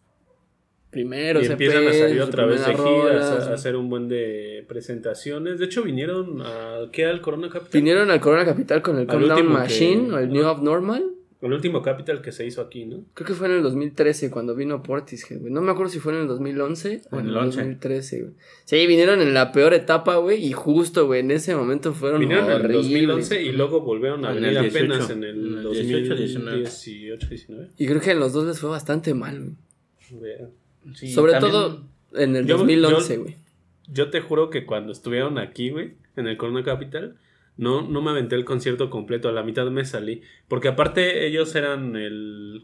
primeros 0.89 1.43
Y 1.43 1.51
empiezan 1.51 1.87
a 1.87 1.93
salir 1.93 2.21
otra 2.21 2.45
vez 2.45 2.65
de 2.65 2.75
giras, 2.75 3.47
a, 3.47 3.51
a 3.51 3.53
hacer 3.53 3.77
un 3.77 3.89
buen 3.89 4.09
de 4.09 4.65
presentaciones. 4.67 5.59
De 5.59 5.65
hecho, 5.65 5.81
vinieron 5.83 6.41
a, 6.41 6.89
¿qué? 6.91 7.05
Al 7.05 7.21
Corona 7.21 7.47
Capital. 7.47 7.71
Vinieron 7.79 8.11
al 8.11 8.19
Corona 8.19 8.43
Capital 8.43 8.81
con 8.81 8.97
el 8.99 9.07
Countdown 9.07 9.37
que- 9.37 9.43
Machine 9.43 10.11
o 10.11 10.17
el 10.17 10.29
New 10.29 10.45
Abnormal. 10.45 11.05
El 11.41 11.53
último 11.53 11.81
Capital 11.81 12.21
que 12.21 12.33
se 12.33 12.45
hizo 12.45 12.61
aquí, 12.61 12.85
¿no? 12.85 13.05
Creo 13.13 13.25
que 13.27 13.33
fue 13.33 13.47
en 13.47 13.53
el 13.53 13.63
2013 13.63 14.29
cuando 14.29 14.55
vino 14.55 14.83
Portishead, 14.83 15.39
güey. 15.39 15.53
No 15.53 15.61
me 15.61 15.71
acuerdo 15.71 15.89
si 15.89 15.99
fue 15.99 16.13
en 16.13 16.19
el 16.19 16.27
2011 16.27 17.03
o 17.11 17.19
En 17.19 17.25
el 17.27 17.31
el 17.31 17.37
11. 17.37 17.57
2013, 17.59 18.21
güey. 18.21 18.33
Sí, 18.65 18.87
vinieron 18.87 19.21
en 19.21 19.33
la 19.33 19.53
peor 19.53 19.73
etapa, 19.73 20.17
güey, 20.17 20.45
y 20.45 20.51
justo, 20.51 21.05
güey, 21.07 21.21
en 21.21 21.31
ese 21.31 21.55
momento 21.55 21.93
fueron 21.93 22.19
Vinieron 22.19 22.45
en 22.45 22.51
el 22.51 22.57
horribles. 22.57 22.83
2011 22.87 23.41
y 23.43 23.51
luego 23.53 23.79
volvieron 23.81 24.25
a 24.25 24.29
En 24.35 24.41
venir 24.41 24.57
apenas 24.59 25.07
18, 25.07 25.13
en 25.13 25.23
el 25.23 25.29
en 25.29 25.57
el 25.59 25.63
2018, 25.63 26.15
18, 26.15 26.15
19. 26.15 27.27
19. 27.29 27.67
Y 27.77 27.87
creo 27.87 28.01
que 28.01 28.11
en 28.11 28.19
los 28.19 28.33
dos 28.33 28.45
les 28.45 28.59
fue 28.59 28.69
bastante 28.69 29.13
mal, 29.13 29.39
güey. 29.39 30.31
Sí, 30.95 31.11
Sobre 31.13 31.33
también- 31.33 31.51
todo 31.53 31.83
en 32.15 32.35
el 32.35 32.45
Yo- 32.47 32.57
2011, 32.57 33.15
yo- 33.15 33.21
güey. 33.21 33.35
Yo 33.91 34.09
te 34.09 34.21
juro 34.21 34.49
que 34.49 34.65
cuando 34.65 34.91
estuvieron 34.91 35.37
aquí, 35.37 35.69
güey, 35.69 35.93
en 36.15 36.27
el 36.27 36.37
Corona 36.37 36.63
Capital, 36.63 37.15
no, 37.59 37.81
no 37.81 38.01
me 38.01 38.11
aventé 38.11 38.35
el 38.35 38.45
concierto 38.45 38.89
completo, 38.89 39.29
a 39.29 39.31
la 39.31 39.43
mitad 39.43 39.65
me 39.69 39.85
salí. 39.85 40.21
Porque 40.47 40.67
aparte 40.69 41.27
ellos 41.27 41.53
eran 41.55 41.95
el, 41.95 42.61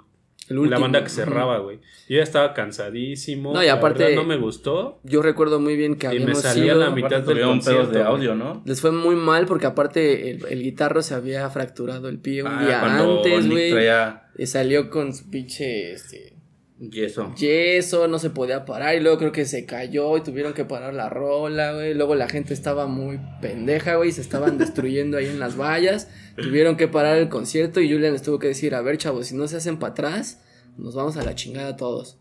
El 0.50 0.70
la 0.70 0.78
banda 0.80 1.04
que 1.04 1.10
cerraba, 1.10 1.58
güey. 1.60 1.78
Yo 2.08 2.18
ya 2.18 2.24
estaba 2.24 2.54
cansadísimo. 2.54 3.54
No, 3.54 3.62
y 3.64 3.68
la 3.68 3.74
aparte- 3.74 4.04
verdad 4.04 4.16
no 4.16 4.24
me 4.24 4.38
gustó. 4.38 5.00
Yo 5.04 5.22
recuerdo 5.22 5.60
muy 5.60 5.76
bien 5.76 5.96
que 5.96 6.08
Y 6.08 6.10
me 6.12 6.16
habíamos 6.24 6.42
salí 6.42 6.62
a 6.62 6.66
ido- 6.74 6.80
la 6.80 6.90
mitad 6.92 7.10
del 7.18 7.24
tuvieron 7.26 7.60
pedos 7.60 7.66
de 7.66 7.84
concierto, 7.84 8.08
audio, 8.10 8.36
¿no? 8.36 8.62
Les 8.66 8.80
fue 8.80 8.92
muy 8.92 9.16
mal 9.16 9.46
porque 9.48 9.66
aparte 9.66 10.32
el, 10.32 10.46
el 10.46 10.64
guitarro 10.64 11.02
se 11.02 11.14
había 11.16 11.50
fracturado 11.50 12.08
el 12.10 12.20
pie 12.20 12.44
un 12.44 12.50
Ah, 12.52 12.66
día 12.66 12.82
antes, 12.84 13.50
güey. 13.50 13.72
traía- 13.72 14.24
Y 14.38 14.46
salió 14.48 14.90
con 14.90 15.14
su 15.14 15.30
pinche, 15.30 15.92
este... 15.94 16.35
Y 16.78 17.04
eso. 17.04 17.34
Y 17.38 17.48
eso 17.48 18.08
no 18.10 18.20
se 18.20 18.30
podía 18.30 18.66
parar 18.66 18.96
y 18.96 19.00
luego 19.00 19.18
creo 19.18 19.32
que 19.32 19.46
se 19.46 19.66
cayó 19.66 20.18
y 20.18 20.22
tuvieron 20.22 20.54
que 20.54 20.66
parar 20.66 20.94
la 20.94 21.10
rola, 21.10 21.74
güey. 21.74 21.94
Luego 21.94 22.16
la 22.16 22.28
gente 22.28 22.54
estaba 22.54 22.86
muy 22.86 23.20
pendeja, 23.42 23.96
güey, 23.96 24.12
se 24.12 24.22
estaban 24.22 24.58
destruyendo 24.60 25.18
ahí 25.18 25.28
en 25.28 25.40
las 25.40 25.58
vallas. 25.58 26.10
Tuvieron 26.36 26.76
que 26.76 26.90
parar 26.90 27.18
el 27.18 27.30
concierto 27.30 27.80
y 27.80 27.90
Julian 27.92 28.12
les 28.12 28.24
tuvo 28.24 28.40
que 28.40 28.48
decir, 28.48 28.76
a 28.76 28.82
ver, 28.82 28.98
chavos, 28.98 29.28
si 29.28 29.36
no 29.36 29.48
se 29.48 29.58
hacen 29.58 29.80
para 29.80 29.92
atrás, 29.92 30.42
nos 30.78 30.96
vamos 30.96 31.16
a 31.16 31.24
la 31.24 31.34
chingada 31.34 31.78
todos. 31.78 32.18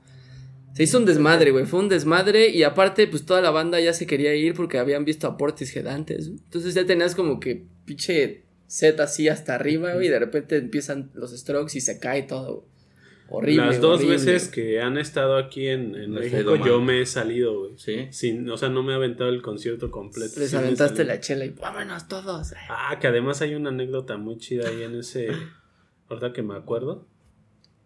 Se 0.74 0.84
hizo 0.84 0.98
un 0.98 1.04
desmadre, 1.04 1.50
güey, 1.50 1.66
fue 1.66 1.80
un 1.80 1.88
desmadre 1.88 2.48
y 2.48 2.62
aparte, 2.62 3.06
pues 3.08 3.24
toda 3.24 3.40
la 3.40 3.50
banda 3.50 3.80
ya 3.80 3.92
se 3.92 4.06
quería 4.06 4.34
ir 4.34 4.54
porque 4.54 4.78
habían 4.78 5.04
visto 5.04 5.26
a 5.26 5.36
Portishead 5.36 5.86
antes. 5.88 6.28
Entonces 6.28 6.74
ya 6.74 6.84
tenías 6.84 7.14
como 7.16 7.40
que 7.40 7.64
pinche 7.84 8.44
set 8.68 8.98
así 9.00 9.28
hasta 9.28 9.56
arriba, 9.56 9.94
güey, 9.94 10.06
y 10.06 10.10
de 10.10 10.18
repente 10.18 10.56
empiezan 10.56 11.10
los 11.14 11.32
strokes 11.36 11.76
y 11.76 11.80
se 11.80 11.98
cae 11.98 12.22
todo, 12.22 12.54
güey. 12.56 12.73
Horrible. 13.28 13.66
Las 13.66 13.80
dos 13.80 13.96
horrible. 14.00 14.16
veces 14.16 14.48
que 14.48 14.80
han 14.80 14.98
estado 14.98 15.36
aquí 15.36 15.66
en, 15.68 15.94
en 15.94 16.10
México, 16.10 16.56
yo 16.56 16.80
me 16.80 17.00
he 17.00 17.06
salido, 17.06 17.58
güey. 17.60 17.72
Sí. 17.78 18.06
Sin, 18.10 18.48
o 18.50 18.56
sea, 18.56 18.68
no 18.68 18.82
me 18.82 18.92
he 18.92 18.96
aventado 18.96 19.30
el 19.30 19.40
concierto 19.42 19.90
completo. 19.90 20.38
Les 20.40 20.52
aventaste 20.54 21.04
la 21.04 21.20
chela 21.20 21.44
y 21.46 21.50
vámonos 21.50 22.06
todos. 22.06 22.52
Ah, 22.68 22.98
que 23.00 23.06
además 23.06 23.40
hay 23.42 23.54
una 23.54 23.70
anécdota 23.70 24.16
muy 24.18 24.36
chida 24.36 24.68
ahí 24.68 24.82
en 24.82 24.96
ese. 24.96 25.28
Ahorita 26.08 26.32
que 26.32 26.42
me 26.42 26.54
acuerdo. 26.54 27.06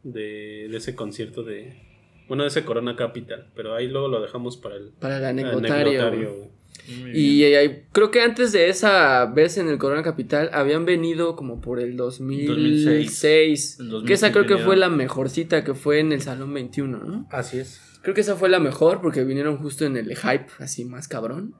De, 0.02 0.68
de 0.70 0.76
ese 0.76 0.94
concierto 0.94 1.42
de. 1.42 1.82
Bueno, 2.28 2.42
de 2.42 2.48
ese 2.48 2.64
Corona 2.64 2.94
Capital. 2.96 3.50
Pero 3.54 3.74
ahí 3.74 3.88
luego 3.88 4.08
lo 4.08 4.20
dejamos 4.20 4.56
para 4.56 4.76
el 4.76 4.90
Para 4.98 5.18
el 5.18 5.24
anecdotario. 5.24 6.02
anecdotario, 6.06 6.50
Y 7.14 7.44
eh, 7.44 7.84
creo 7.92 8.10
que 8.10 8.22
antes 8.22 8.52
de 8.52 8.68
esa 8.68 9.26
vez 9.26 9.58
en 9.58 9.68
el 9.68 9.78
Corona 9.78 10.02
Capital 10.02 10.50
habían 10.52 10.84
venido 10.84 11.36
como 11.36 11.60
por 11.60 11.80
el 11.80 11.96
2006. 11.96 13.78
En 13.80 13.88
2006 13.88 14.06
Que 14.06 14.14
esa 14.14 14.32
creo 14.32 14.46
que 14.46 14.58
fue 14.58 14.76
la 14.76 14.88
mejorcita 14.88 15.64
que 15.64 15.74
fue 15.74 16.00
en 16.00 16.12
el 16.12 16.22
Salón 16.22 16.52
21, 16.54 16.98
¿no? 16.98 17.28
Así 17.30 17.58
es. 17.58 17.80
Creo 18.02 18.14
que 18.14 18.20
esa 18.22 18.36
fue 18.36 18.48
la 18.48 18.60
mejor 18.60 19.00
porque 19.02 19.24
vinieron 19.24 19.58
justo 19.58 19.84
en 19.84 19.96
el 19.96 20.16
hype 20.16 20.46
así 20.58 20.84
más 20.84 21.08
cabrón. 21.08 21.54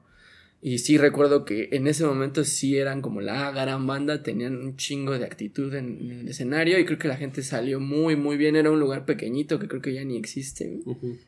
Y 0.61 0.79
sí 0.79 0.97
recuerdo 0.97 1.45
que 1.45 1.69
en 1.71 1.87
ese 1.87 2.05
momento 2.05 2.43
sí 2.43 2.77
eran 2.77 3.01
como 3.01 3.21
la 3.21 3.49
gran 3.51 3.87
banda, 3.87 4.23
tenían 4.23 4.57
un 4.57 4.75
chingo 4.75 5.17
de 5.17 5.23
actitud 5.23 5.73
en, 5.73 5.97
en 6.01 6.19
el 6.19 6.27
escenario 6.27 6.77
y 6.77 6.83
creo 6.85 6.99
que 6.99 7.07
la 7.07 7.15
gente 7.15 7.43
salió 7.43 7.79
muy 7.79 8.17
muy 8.17 8.35
bien. 8.35 8.57
Era 8.57 8.69
un 8.69 8.79
lugar 8.79 9.05
pequeñito 9.05 9.57
que 9.57 9.69
creo 9.69 9.81
que 9.81 9.93
ya 9.93 10.03
ni 10.03 10.17
existe. 10.17 10.81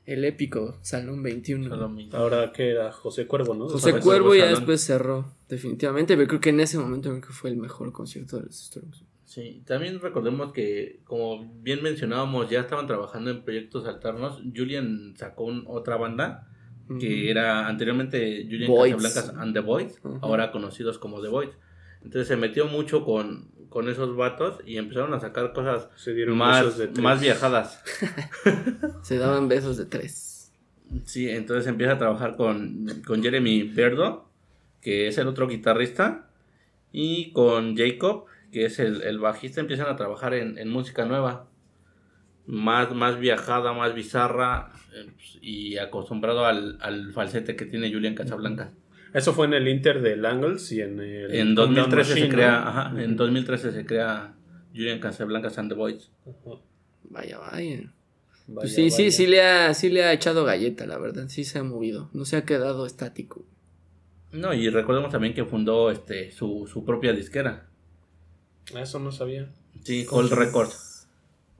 El 0.05 0.25
épico 0.25 0.77
Salón 0.81 1.23
21. 1.23 1.69
Solo 1.69 1.87
mi- 1.87 2.09
Ahora 2.11 2.51
que 2.51 2.71
era 2.71 2.91
José 2.91 3.25
Cuervo, 3.25 3.53
¿no? 3.53 3.69
José 3.69 3.99
Cuervo 4.01 4.35
ya 4.35 4.47
después 4.49 4.81
cerró, 4.81 5.33
definitivamente, 5.47 6.15
pero 6.17 6.27
creo 6.27 6.41
que 6.41 6.49
en 6.49 6.59
ese 6.59 6.77
momento 6.77 7.09
creo 7.09 7.21
que 7.21 7.29
fue 7.33 7.51
el 7.51 7.55
mejor 7.57 7.93
concierto 7.93 8.35
de 8.37 8.43
los 8.47 8.55
Strokes. 8.65 8.99
Sí, 9.23 9.63
también 9.65 10.01
recordemos 10.01 10.51
que, 10.51 10.99
como 11.05 11.49
bien 11.61 11.81
mencionábamos, 11.81 12.49
ya 12.49 12.59
estaban 12.59 12.85
trabajando 12.85 13.31
en 13.31 13.43
proyectos 13.45 13.85
alternos. 13.87 14.41
Julian 14.53 15.13
sacó 15.15 15.45
un- 15.45 15.63
otra 15.67 15.95
banda 15.95 16.49
que 16.99 17.29
era 17.31 17.67
anteriormente 17.67 18.45
Julian. 18.49 18.71
Casablancas 18.99 19.29
and 19.37 19.53
The 19.53 19.59
Ujú. 19.59 20.19
ahora 20.21 20.51
conocidos 20.51 20.97
como 20.97 21.21
The 21.21 21.27
Voids. 21.29 21.55
Entonces 22.03 22.27
se 22.27 22.35
metió 22.35 22.65
mucho 22.65 23.05
con, 23.05 23.51
con 23.69 23.87
esos 23.89 24.15
vatos 24.15 24.59
y 24.65 24.77
empezaron 24.77 25.13
a 25.13 25.19
sacar 25.19 25.53
cosas 25.53 25.87
Se 25.95 26.13
dieron 26.13 26.37
más, 26.37 26.63
besos 26.63 26.77
de 26.79 26.87
tres. 26.87 27.03
más 27.03 27.21
viajadas. 27.21 27.83
Se 29.03 29.17
daban 29.17 29.47
besos 29.47 29.77
de 29.77 29.85
tres. 29.85 30.51
Sí, 31.05 31.29
entonces 31.29 31.67
empieza 31.67 31.93
a 31.93 31.97
trabajar 31.97 32.35
con, 32.35 32.85
con 33.05 33.21
Jeremy 33.23 33.63
Verdo, 33.63 34.29
que 34.81 35.07
es 35.07 35.17
el 35.17 35.27
otro 35.27 35.47
guitarrista, 35.47 36.27
y 36.91 37.31
con 37.31 37.77
Jacob, 37.77 38.25
que 38.51 38.65
es 38.65 38.79
el, 38.79 39.01
el 39.03 39.19
bajista, 39.19 39.61
empiezan 39.61 39.87
a 39.87 39.95
trabajar 39.95 40.33
en, 40.33 40.57
en 40.57 40.69
música 40.69 41.05
nueva. 41.05 41.47
Más, 42.47 42.93
más 42.93 43.19
viajada, 43.19 43.71
más 43.73 43.93
bizarra 43.93 44.71
eh, 44.93 45.07
y 45.41 45.77
acostumbrado 45.77 46.45
al, 46.45 46.77
al 46.81 47.11
falsete 47.13 47.55
que 47.55 47.65
tiene 47.65 47.91
Julian 47.93 48.15
Casablanca. 48.15 48.71
Eso 49.13 49.33
fue 49.33 49.45
en 49.45 49.53
el 49.53 49.67
Inter 49.67 50.01
del 50.01 50.25
Angles 50.25 50.71
y 50.71 50.81
en 50.81 50.99
el. 50.99 51.33
En 51.35 51.55
2013 51.55 52.03
se 52.13 52.19
Machine, 52.19 52.33
crea, 52.35 52.51
¿no? 52.61 52.67
ajá, 52.69 52.93
en 53.03 53.15
2013 53.17 53.71
se 53.73 53.85
crea 53.85 54.33
Julian 54.73 54.99
Casablanca 54.99 55.49
and 55.57 55.69
the 55.69 55.75
Boys. 55.75 56.09
Vaya, 57.09 57.37
vaya. 57.39 57.77
Vaya, 57.77 57.91
Pues 58.53 58.73
sí, 58.75 58.89
sí, 58.89 59.03
vaya. 59.03 59.11
sí 59.11 59.27
le, 59.27 59.41
ha, 59.43 59.73
sí 59.73 59.89
le 59.89 60.03
ha 60.05 60.13
echado 60.13 60.43
galleta, 60.45 60.85
la 60.87 60.97
verdad. 60.97 61.27
Sí 61.27 61.43
se 61.43 61.59
ha 61.59 61.63
movido. 61.63 62.09
No 62.13 62.25
se 62.25 62.37
ha 62.37 62.45
quedado 62.45 62.85
estático. 62.85 63.45
No, 64.31 64.53
y 64.53 64.69
recordemos 64.69 65.11
también 65.11 65.33
que 65.33 65.43
fundó 65.45 65.91
este 65.91 66.31
su, 66.31 66.67
su 66.71 66.85
propia 66.85 67.11
disquera. 67.13 67.67
Ah, 68.73 68.81
Eso 68.81 68.99
no 68.99 69.11
sabía. 69.11 69.49
Sí, 69.83 70.05
Colt 70.05 70.31
Records. 70.31 70.90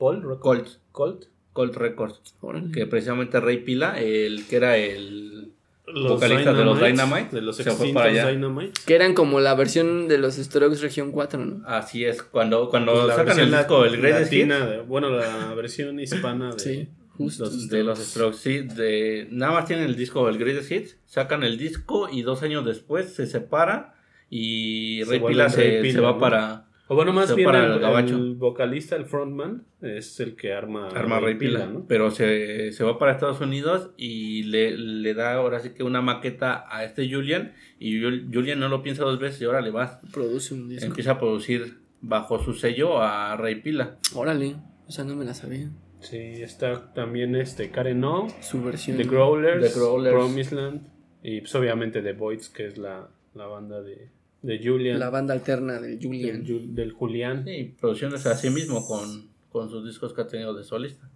Paul 0.01 0.23
Record- 0.23 0.39
Colt. 0.41 0.67
Colt. 0.91 1.25
Colt 1.53 1.75
Records. 1.75 2.19
Órale. 2.41 2.71
que 2.71 2.87
precisamente 2.87 3.39
Rey 3.39 3.57
Pila, 3.57 3.99
el 3.99 4.45
que 4.47 4.55
era 4.55 4.77
el 4.77 5.51
Los 5.85 6.13
vocalista 6.13 6.53
de 6.53 6.63
los 6.65 6.79
Dynamite, 6.81 7.35
De 7.35 7.41
los 7.41 7.55
se 7.57 7.63
fue 7.63 7.71
extintos 7.73 7.93
para 8.01 8.09
allá. 8.09 8.29
Dynamite. 8.29 8.71
Que 8.85 8.95
eran 8.95 9.13
como 9.13 9.39
la 9.41 9.53
versión 9.55 10.07
de 10.07 10.17
los 10.17 10.35
Strokes 10.35 10.79
Región 10.81 11.11
4, 11.11 11.45
¿no? 11.45 11.67
Así 11.67 12.05
es, 12.05 12.23
cuando, 12.23 12.69
cuando 12.69 12.93
Pues 13.03 13.15
sacan 13.15 13.39
el 13.39 13.51
la- 13.51 13.59
disco 13.59 13.83
El 13.85 13.97
Greatest 13.97 14.31
Hits 14.33 14.87
bueno, 14.87 15.09
la 15.09 15.53
versión 15.53 15.99
hispana 15.99 16.53
de. 16.53 16.59
Sí, 16.59 16.87
justo. 17.17 17.43
los 17.45 17.67
de 17.69 17.83
los 17.83 17.99
Strokes. 17.99 18.37
Sí, 18.37 18.59
de, 18.61 19.27
nada 19.29 19.51
más 19.51 19.65
tienen 19.65 19.85
el 19.85 19.95
disco 19.97 20.27
El 20.29 20.37
Greatest 20.37 20.71
Hits, 20.71 20.97
sacan 21.05 21.43
el 21.43 21.57
disco 21.57 22.07
y 22.09 22.21
dos 22.23 22.41
años 22.43 22.65
después 22.65 23.13
se 23.13 23.27
separa 23.27 23.95
y 24.29 25.03
Rey 25.03 25.19
Pila 25.19 25.47
Rey 25.49 25.53
se, 25.75 25.81
Pila, 25.81 25.93
se 25.93 25.99
va 25.99 26.11
¿no? 26.13 26.19
para 26.19 26.65
O 26.91 26.95
bueno, 26.95 27.13
más 27.13 27.33
bien 27.33 27.45
para 27.45 27.65
el, 27.65 27.71
el 27.73 27.79
gabacho. 27.79 28.15
el 28.17 28.35
vocalista, 28.35 28.97
el 28.97 29.05
frontman, 29.05 29.63
es 29.81 30.19
el 30.19 30.35
que 30.35 30.51
arma. 30.51 30.89
arma 30.89 31.19
Rey 31.21 31.35
Pila, 31.35 31.65
¿no? 31.65 31.85
pero 31.87 32.11
se, 32.11 32.73
se 32.73 32.83
va 32.83 32.99
para 32.99 33.13
Estados 33.13 33.39
Unidos 33.39 33.91
y 33.95 34.43
le, 34.43 34.75
le 34.77 35.13
da 35.13 35.35
ahora 35.35 35.59
sí 35.61 35.69
que 35.69 35.83
una 35.83 36.01
maqueta 36.01 36.65
a 36.69 36.83
este 36.83 37.09
Julian 37.09 37.53
y 37.79 38.01
Jul- 38.01 38.29
Julian 38.33 38.59
no 38.59 38.67
lo 38.67 38.83
piensa 38.83 39.03
dos 39.03 39.19
veces 39.19 39.41
y 39.41 39.45
ahora 39.45 39.61
le 39.61 39.71
va, 39.71 40.01
Produce 40.11 40.53
un 40.53 40.67
disco. 40.67 40.85
empieza 40.85 41.11
a 41.11 41.19
producir 41.19 41.79
bajo 42.01 42.43
su 42.43 42.53
sello 42.53 43.01
a 43.01 43.37
Rey 43.37 43.61
Pila. 43.61 43.97
Órale. 44.13 44.57
O 44.87 44.91
sea, 44.91 45.05
no 45.05 45.15
me 45.15 45.23
la 45.23 45.33
sabía. 45.33 45.69
Sí, 46.01 46.17
está 46.17 46.93
también 46.93 47.35
este 47.35 47.69
Karen 47.71 48.03
O, 48.03 48.27
Su 48.41 48.61
versión. 48.63 48.97
The 48.97 49.03
Growlers, 49.05 49.73
The 49.73 49.79
Growlers. 49.79 50.13
Promised 50.15 50.81
y 51.23 51.39
pues 51.39 51.55
obviamente 51.55 52.01
The 52.01 52.13
Voids, 52.13 52.49
que 52.49 52.65
es 52.65 52.77
la, 52.77 53.07
la 53.35 53.45
banda 53.45 53.81
de, 53.81 54.09
de 54.41 54.59
Julian. 54.63 54.99
La 54.99 55.09
banda 55.09 55.33
alterna 55.33 55.79
del 55.79 55.99
del, 55.99 56.07
Julian. 56.07 56.45
Ju- 56.45 56.65
del 56.73 56.91
Julián. 56.93 57.43
Sí, 57.45 57.75
producciones 57.79 58.25
así 58.25 58.49
mismo 58.49 58.85
con, 58.87 59.29
con 59.51 59.69
sus 59.69 59.85
discos 59.85 60.13
que 60.13 60.21
ha 60.21 60.27
tenido 60.27 60.53
de 60.53 60.63
solista. 60.63 61.09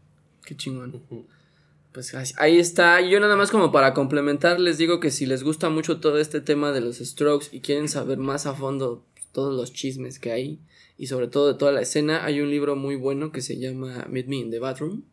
Qué 0.45 0.55
chingón. 0.55 1.01
Pues 1.91 2.13
ahí 2.38 2.57
está. 2.59 3.01
Yo 3.01 3.19
nada 3.19 3.36
más 3.38 3.51
como 3.51 3.71
para 3.71 3.93
complementar 3.93 4.59
les 4.59 4.78
digo 4.78 4.99
que 4.99 5.11
si 5.11 5.26
les 5.26 5.43
gusta 5.43 5.69
mucho 5.69 5.99
todo 5.99 6.19
este 6.19 6.41
tema 6.41 6.71
de 6.71 6.82
los 6.82 6.97
strokes 6.97 7.47
y 7.51 7.61
quieren 7.61 7.88
saber 7.88 8.17
más 8.17 8.45
a 8.45 8.53
fondo 8.53 9.05
todos 9.32 9.55
los 9.55 9.73
chismes 9.73 10.19
que 10.19 10.32
hay 10.32 10.59
y 10.97 11.07
sobre 11.07 11.28
todo 11.28 11.51
de 11.51 11.57
toda 11.57 11.71
la 11.71 11.82
escena, 11.82 12.23
hay 12.26 12.41
un 12.41 12.49
libro 12.49 12.76
muy 12.76 12.95
bueno 12.95 13.32
que 13.32 13.41
se 13.41 13.57
llama 13.57 14.05
Meet 14.09 14.28
Me 14.28 14.38
in 14.38 14.51
the 14.51 14.59
Bathroom 14.59 15.03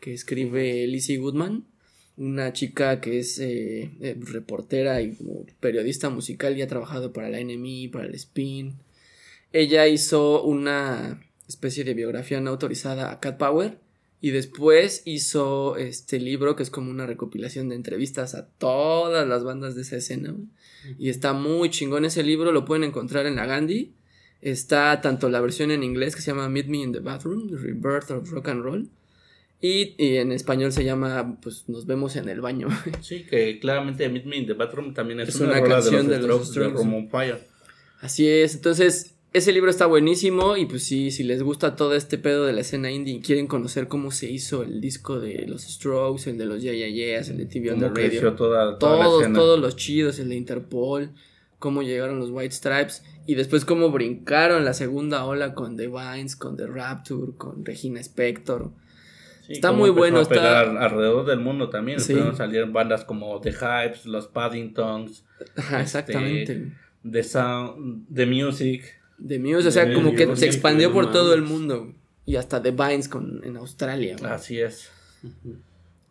que 0.00 0.14
escribe 0.14 0.86
Lizzie 0.86 1.18
Goodman, 1.18 1.64
una 2.18 2.52
chica 2.52 3.00
que 3.00 3.20
es 3.20 3.38
eh, 3.38 3.90
eh, 4.00 4.16
reportera 4.18 5.00
y 5.00 5.14
como 5.14 5.46
periodista 5.60 6.10
musical 6.10 6.58
y 6.58 6.62
ha 6.62 6.66
trabajado 6.66 7.12
para 7.12 7.30
la 7.30 7.38
NME, 7.42 7.90
para 7.92 8.06
el 8.06 8.14
Spin. 8.14 8.74
Ella 9.52 9.86
hizo 9.86 10.42
una 10.42 11.24
especie 11.48 11.84
de 11.84 11.94
biografía 11.94 12.40
no 12.40 12.50
autorizada 12.50 13.12
a 13.12 13.20
Cat 13.20 13.38
Power 13.38 13.78
y 14.20 14.30
después 14.30 15.02
hizo 15.04 15.76
este 15.76 16.18
libro 16.18 16.56
que 16.56 16.64
es 16.64 16.70
como 16.70 16.90
una 16.90 17.06
recopilación 17.06 17.68
de 17.68 17.76
entrevistas 17.76 18.34
a 18.34 18.48
todas 18.48 19.26
las 19.26 19.44
bandas 19.44 19.76
de 19.76 19.82
esa 19.82 19.96
escena. 19.96 20.34
Y 20.98 21.08
está 21.08 21.32
muy 21.32 21.70
chingón 21.70 22.04
ese 22.04 22.24
libro, 22.24 22.50
lo 22.50 22.64
pueden 22.64 22.84
encontrar 22.84 23.26
en 23.26 23.36
la 23.36 23.46
Gandhi. 23.46 23.94
Está 24.40 25.00
tanto 25.00 25.28
la 25.28 25.40
versión 25.40 25.70
en 25.70 25.84
inglés 25.84 26.16
que 26.16 26.22
se 26.22 26.32
llama 26.32 26.48
Meet 26.48 26.66
Me 26.66 26.78
in 26.78 26.92
the 26.92 27.00
Bathroom, 27.00 27.48
The 27.48 27.56
Rebirth 27.56 28.10
of 28.10 28.30
Rock 28.30 28.48
and 28.48 28.62
Roll. 28.62 28.90
Y, 29.60 29.94
y 29.98 30.16
en 30.16 30.30
español 30.30 30.70
se 30.70 30.84
llama 30.84 31.36
pues 31.42 31.68
Nos 31.68 31.86
vemos 31.86 32.14
en 32.16 32.28
el 32.28 32.40
baño. 32.40 32.68
Sí, 33.00 33.24
que 33.24 33.58
claramente 33.58 34.08
Meet 34.08 34.24
Me 34.24 34.36
in 34.36 34.46
the 34.46 34.52
Bathroom 34.52 34.94
también 34.94 35.20
es, 35.20 35.30
Es 35.30 35.40
una, 35.40 35.62
canción 35.62 36.06
de 36.06 36.18
de 36.18 36.26
los 36.26 36.38
los 36.40 36.48
Strokes, 36.50 36.84
de 36.84 37.08
Fire. 37.10 37.38
Así 38.00 38.28
es, 38.28 38.54
entonces 38.54 39.18
ese 39.32 39.52
libro 39.52 39.70
está 39.70 39.86
buenísimo 39.86 40.56
y 40.56 40.66
pues 40.66 40.84
sí, 40.84 41.10
si 41.10 41.22
les 41.22 41.42
gusta 41.42 41.76
todo 41.76 41.94
este 41.94 42.16
pedo 42.16 42.46
de 42.46 42.52
la 42.52 42.62
escena 42.62 42.90
indie 42.90 43.16
y 43.16 43.20
quieren 43.20 43.46
conocer 43.46 43.86
cómo 43.86 44.10
se 44.10 44.30
hizo 44.30 44.62
el 44.62 44.80
disco 44.80 45.20
de 45.20 45.46
los 45.46 45.62
Strokes, 45.62 46.30
el 46.30 46.38
de 46.38 46.46
los 46.46 46.62
Yeah 46.62 46.72
Yeah 46.72 46.88
Yeahs, 46.88 47.28
el 47.28 47.38
de 47.38 47.46
TV 47.46 47.72
on 47.72 47.80
the 47.80 47.88
Radio, 47.88 48.34
toda, 48.34 48.78
toda 48.78 48.96
la 48.98 49.04
todos, 49.04 49.22
escena. 49.22 49.38
todos 49.38 49.60
los 49.60 49.76
chidos, 49.76 50.18
el 50.18 50.30
de 50.30 50.36
Interpol, 50.36 51.10
cómo 51.58 51.82
llegaron 51.82 52.18
los 52.18 52.30
White 52.30 52.54
Stripes 52.54 53.02
y 53.26 53.34
después 53.34 53.64
cómo 53.64 53.90
brincaron 53.90 54.64
la 54.64 54.72
segunda 54.72 55.24
ola 55.24 55.54
con 55.54 55.76
The 55.76 55.88
Vines, 55.88 56.34
con 56.34 56.56
The 56.56 56.66
Rapture, 56.66 57.32
con 57.36 57.64
Regina 57.64 58.00
Spector. 58.00 58.70
Sí, 59.48 59.54
está 59.54 59.72
muy 59.72 59.90
bueno, 59.90 60.20
a 60.20 60.24
pegar 60.28 60.68
está- 60.68 60.84
alrededor 60.84 61.26
del 61.26 61.40
mundo 61.40 61.68
también. 61.70 61.98
Sí. 62.00 62.14
Salir 62.36 62.66
bandas 62.66 63.04
como 63.04 63.40
The 63.40 63.50
Hypes, 63.52 64.06
los 64.06 64.28
Paddingtons, 64.28 65.24
Ajá, 65.56 65.80
Este, 65.80 65.98
exactamente. 65.98 66.72
The 67.10 67.22
Sound, 67.24 68.06
The 68.14 68.26
Music. 68.26 68.82
The 69.26 69.38
Muse, 69.40 69.66
o 69.68 69.70
sea, 69.72 69.86
The 69.86 69.94
como 69.94 70.14
que 70.14 70.26
Music, 70.26 70.40
se 70.40 70.46
expandió 70.46 70.92
por 70.92 71.10
todo 71.10 71.34
el 71.34 71.42
mundo 71.42 71.92
y 72.26 72.36
hasta 72.36 72.62
The 72.62 72.70
Vines 72.70 73.08
con, 73.08 73.42
en 73.44 73.56
Australia. 73.56 74.16
güey. 74.18 74.30
Así 74.30 74.60
es. 74.60 74.90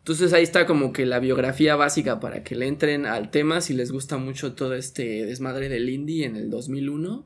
Entonces 0.00 0.32
ahí 0.32 0.42
está 0.42 0.66
como 0.66 0.92
que 0.92 1.06
la 1.06 1.18
biografía 1.18 1.76
básica 1.76 2.18
para 2.20 2.42
que 2.42 2.54
le 2.56 2.66
entren 2.66 3.06
al 3.06 3.30
tema 3.30 3.60
si 3.60 3.74
les 3.74 3.92
gusta 3.92 4.16
mucho 4.16 4.54
todo 4.54 4.74
este 4.74 5.24
desmadre 5.26 5.68
del 5.68 5.88
indie 5.88 6.24
en 6.26 6.36
el 6.36 6.50
2001. 6.50 7.24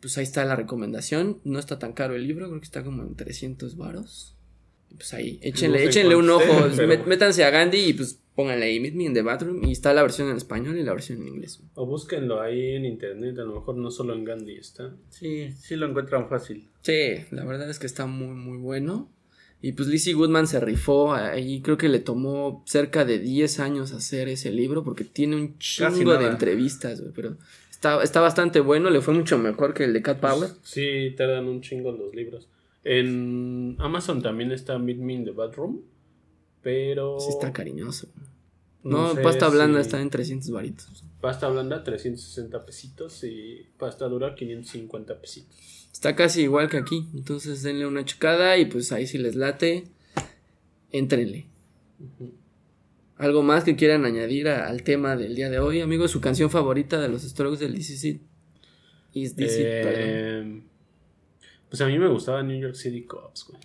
Pues 0.00 0.18
ahí 0.18 0.24
está 0.24 0.44
la 0.44 0.56
recomendación. 0.56 1.38
No 1.44 1.58
está 1.58 1.78
tan 1.78 1.92
caro 1.92 2.14
el 2.14 2.26
libro, 2.26 2.48
creo 2.48 2.60
que 2.60 2.64
está 2.66 2.82
como 2.84 3.02
en 3.02 3.14
300 3.14 3.76
varos. 3.76 4.31
Pues 4.96 5.12
ahí, 5.14 5.38
échenle, 5.42 5.84
échenle 5.84 6.16
un 6.16 6.28
ojo, 6.30 6.44
pero- 6.76 7.04
métanse 7.06 7.44
a 7.44 7.50
Gandhi 7.50 7.78
y 7.78 7.92
pues 7.94 8.18
pónganle 8.34 8.66
ahí 8.66 8.80
Meet 8.80 8.94
Me 8.94 9.04
in 9.04 9.14
the 9.14 9.22
Bathroom 9.22 9.64
y 9.64 9.72
está 9.72 9.92
la 9.92 10.02
versión 10.02 10.28
en 10.30 10.36
español 10.36 10.78
y 10.78 10.82
la 10.82 10.92
versión 10.92 11.20
en 11.22 11.28
inglés. 11.28 11.60
O 11.74 11.86
búsquenlo 11.86 12.40
ahí 12.40 12.76
en 12.76 12.84
internet, 12.84 13.38
a 13.38 13.42
lo 13.42 13.54
mejor 13.56 13.76
no 13.76 13.90
solo 13.90 14.14
en 14.14 14.24
Gandhi 14.24 14.56
está. 14.56 14.94
Sí, 15.10 15.52
sí 15.52 15.76
lo 15.76 15.88
encuentran 15.88 16.28
fácil. 16.28 16.68
Sí, 16.82 17.14
la 17.30 17.44
verdad 17.44 17.68
es 17.70 17.78
que 17.78 17.86
está 17.86 18.06
muy, 18.06 18.34
muy 18.34 18.58
bueno. 18.58 19.10
Y 19.64 19.72
pues 19.72 19.86
Lizzie 19.88 20.14
Goodman 20.14 20.48
se 20.48 20.58
rifó 20.58 21.14
ahí, 21.14 21.62
creo 21.62 21.76
que 21.78 21.88
le 21.88 22.00
tomó 22.00 22.64
cerca 22.66 23.04
de 23.04 23.20
10 23.20 23.60
años 23.60 23.92
hacer 23.92 24.28
ese 24.28 24.50
libro 24.50 24.82
porque 24.82 25.04
tiene 25.04 25.36
un 25.36 25.56
chingo 25.58 26.16
de 26.18 26.26
entrevistas, 26.26 27.00
pero 27.14 27.36
está, 27.70 28.02
está 28.02 28.20
bastante 28.20 28.58
bueno, 28.58 28.90
le 28.90 29.00
fue 29.00 29.14
mucho 29.14 29.38
mejor 29.38 29.72
que 29.72 29.84
el 29.84 29.92
de 29.92 30.02
Cat 30.02 30.18
Power. 30.18 30.50
Sí, 30.64 31.14
tardan 31.16 31.46
un 31.46 31.60
chingo 31.60 31.92
los 31.92 32.12
libros. 32.12 32.48
En 32.84 33.76
Amazon 33.78 34.22
también 34.22 34.50
está 34.52 34.78
Meet 34.78 34.98
Me 34.98 35.14
in 35.14 35.24
the 35.24 35.30
Bathroom, 35.30 35.80
pero... 36.62 37.18
Sí 37.20 37.28
está 37.30 37.52
cariñoso. 37.52 38.08
No, 38.82 39.14
sé 39.14 39.20
pasta 39.22 39.48
blanda 39.48 39.78
si- 39.80 39.86
está 39.86 40.00
en 40.00 40.10
300 40.10 40.50
varitos. 40.50 41.04
Pasta 41.20 41.48
blanda 41.48 41.84
360 41.84 42.66
pesitos 42.66 43.22
y 43.22 43.68
pasta 43.78 44.08
dura 44.08 44.34
550 44.34 45.20
pesitos. 45.20 45.88
Está 45.92 46.16
casi 46.16 46.42
igual 46.42 46.68
que 46.68 46.78
aquí, 46.78 47.06
entonces 47.14 47.62
denle 47.62 47.86
una 47.86 48.04
checada 48.04 48.58
y 48.58 48.64
pues 48.64 48.90
ahí 48.90 49.06
si 49.06 49.18
les 49.18 49.36
late, 49.36 49.84
éntrenle. 50.90 51.46
¿Algo 53.16 53.42
más 53.44 53.62
que 53.62 53.76
quieran 53.76 54.04
añadir 54.04 54.48
a- 54.48 54.66
al 54.68 54.82
tema 54.82 55.14
del 55.16 55.36
día 55.36 55.48
de 55.48 55.60
hoy, 55.60 55.80
amigos? 55.80 56.10
¿Su 56.10 56.20
canción 56.20 56.50
favorita 56.50 57.00
de 57.00 57.08
los 57.08 57.22
Strokes 57.22 57.58
del? 57.60 57.76
Is 57.76 59.36
DC, 59.36 59.82
perdón. 59.82 59.94
Eh, 60.04 60.62
pues 61.72 61.80
a 61.80 61.86
mí 61.86 61.98
me 61.98 62.06
gustaba 62.08 62.42
New 62.42 62.60
York 62.60 62.74
City 62.74 63.04
Cops, 63.04 63.46
güey. 63.48 63.58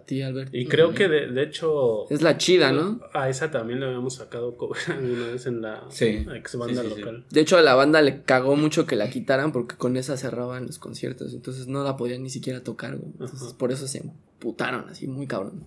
A 0.00 0.06
ti, 0.06 0.22
Albert. 0.22 0.54
Y 0.54 0.66
creo 0.66 0.94
que 0.94 1.08
de, 1.08 1.26
de 1.26 1.42
hecho... 1.42 2.08
Es 2.08 2.22
la 2.22 2.38
chida, 2.38 2.70
¿no? 2.70 3.00
A 3.12 3.28
esa 3.28 3.50
también 3.50 3.80
le 3.80 3.86
habíamos 3.86 4.14
sacado 4.14 4.56
cover 4.56 4.78
alguna 4.88 5.26
vez 5.32 5.46
en 5.46 5.60
la 5.60 5.84
Sí. 5.90 6.24
ex 6.36 6.56
banda 6.56 6.82
Sí, 6.82 6.88
sí, 6.88 6.94
sí. 6.94 7.00
local. 7.00 7.24
De 7.30 7.40
hecho, 7.40 7.56
a 7.58 7.62
la 7.62 7.74
banda 7.74 8.00
le 8.00 8.22
cagó 8.22 8.54
mucho 8.54 8.86
que 8.86 8.94
la 8.94 9.10
quitaran 9.10 9.50
porque 9.50 9.74
con 9.76 9.96
esa 9.96 10.16
cerraban 10.16 10.66
los 10.66 10.78
conciertos. 10.78 11.34
Entonces 11.34 11.66
no 11.66 11.82
la 11.82 11.96
podían 11.96 12.22
ni 12.22 12.30
siquiera 12.30 12.62
tocar, 12.62 12.96
güey. 12.96 13.10
Entonces 13.10 13.42
Ajá. 13.48 13.58
por 13.58 13.72
eso 13.72 13.88
se 13.88 13.98
emputaron 13.98 14.88
así, 14.88 15.08
muy 15.08 15.26
cabrón. 15.26 15.64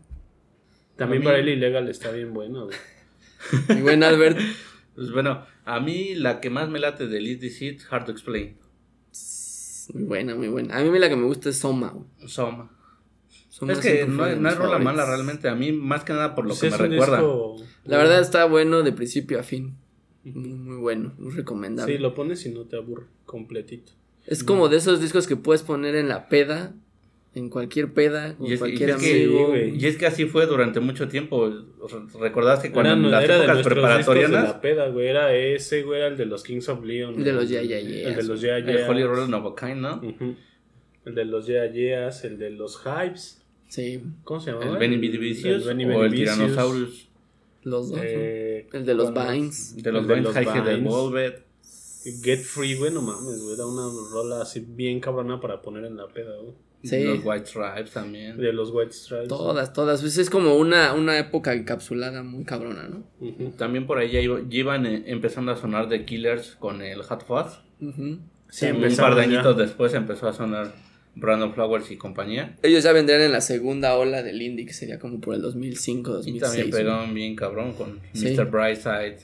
También 0.96 1.24
para 1.26 1.40
el 1.40 1.50
ilegal 1.50 1.90
está 1.90 2.12
bien 2.12 2.34
bueno, 2.34 2.66
güey. 2.68 2.78
Y 3.78 3.82
buen 3.82 4.02
Albert. 4.04 4.38
Pues 4.96 5.12
bueno, 5.12 5.46
a 5.66 5.80
mí 5.82 6.16
la 6.16 6.40
que 6.42 6.50
más 6.50 6.70
me 6.70 6.80
late 6.80 7.08
de 7.08 7.20
Lead 7.22 7.40
Deceit, 7.40 7.82
Hard 7.90 8.06
to 8.06 8.12
Explain. 8.12 8.58
Muy 9.94 10.04
buena, 10.04 10.36
muy 10.36 10.48
buena. 10.48 10.78
A 10.78 10.84
mí 10.84 11.00
la 11.00 11.10
que 11.10 11.16
me 11.16 11.26
gusta 11.26 11.50
es 11.50 11.58
Soma. 11.58 11.94
Soma. 12.26 12.72
Soma 13.50 13.74
Es 13.74 13.80
que 13.80 14.06
no, 14.06 14.36
no 14.36 14.50
es 14.50 14.58
rola 14.58 14.78
mala 14.80 15.06
realmente. 15.06 15.48
A 15.50 15.56
mí, 15.56 15.72
más 15.72 16.04
que 16.04 16.14
nada 16.14 16.36
por 16.36 16.46
lo 16.46 16.50
Pues 16.50 16.62
que 16.62 16.70
me 16.70 16.78
recuerda. 16.78 17.18
disco- 17.18 17.56
La 17.86 17.98
verdad 17.98 18.20
está 18.22 18.46
bueno 18.46 18.84
de 18.84 18.92
principio 18.92 19.40
a 19.40 19.44
fin. 19.44 19.76
Muy, 20.24 20.50
muy 20.50 20.78
bueno, 20.78 21.14
muy 21.18 21.32
recomendable. 21.34 21.96
Sí, 21.96 22.00
lo 22.02 22.14
pones 22.14 22.46
y 22.46 22.50
no 22.50 22.66
te 22.66 22.76
aburre 22.76 23.06
completito. 23.26 23.94
Es 24.26 24.44
como 24.44 24.68
de 24.68 24.78
esos 24.78 25.00
discos 25.00 25.26
que 25.26 25.38
puedes 25.38 25.64
poner 25.64 25.96
en 25.96 26.10
la 26.10 26.28
peda, 26.28 26.76
en 27.38 27.50
cualquier 27.50 27.94
peda, 27.94 28.36
con 28.36 28.48
Y 28.48 28.54
es, 28.54 28.56
y 28.56 28.60
cualquier 28.60 28.90
es 28.92 28.96
que, 28.98 29.12
amigo. 29.26 29.48
güey. 29.48 29.78
y 29.80 29.86
es 29.86 29.98
que 29.98 30.06
así 30.08 30.26
fue 30.26 30.46
durante 30.46 30.80
mucho 30.80 31.08
tiempo. 31.08 31.48
Re- 31.50 32.20
¿Recordás 32.20 32.60
que 32.60 32.72
cuando 32.72 32.92
Era, 32.92 33.00
en 33.00 33.12
las 33.12 33.24
era 33.24 33.36
de 33.38 33.44
épocas 33.46 33.58
de 33.58 33.64
preparatorianas, 33.64 34.44
la 34.44 34.62
peda, 34.62 34.90
güey. 34.90 35.08
Era 35.08 35.34
ese, 35.36 35.84
güey, 35.84 36.00
era 36.00 36.08
el 36.08 36.18
de 36.18 36.26
los 36.26 36.44
Kings 36.44 36.68
of 36.70 36.84
Leon. 36.84 37.16
El 37.16 37.24
de 37.24 37.34
los 37.34 37.48
Yeah, 37.50 37.62
el- 37.62 37.68
Yeah, 37.68 37.80
Yeahs, 37.80 38.08
El 38.08 38.16
de 38.16 38.24
los 38.24 38.42
Yeah, 38.42 38.58
el 38.58 38.66
Yeahs. 38.66 38.90
Holy 38.90 39.04
Roller 39.04 39.34
of 39.36 39.46
a 39.46 39.56
Kind, 39.68 39.82
¿no? 39.82 40.02
El 41.06 41.16
de 41.16 41.26
los 41.26 41.48
Yeah, 41.48 41.72
Yeahs, 41.72 42.24
el 42.26 42.38
de 42.38 42.50
los 42.50 42.82
Hypes. 42.84 43.42
Sí, 43.70 44.02
¿Cómo 44.24 44.40
se 44.40 44.52
llamaba? 44.52 44.72
El 44.72 44.78
Benny 44.78 44.98
Vicious 44.98 45.66
Benny 45.66 45.86
o 45.86 46.04
el. 46.06 46.12
Tyrannosaurus. 46.14 47.08
los 47.64 47.90
dos. 47.90 47.98
¿no? 47.98 48.04
Eh, 48.06 48.68
El 48.74 48.86
de 48.86 48.94
los. 48.94 49.14
Vines. 49.14 49.76
De 49.84 49.92
los 49.92 50.02
El 50.04 50.08
de 50.08 50.14
Vines 50.16 50.26
los 50.26 50.34
High 50.34 50.78
Vines. 50.78 50.94
Velvet. 50.94 51.44
Get 52.24 52.40
Free, 52.40 52.76
güey, 52.76 52.94
no 52.94 53.02
mames, 53.02 53.42
güey. 53.42 53.56
Era 53.56 53.66
una 53.66 53.90
rola 54.14 54.42
así 54.42 54.66
bien 54.66 55.02
cabrona 55.02 55.42
para 55.42 55.62
poner 55.62 55.84
en 55.84 55.98
la 55.98 56.08
peda, 56.08 56.38
güey. 56.42 56.54
Sí. 56.88 57.04
Los 57.04 57.20
White 57.24 57.46
Stripes 57.46 57.92
también. 57.92 58.38
De 58.38 58.54
los 58.54 58.72
White 58.72 58.94
Stripes. 58.94 59.28
Todas, 59.28 59.74
todas. 59.74 60.02
Pues 60.02 60.18
es 60.18 60.30
como 60.30 60.56
una, 60.56 60.94
una 60.94 61.18
época 61.20 61.54
encapsulada 61.54 62.24
muy 62.24 62.44
cabrona, 62.44 62.88
¿no? 62.88 63.04
Ujú. 63.20 63.52
También 63.58 63.86
por 63.86 63.98
ahí 63.98 64.12
ya, 64.12 64.20
iba- 64.22 64.40
ya 64.48 64.58
iban 64.58 64.86
eh, 64.86 65.04
empezando 65.08 65.52
a 65.52 65.56
sonar 65.58 65.90
The 65.90 66.06
Killers 66.06 66.56
con 66.60 66.82
el 66.82 67.02
Hot 67.04 67.26
Fuzz. 67.26 67.60
Ujú. 67.82 68.20
Sí, 68.50 68.66
un 68.68 68.82
par 68.96 69.16
de 69.16 69.22
ya. 69.22 69.28
añitos 69.40 69.58
después 69.58 69.94
empezó 69.94 70.28
a 70.30 70.34
sonar 70.34 70.74
Brandon 71.16 71.54
Flowers 71.54 71.90
y 71.92 71.98
compañía. 71.98 72.56
Ellos 72.64 72.84
ya 72.84 72.92
vendrían 72.94 73.22
en 73.22 73.32
la 73.32 73.42
segunda 73.42 73.96
ola 73.98 74.24
del 74.24 74.42
indie, 74.42 74.66
que 74.66 74.74
sería 74.74 75.00
como 75.00 75.20
por 75.20 75.34
el 75.36 75.42
2005, 75.42 76.12
Y 76.12 76.14
2006. 76.14 76.42
también 76.42 76.70
¿no? 76.70 76.76
pegaron 76.78 77.14
bien 77.14 77.36
cabrón 77.36 77.74
con 77.74 78.00
Sí. 78.14 78.36
Mr. 78.36 78.46
Brightside, 78.50 79.18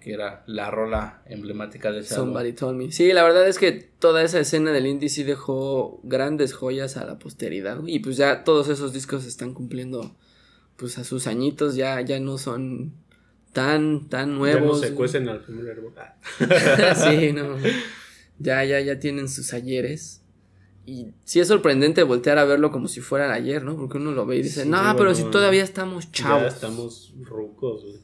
que 0.00 0.12
era 0.12 0.44
la 0.46 0.70
rola 0.70 1.22
emblemática 1.26 1.90
de 1.92 2.00
ese 2.00 2.14
álbum. 2.14 2.28
Somebody 2.28 2.52
Told 2.52 2.76
Me. 2.76 2.92
Sí, 2.92 3.12
la 3.12 3.22
verdad 3.22 3.48
es 3.48 3.58
que 3.58 3.72
toda 3.72 4.22
esa 4.22 4.38
escena 4.40 4.70
del 4.72 4.86
indie 4.86 5.08
sí 5.08 5.22
dejó 5.22 6.00
grandes 6.02 6.52
joyas 6.52 6.96
a 6.96 7.04
la 7.06 7.18
posteridad. 7.18 7.80
güey, 7.80 7.94
Y 7.94 7.98
pues 8.00 8.16
ya 8.16 8.44
todos 8.44 8.68
esos 8.68 8.92
discos 8.92 9.24
están 9.24 9.54
cumpliendo 9.54 10.14
pues 10.76 10.98
a 10.98 11.04
sus 11.04 11.26
añitos, 11.26 11.76
ya, 11.76 12.00
ya 12.02 12.18
no 12.20 12.36
son 12.36 12.92
tan, 13.52 14.08
tan 14.08 14.30
Ya 14.30 14.32
no 14.32 14.38
nuevos. 14.38 14.80
se 14.80 14.92
cuecen 14.94 15.28
al 15.28 15.40
primer. 15.42 15.80
Ah. 15.96 16.94
sí, 16.94 17.32
no. 17.32 17.56
Ya, 18.38 18.64
ya, 18.64 18.80
ya 18.80 18.98
tienen 18.98 19.28
sus 19.28 19.52
ayeres. 19.54 20.20
Y 20.86 21.12
sí 21.24 21.40
es 21.40 21.48
sorprendente 21.48 22.02
voltear 22.02 22.36
a 22.38 22.44
verlo 22.44 22.70
como 22.70 22.88
si 22.88 23.00
fuera 23.00 23.32
ayer, 23.32 23.62
¿no? 23.64 23.74
Porque 23.76 23.96
uno 23.96 24.12
lo 24.12 24.26
ve 24.26 24.36
y 24.36 24.42
dice, 24.42 24.64
Sí, 24.64 24.68
no, 24.68 24.76
bueno, 24.78 24.96
pero 24.98 25.14
si 25.14 25.24
todavía 25.30 25.62
estamos 25.64 26.12
chavos. 26.12 26.42
Ya 26.42 26.48
estamos 26.48 27.14
rucos, 27.22 27.82
güey. 27.84 28.00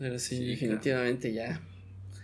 Pero 0.00 0.18
sí, 0.18 0.36
Sí, 0.38 0.44
definitivamente 0.46 1.32
ya. 1.32 1.60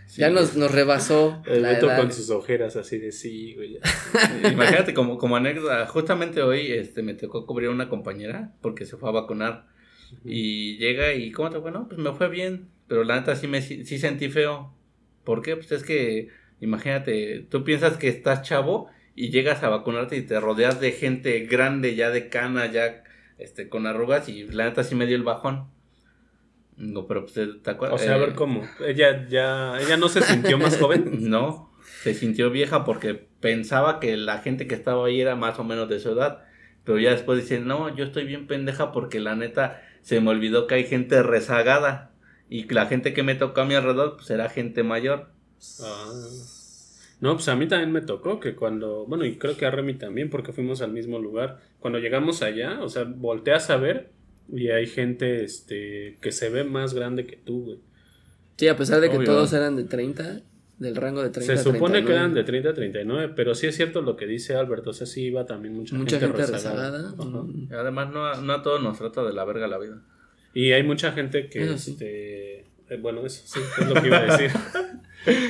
Sí, 0.06 0.22
ya 0.22 0.30
nos, 0.30 0.56
nos 0.56 0.70
rebasó. 0.72 1.42
El 1.46 1.62
la 1.62 1.68
Beto 1.70 1.86
edad. 1.86 1.98
con 2.00 2.10
sus 2.12 2.30
ojeras 2.30 2.74
así 2.76 2.98
de 2.98 3.12
sí, 3.12 3.54
güey. 3.54 3.78
Imagínate 4.50 4.94
como, 4.94 5.18
como 5.18 5.36
anécdota, 5.36 5.86
justamente 5.86 6.42
hoy 6.42 6.72
este, 6.72 7.02
me 7.02 7.14
tocó 7.14 7.46
cubrir 7.46 7.68
a 7.68 7.72
una 7.72 7.88
compañera 7.90 8.54
porque 8.62 8.86
se 8.86 8.96
fue 8.96 9.10
a 9.10 9.12
vacunar 9.12 9.66
y 10.24 10.78
llega 10.78 11.12
y 11.14 11.32
¿cómo 11.32 11.50
te 11.50 11.60
fue? 11.60 11.70
No, 11.70 11.86
pues 11.86 11.98
me 12.00 12.12
fue 12.12 12.28
bien, 12.30 12.70
pero 12.88 13.04
la 13.04 13.16
neta 13.20 13.36
sí 13.36 13.46
me 13.46 13.60
sí 13.62 13.84
sentí 13.98 14.30
feo. 14.30 14.72
¿Por 15.24 15.42
qué? 15.42 15.56
Pues 15.56 15.70
es 15.72 15.82
que 15.84 16.28
imagínate, 16.60 17.46
tú 17.50 17.62
piensas 17.64 17.98
que 17.98 18.08
estás 18.08 18.42
chavo 18.42 18.88
y 19.14 19.30
llegas 19.30 19.62
a 19.62 19.68
vacunarte 19.68 20.16
y 20.16 20.22
te 20.22 20.40
rodeas 20.40 20.80
de 20.80 20.92
gente 20.92 21.40
grande 21.40 21.94
ya 21.94 22.10
de 22.10 22.28
cana, 22.30 22.72
ya 22.72 23.04
este 23.38 23.68
con 23.68 23.86
arrugas 23.86 24.28
y 24.30 24.44
la 24.44 24.64
neta 24.66 24.82
sí 24.84 24.94
me 24.94 25.06
dio 25.06 25.16
el 25.16 25.24
bajón. 25.24 25.68
No, 26.76 27.06
pero 27.06 27.22
pues 27.22 27.34
te, 27.34 27.46
te 27.46 27.70
acuerdas. 27.70 28.00
O 28.00 28.04
sea, 28.04 28.14
a 28.14 28.16
Eh, 28.16 28.20
ver 28.20 28.34
cómo. 28.34 28.62
Ella 28.84 29.26
ya, 29.28 29.80
ella 29.80 29.96
no 29.96 30.08
se 30.08 30.20
sintió 30.22 30.58
más 30.58 30.76
joven. 30.78 31.10
No, 31.30 31.72
se 32.02 32.14
sintió 32.14 32.50
vieja 32.50 32.84
porque 32.84 33.14
pensaba 33.14 33.98
que 34.00 34.16
la 34.16 34.38
gente 34.38 34.66
que 34.66 34.74
estaba 34.74 35.06
ahí 35.06 35.20
era 35.20 35.36
más 35.36 35.58
o 35.58 35.64
menos 35.64 35.88
de 35.88 36.00
su 36.00 36.10
edad. 36.10 36.44
Pero 36.84 36.98
ya 36.98 37.10
después 37.10 37.40
dice, 37.40 37.60
no, 37.60 37.94
yo 37.96 38.04
estoy 38.04 38.24
bien 38.26 38.46
pendeja 38.46 38.92
porque 38.92 39.20
la 39.20 39.34
neta 39.34 39.82
se 40.02 40.20
me 40.20 40.30
olvidó 40.30 40.66
que 40.66 40.76
hay 40.76 40.84
gente 40.84 41.22
rezagada. 41.22 42.12
Y 42.48 42.72
la 42.72 42.86
gente 42.86 43.12
que 43.12 43.24
me 43.24 43.34
tocó 43.34 43.62
a 43.62 43.64
mi 43.64 43.74
alrededor, 43.74 44.16
pues 44.16 44.30
era 44.30 44.48
gente 44.48 44.82
mayor. 44.84 45.30
Ah. 45.82 46.12
No, 47.20 47.32
pues 47.34 47.48
a 47.48 47.56
mí 47.56 47.66
también 47.66 47.92
me 47.92 48.02
tocó 48.02 48.38
que 48.38 48.54
cuando, 48.54 49.06
bueno, 49.06 49.24
y 49.24 49.36
creo 49.38 49.56
que 49.56 49.64
a 49.66 49.70
Remy 49.70 49.94
también, 49.94 50.28
porque 50.30 50.52
fuimos 50.52 50.82
al 50.82 50.92
mismo 50.92 51.18
lugar. 51.18 51.58
Cuando 51.80 51.98
llegamos 51.98 52.42
allá, 52.42 52.80
o 52.82 52.88
sea, 52.88 53.04
volteas 53.04 53.70
a 53.70 53.76
ver 53.78 54.12
y 54.52 54.68
hay 54.68 54.86
gente 54.86 55.44
este 55.44 56.16
que 56.20 56.32
se 56.32 56.48
ve 56.48 56.64
más 56.64 56.94
grande 56.94 57.26
que 57.26 57.36
tú, 57.36 57.64
güey. 57.64 57.78
Sí, 58.56 58.68
a 58.68 58.76
pesar 58.76 59.00
de 59.00 59.10
que 59.10 59.16
Obvio. 59.18 59.26
todos 59.26 59.52
eran 59.52 59.76
de 59.76 59.84
30, 59.84 60.40
del 60.78 60.96
rango 60.96 61.22
de 61.22 61.30
30 61.30 61.54
Se 61.56 61.60
a 61.60 61.62
supone 61.62 62.00
que 62.00 62.06
39. 62.06 62.14
eran 62.20 62.34
de 62.34 62.44
30 62.44 62.68
a 62.70 62.74
39, 62.74 63.32
pero 63.36 63.54
sí 63.54 63.66
es 63.66 63.76
cierto 63.76 64.00
lo 64.02 64.16
que 64.16 64.26
dice 64.26 64.54
Alberto, 64.56 64.90
o 64.90 64.92
sea, 64.92 65.06
sí 65.06 65.24
iba 65.24 65.44
también 65.46 65.74
mucha, 65.74 65.94
Mucha 65.96 66.18
gente, 66.18 66.36
gente 66.38 66.52
rezagada. 66.52 66.90
rezagada. 66.98 67.14
Ajá. 67.18 67.42
mm. 67.42 67.68
Y 67.70 67.74
además, 67.74 68.12
no, 68.12 68.26
a- 68.26 68.40
no 68.40 68.52
a 68.52 68.62
todos 68.62 68.82
nos 68.82 68.96
trata 68.98 69.24
de 69.24 69.32
la 69.32 69.44
verga 69.44 69.66
la 69.68 69.78
vida. 69.78 70.02
Y 70.54 70.72
hay 70.72 70.82
mucha 70.82 71.12
gente 71.12 71.48
que, 71.50 71.64
Eso 71.64 71.76
sí. 71.78 71.90
este, 71.92 72.60
eh, 72.88 72.98
bueno, 73.00 73.24
eso 73.26 73.42
sí, 73.44 73.60
es 73.78 73.88
lo 73.88 74.00
que 74.00 74.06
iba 74.06 74.18
a 74.18 74.36
decir. 74.38 74.50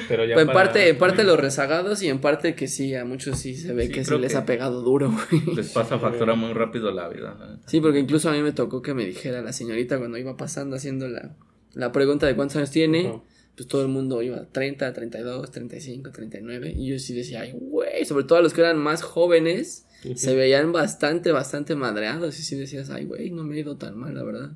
pero 0.08 0.24
ya 0.24 0.34
Pues 0.34 0.42
en 0.46 0.52
para- 0.52 0.64
parte, 0.64 0.88
en 0.88 0.98
parte 0.98 1.24
los 1.24 1.38
rezagados 1.38 2.02
y 2.02 2.08
en 2.08 2.20
parte 2.20 2.54
que 2.54 2.68
sí, 2.68 2.94
a 2.94 3.04
muchos 3.04 3.38
sí 3.38 3.54
se 3.54 3.72
ve 3.72 3.86
Sí, 3.86 3.92
que 3.92 4.04
sí 4.04 4.18
les 4.18 4.32
que- 4.32 4.38
ha 4.38 4.46
pegado 4.46 4.82
duro, 4.82 5.10
güey. 5.30 5.56
Les 5.56 5.70
pasa 5.70 5.98
factura 5.98 6.34
muy 6.34 6.52
rápido 6.52 6.90
la 6.92 7.08
vida. 7.08 7.58
Sí, 7.66 7.80
porque 7.80 7.98
incluso 8.00 8.28
a 8.28 8.32
mí 8.32 8.42
me 8.42 8.52
tocó 8.52 8.82
que 8.82 8.94
me 8.94 9.04
dijera 9.04 9.42
la 9.42 9.52
señorita 9.52 9.98
cuando 9.98 10.18
iba 10.18 10.36
pasando 10.36 10.76
haciendo 10.76 11.08
la, 11.08 11.36
la 11.74 11.92
pregunta 11.92 12.26
de 12.26 12.34
cuántos 12.36 12.56
años 12.56 12.70
tiene. 12.70 13.20
Pues 13.56 13.68
todo 13.68 13.80
el 13.80 13.88
mundo 13.88 14.20
iba 14.20 14.44
30, 14.52 14.92
32, 14.92 15.50
35, 15.50 16.10
39. 16.12 16.74
Y 16.76 16.88
yo 16.90 16.98
sí 16.98 17.14
decía, 17.14 17.40
ay, 17.40 17.52
güey, 17.58 18.04
sobre 18.04 18.24
todo 18.24 18.38
a 18.38 18.42
los 18.42 18.52
que 18.52 18.60
eran 18.60 18.76
más 18.78 19.02
jóvenes. 19.02 19.86
se 20.14 20.34
veían 20.36 20.72
bastante, 20.72 21.32
bastante 21.32 21.74
madreados. 21.74 22.38
Y 22.38 22.42
sí 22.42 22.54
decías, 22.56 22.90
ay, 22.90 23.06
güey, 23.06 23.30
no 23.30 23.44
me 23.44 23.56
ha 23.56 23.60
ido 23.60 23.76
tan 23.78 23.96
mal, 23.96 24.14
la 24.14 24.22
verdad. 24.24 24.50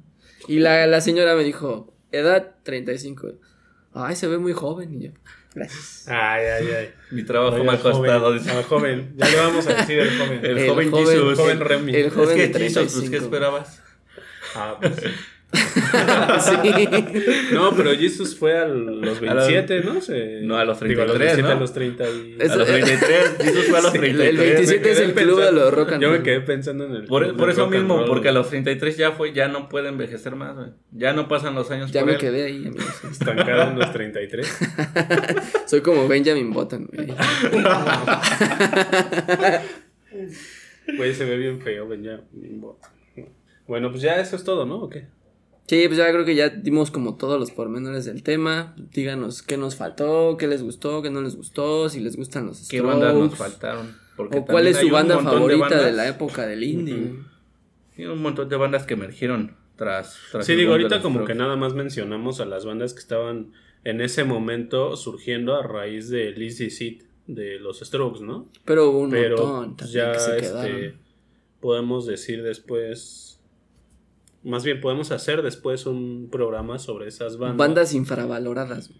Y 0.48 0.58
la, 0.58 0.86
la 0.86 1.00
señora 1.00 1.34
me 1.34 1.44
dijo, 1.44 1.94
edad 2.12 2.56
35. 2.62 3.32
Ay, 3.92 4.16
se 4.16 4.26
ve 4.28 4.38
muy 4.38 4.52
joven. 4.52 4.94
Y 4.94 5.06
yo, 5.06 5.10
gracias. 5.54 6.06
Ay, 6.08 6.44
ay, 6.46 6.70
ay. 6.70 6.94
Mi 7.10 7.24
trabajo 7.24 7.56
Oiga, 7.56 7.72
me 7.72 7.78
ha 7.78 7.80
costado. 7.82 8.20
Joven, 8.26 8.38
dice. 8.38 8.50
ah, 8.52 8.62
joven. 8.68 9.14
Ya 9.16 9.28
le 9.28 9.36
vamos 9.36 9.66
a 9.66 9.74
decir 9.74 9.98
el 9.98 10.18
joven. 10.18 10.44
El 10.44 10.68
joven 10.68 10.92
Jesus. 10.92 11.14
El 11.30 11.36
joven 11.36 11.60
Remy. 11.60 11.94
el 11.96 12.10
joven 12.10 12.40
es 12.40 12.46
que 12.52 12.58
de 12.58 12.64
Jesus, 12.64 12.82
pues, 12.92 12.94
¿qué 12.94 13.18
35. 13.18 13.24
esperabas? 13.24 13.82
Ah, 14.54 14.76
pues 14.80 14.94
sí. 15.52 16.52
No, 17.52 17.72
pero 17.76 17.90
Jesus 17.92 18.36
fue 18.38 18.56
a 18.56 18.66
los 18.66 19.20
27, 19.20 19.80
¿no? 19.84 20.00
Se- 20.00 20.40
No, 20.42 20.56
a 20.56 20.64
los 20.64 20.78
digo, 20.80 21.04
33, 21.04 21.38
a 21.44 21.54
¿no? 21.54 21.60
los 21.60 21.72
30 21.72 22.04
y... 22.08 22.36
A 22.40 22.56
los 22.56 22.66
33. 22.66 23.36
Jesus 23.42 23.64
fue 23.66 23.78
a 23.78 23.82
los 23.82 23.92
Sí, 23.92 23.98
33. 23.98 24.28
el 24.30 24.36
27 24.36 24.90
es 24.90 25.00
el 25.00 25.14
club 25.14 25.40
de 25.40 25.52
los 25.52 25.74
rock 25.74 25.92
and 25.92 26.02
Yo 26.02 26.10
me 26.10 26.22
quedé 26.22 26.40
pensando 26.40 26.84
en 26.86 26.94
el... 26.94 27.04
Por, 27.06 27.24
club 27.24 27.36
por 27.36 27.50
eso 27.50 27.62
rock 27.64 27.74
and 27.74 27.82
mismo, 27.82 27.98
roll. 27.98 28.06
porque 28.08 28.28
a 28.28 28.32
los 28.32 28.48
33 28.48 28.96
ya 28.96 29.12
fue, 29.12 29.32
ya 29.32 29.48
no 29.48 29.68
puede 29.68 29.88
envejecer 29.88 30.36
más, 30.36 30.54
güey. 30.56 30.68
Ya 30.92 31.12
no 31.12 31.26
pasan 31.28 31.54
los 31.54 31.70
años 31.70 31.90
Ya 31.90 32.00
por 32.00 32.08
me 32.08 32.14
él. 32.14 32.20
quedé 32.20 32.44
ahí, 32.44 32.66
amigos. 32.66 32.86
Estancado 33.10 33.70
en 33.72 33.78
los 33.78 33.92
33. 33.92 34.58
Soy 35.66 35.80
como 35.80 36.06
Benjamin 36.06 36.50
Button, 36.52 36.88
güey. 36.92 37.08
Güey, 40.96 41.14
se 41.14 41.24
ve 41.24 41.36
bien 41.36 41.60
feo, 41.60 41.86
ven 41.88 42.02
ya. 42.02 42.20
Bueno, 43.66 43.90
pues 43.90 44.02
ya 44.02 44.20
eso 44.20 44.36
es 44.36 44.44
todo, 44.44 44.66
¿no? 44.66 44.76
¿O 44.82 44.88
qué? 44.90 45.06
Sí, 45.66 45.84
pues 45.86 45.98
ya 45.98 46.10
creo 46.10 46.24
que 46.24 46.34
ya 46.34 46.48
dimos 46.48 46.90
como 46.90 47.16
todos 47.16 47.38
los 47.38 47.52
pormenores 47.52 48.04
del 48.04 48.22
tema. 48.22 48.74
Díganos 48.92 49.42
qué 49.42 49.56
nos 49.56 49.76
faltó, 49.76 50.36
qué 50.36 50.48
les 50.48 50.62
gustó, 50.62 51.00
qué 51.02 51.10
no 51.10 51.22
les 51.22 51.36
gustó, 51.36 51.88
si 51.88 52.00
les 52.00 52.16
gustan 52.16 52.46
los 52.46 52.68
¿Qué 52.68 52.80
bandas 52.80 53.14
nos 53.14 53.32
Strokes, 53.32 53.36
faltaron? 53.36 53.96
Porque 54.16 54.38
O 54.38 54.44
cuál 54.44 54.66
es 54.66 54.78
su 54.78 54.90
banda 54.90 55.16
de 55.16 55.22
favorita 55.22 55.82
de, 55.82 55.92
la 55.92 56.08
época 56.08 56.46
del 56.46 56.64
indie. 56.64 57.14
Sí, 57.94 58.04
un 58.04 58.20
montón 58.20 58.48
de 58.48 58.56
bandas 58.56 58.84
que 58.84 58.94
emergieron 58.94 59.56
tras. 59.76 60.18
tras 60.32 60.44
Sí, 60.44 60.56
digo, 60.56 60.72
ahorita 60.72 61.00
como 61.02 61.20
que 61.20 61.24
Strokes. 61.24 61.38
nada 61.38 61.56
más 61.56 61.74
mencionamos 61.74 62.40
a 62.40 62.44
las 62.44 62.64
bandas 62.64 62.92
que 62.92 63.00
estaban 63.00 63.52
en 63.84 64.00
ese 64.00 64.24
momento 64.24 64.96
surgiendo 64.96 65.54
a 65.54 65.62
raíz 65.62 66.10
de 66.10 66.32
Lizzy 66.32 66.70
Seed 66.70 67.02
de 67.26 67.58
los 67.60 67.80
Strokes, 67.80 68.20
¿no? 68.20 68.48
Pero 68.64 68.90
hubo 68.90 68.98
un 69.00 69.10
Pero 69.10 69.36
montón 69.36 69.76
también 69.76 70.06
ya 70.06 70.12
que 70.12 70.18
se 70.18 70.38
este, 70.38 70.94
podemos 71.60 72.06
decir 72.06 72.42
después, 72.42 73.39
más 74.42 74.64
bien 74.64 74.80
podemos 74.80 75.10
hacer 75.12 75.42
después 75.42 75.86
un 75.86 76.28
programa 76.30 76.78
sobre 76.78 77.08
esas 77.08 77.36
bandas. 77.38 77.56
Bandas 77.58 77.94
infravaloradas. 77.94 78.90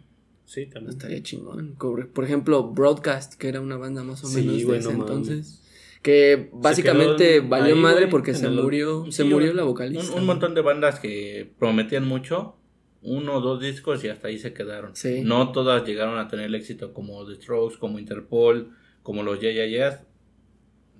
Sí, 0.45 0.66
también. 0.66 0.91
Estaría 0.97 1.22
chingón. 1.22 1.76
Por 1.78 2.24
ejemplo, 2.24 2.70
Broadcast, 2.72 3.34
que 3.34 3.49
era 3.49 3.61
una 3.61 3.76
banda 3.76 4.03
más 4.03 4.24
o 4.24 4.26
Sí, 4.26 4.36
menos 4.41 4.57
de 4.59 4.64
güey, 4.64 4.78
ese 4.80 4.91
entonces. 4.91 5.62
Que 6.03 6.51
básicamente 6.53 7.36
en- 7.36 7.51
valió 7.51 7.74
ahí, 7.74 7.80
madre 7.80 8.09
porque 8.09 8.34
se 8.34 8.47
el- 8.47 8.55
murió, 8.61 9.05
se 9.12 9.22
murió 9.24 9.53
la 9.55 9.64
vocalista. 9.64 10.12
Un, 10.14 10.20
un 10.20 10.26
montón 10.26 10.55
de 10.55 10.62
bandas 10.62 10.99
que 10.99 11.53
prometían 11.59 12.09
mucho, 12.09 12.57
uno 13.03 13.34
o 13.36 13.41
dos 13.41 13.61
discos 13.61 14.03
y 14.05 14.09
hasta 14.09 14.28
ahí 14.28 14.38
se 14.38 14.53
quedaron. 14.53 14.97
Sí. 14.97 15.20
No 15.22 15.53
todas 15.53 15.86
llegaron 15.86 16.18
a 16.18 16.26
tener 16.28 16.47
el 16.47 16.55
éxito 16.55 16.93
como 16.93 17.24
The 17.26 17.36
Strokes, 17.36 17.76
como 17.78 17.99
Interpol, 17.99 18.70
como 19.03 19.22
los 19.22 19.41
Yeah 19.41 19.53
Yeah 19.53 19.66
Yeahs. 19.66 20.01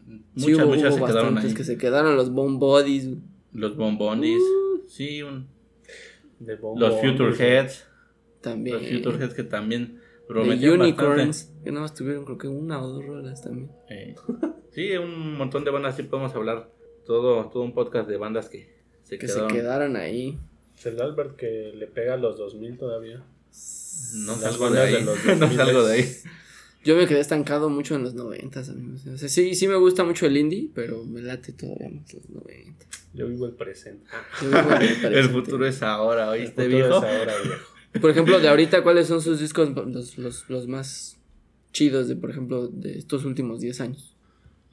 Muchas, 0.07 0.45
Sí, 0.45 0.55
hubo, 0.55 0.66
muchas 0.66 0.95
hubo 0.97 1.07
se 1.07 1.12
quedaron 1.12 1.38
ahí. 1.38 1.55
que 1.55 1.64
se 1.64 1.76
quedaron, 1.78 2.16
los 2.16 2.30
Bone 2.30 2.59
Bodies. 2.59 3.09
Los 3.53 3.76
Bombondis, 3.76 4.38
Uh. 4.40 4.88
sí, 4.88 5.22
un- 5.22 5.48
De 6.38 6.57
los 6.57 7.01
Future. 7.01 7.34
Heads, 7.38 7.86
También. 8.40 8.76
los 8.76 8.86
Future 8.88 9.18
Heads 9.24 9.34
que 9.34 9.44
también 9.44 10.01
Unicorns, 10.28 11.53
que 11.64 11.70
nada 11.70 11.82
más 11.82 11.94
tuvieron 11.94 12.24
creo 12.24 12.38
que 12.38 12.48
una 12.48 12.82
o 12.82 12.88
dos 12.88 13.05
rolas 13.05 13.42
también. 13.42 13.68
bastante. 13.68 13.94
Eh, 13.94 14.14
sí, 14.70 14.96
un 14.96 15.36
montón 15.36 15.64
de 15.64 15.70
bandas, 15.70 15.96
sí 15.96 16.05
podemos 16.05 16.34
hablar 16.34 16.70
todo, 17.05 17.46
todo 17.51 17.62
un 17.64 17.74
podcast 17.74 18.09
de 18.09 18.16
bandas 18.16 18.48
que 18.48 18.72
se 19.03 19.18
Que 19.18 19.26
quedaron. 19.26 19.51
se 19.51 19.57
quedaron 19.57 19.96
ahí. 19.96 20.38
Es 20.78 20.86
el 20.86 21.01
Albert 21.01 21.36
que 21.36 21.72
le 21.74 21.86
pega 21.88 22.14
a 22.14 22.16
los 22.16 22.38
2000 22.38 22.78
todavía. 22.78 23.16
No 24.14 24.32
Las 24.32 24.40
salgo 24.40 24.70
de 24.70 24.78
bandas 24.80 24.86
ahí, 24.86 24.94
de 24.94 25.01
los 25.03 25.24
no 25.40 25.46
2000s. 25.46 25.57
salgo 25.57 25.82
de 25.84 25.94
ahí. 25.94 26.05
Yo 26.85 26.97
me 26.97 27.07
quedé 27.07 27.20
estancado 27.20 27.68
mucho 27.68 27.95
en 27.95 28.03
los 28.05 28.14
noventas, 28.14 28.68
amigos. 28.70 29.07
O 29.07 29.18
sea, 29.18 29.28
sí, 29.28 29.55
sí 29.55 29.68
me 29.68 29.76
gusta 29.76 30.03
mucho 30.05 30.26
el 30.26 30.37
indie, 30.37 30.70
pero 30.74 31.05
me 31.05 31.20
late 31.20 31.53
todavía 31.53 31.91
más 31.91 32.12
los 32.14 32.28
90. 32.31 32.87
Yo 33.12 33.28
vivo 33.28 33.47
el 33.47 33.53
presente. 33.53 34.07
Yo 34.41 34.49
vivo 34.49 34.61
el 34.76 34.83
El 34.83 34.97
presente. 35.01 35.28
futuro 35.28 35.66
es 35.66 35.83
ahora, 35.83 36.24
El 36.35 36.41
¿oíste, 36.43 36.62
futuro 36.64 36.68
viejo? 36.76 37.05
es 37.05 37.18
ahora, 37.18 37.33
viejo. 37.43 38.01
Por 38.01 38.11
ejemplo, 38.11 38.41
de 38.41 38.49
ahorita, 38.49 38.83
¿cuáles 38.83 39.09
son 39.09 39.20
sus 39.20 39.41
discos 39.41 39.70
los, 39.89 40.16
los, 40.16 40.49
los 40.49 40.68
más 40.68 41.18
chidos 41.72 42.09
de, 42.09 42.16
por 42.16 42.31
ejemplo, 42.31 42.68
de 42.68 42.97
estos 42.99 43.24
últimos 43.24 43.61
10 43.61 43.81
años? 43.83 44.16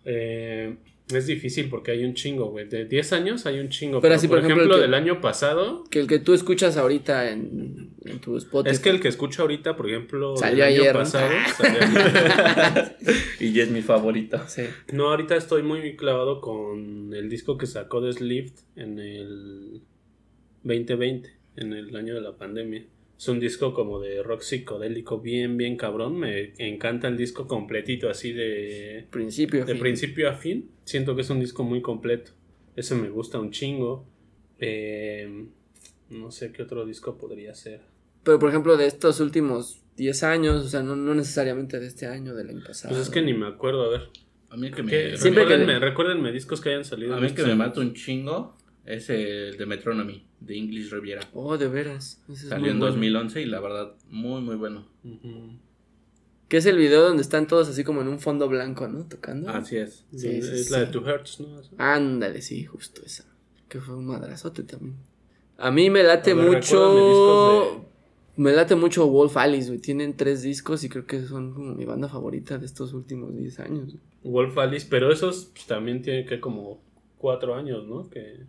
Eh, 0.05 0.77
es 1.13 1.25
difícil 1.27 1.69
porque 1.69 1.91
hay 1.91 2.03
un 2.03 2.13
chingo, 2.15 2.47
güey. 2.49 2.67
De 2.67 2.85
10 2.85 3.13
años 3.13 3.45
hay 3.45 3.59
un 3.59 3.69
chingo. 3.69 4.01
Pero 4.01 4.01
Pero, 4.01 4.15
así, 4.15 4.27
por, 4.27 4.37
por 4.39 4.45
ejemplo, 4.45 4.63
ejemplo, 4.63 4.75
el 4.75 4.81
que- 4.81 4.85
del 4.87 4.93
año 4.93 5.21
pasado. 5.21 5.83
Que 5.89 5.99
el 6.01 6.07
que 6.07 6.19
tú 6.19 6.33
escuchas 6.33 6.75
ahorita 6.77 7.31
en, 7.31 7.91
en 8.05 8.19
tu 8.19 8.35
Spotify. 8.37 8.73
Es 8.73 8.79
que 8.81 8.89
el 8.89 8.99
que 8.99 9.07
escucho 9.07 9.43
ahorita, 9.43 9.75
por 9.77 9.89
ejemplo, 9.89 10.35
Salió 10.35 10.63
del 10.65 10.73
año 10.73 10.81
ayer, 10.81 10.93
¿no? 10.95 10.99
pasado. 10.99 11.29
salió 11.57 11.79
ayer. 11.81 12.97
Y 13.39 13.53
ya 13.53 13.63
es 13.63 13.69
mi 13.71 13.81
favorito. 13.81 14.39
Sí. 14.47 14.63
No, 14.91 15.09
ahorita 15.09 15.35
estoy 15.35 15.63
muy 15.63 15.95
clavado 15.95 16.41
con 16.41 17.13
el 17.13 17.29
disco 17.29 17.57
que 17.57 17.67
sacó 17.67 18.01
de 18.01 18.11
Slift 18.13 18.59
en 18.75 18.99
el 18.99 19.81
2020, 20.63 21.29
en 21.55 21.73
el 21.73 21.95
año 21.95 22.15
de 22.15 22.21
la 22.21 22.35
pandemia. 22.35 22.83
Es 23.17 23.27
un 23.27 23.39
disco 23.39 23.73
como 23.73 23.99
de 23.99 24.21
rock 24.21 24.41
psicodélico 24.41 25.19
bien, 25.19 25.57
bien 25.57 25.75
cabrón. 25.75 26.19
Me 26.19 26.53
encanta 26.59 27.07
el 27.07 27.17
disco 27.17 27.47
completito, 27.47 28.09
así 28.09 28.31
de, 28.31 29.07
Principio. 29.09 29.63
a 29.63 29.65
de 29.65 29.73
fin. 29.73 29.81
principio 29.81 30.29
a 30.29 30.33
fin. 30.33 30.69
Siento 30.85 31.15
que 31.15 31.21
es 31.21 31.29
un 31.29 31.39
disco 31.39 31.63
muy 31.63 31.81
completo. 31.81 32.31
Ese 32.75 32.93
me 32.95 33.09
gusta 33.09 33.39
un 33.39 33.49
chingo. 33.51 34.05
Eh, 34.59 35.45
no 36.09 36.31
sé 36.31 36.51
qué 36.51 36.63
otro 36.63 36.85
disco 36.85 37.17
podría 37.17 37.53
ser. 37.55 37.81
Pero, 38.23 38.39
por 38.39 38.49
ejemplo, 38.49 38.77
de 38.77 38.85
estos 38.87 39.19
últimos 39.19 39.81
10 39.95 40.23
años, 40.23 40.65
o 40.65 40.69
sea, 40.69 40.83
no, 40.83 40.95
no 40.95 41.15
necesariamente 41.15 41.79
de 41.79 41.87
este 41.87 42.05
año, 42.05 42.35
del 42.35 42.49
año 42.49 42.63
pasado. 42.65 42.93
Pues 42.93 43.07
es 43.07 43.13
que 43.13 43.21
ni 43.21 43.33
me 43.33 43.47
acuerdo, 43.47 43.83
a 43.83 43.89
ver. 43.89 44.01
A 44.49 44.57
mí 44.57 44.71
que 44.71 44.83
me. 44.83 44.91
Siempre 45.17 45.43
que- 45.45 45.49
recuérdenme, 45.57 45.79
recuérdenme 45.79 46.31
discos 46.31 46.61
que 46.61 46.69
hayan 46.69 46.85
salido. 46.85 47.15
a 47.15 47.19
mí 47.19 47.29
que 47.31 47.41
me 47.41 47.47
años. 47.49 47.57
mata 47.57 47.79
un 47.81 47.93
chingo 47.93 48.56
es 48.87 49.09
el 49.09 49.57
de 49.57 49.65
Metronomy, 49.65 50.25
de 50.39 50.57
English 50.57 50.89
Riviera. 50.91 51.21
Oh, 51.33 51.57
de 51.57 51.67
veras. 51.67 52.23
Ese 52.29 52.43
es 52.43 52.49
Salió 52.49 52.61
muy 52.61 52.69
en 52.71 52.79
bueno. 52.79 52.93
2011 52.93 53.41
y 53.41 53.45
la 53.45 53.59
verdad, 53.59 53.93
muy, 54.09 54.41
muy 54.41 54.55
bueno. 54.55 54.87
Que 56.47 56.57
es 56.57 56.65
el 56.65 56.77
video 56.77 57.03
donde 57.03 57.21
están 57.21 57.47
todos 57.47 57.67
así 57.67 57.83
como 57.83 58.01
en 58.01 58.07
un 58.07 58.19
fondo 58.19 58.47
blanco, 58.47 58.87
¿no? 58.87 59.05
Tocando. 59.05 59.49
Así 59.49 59.75
es. 59.75 60.05
Sí, 60.15 60.29
es 60.29 60.67
sí, 60.67 60.71
la 60.71 60.79
de 60.79 60.85
Two 60.87 61.05
Hertz, 61.05 61.41
¿no? 61.41 61.61
Ándale, 61.77 62.41
sí, 62.41 62.63
justo 62.63 63.01
esa. 63.05 63.25
Que 63.67 63.81
fue 63.81 63.95
un 63.95 64.07
madrazote 64.07 64.63
también. 64.63 64.95
A 65.57 65.69
mí 65.69 65.89
me 65.89 66.03
late 66.03 66.33
ver, 66.33 66.49
mucho. 66.49 67.85
Me 68.37 68.53
late 68.53 68.75
mucho 68.75 69.07
Wolf 69.07 69.35
Alice, 69.35 69.67
güey. 69.67 69.79
Tienen 69.79 70.15
tres 70.15 70.43
discos 70.43 70.83
y 70.85 70.89
creo 70.89 71.05
que 71.05 71.23
son 71.23 71.53
como 71.53 71.73
mi 71.73 71.83
banda 71.83 72.07
favorita 72.07 72.57
de 72.57 72.67
estos 72.67 72.93
últimos 72.93 73.35
10 73.35 73.59
años. 73.59 73.85
güey. 73.87 73.99
Wolf 74.23 74.57
Alice, 74.59 74.87
pero 74.89 75.11
esos 75.11 75.45
pues, 75.53 75.65
también 75.65 76.01
tienen 76.01 76.25
que 76.25 76.39
como 76.39 76.79
cuatro 77.17 77.55
años, 77.55 77.85
¿no? 77.87 78.09
Que 78.09 78.45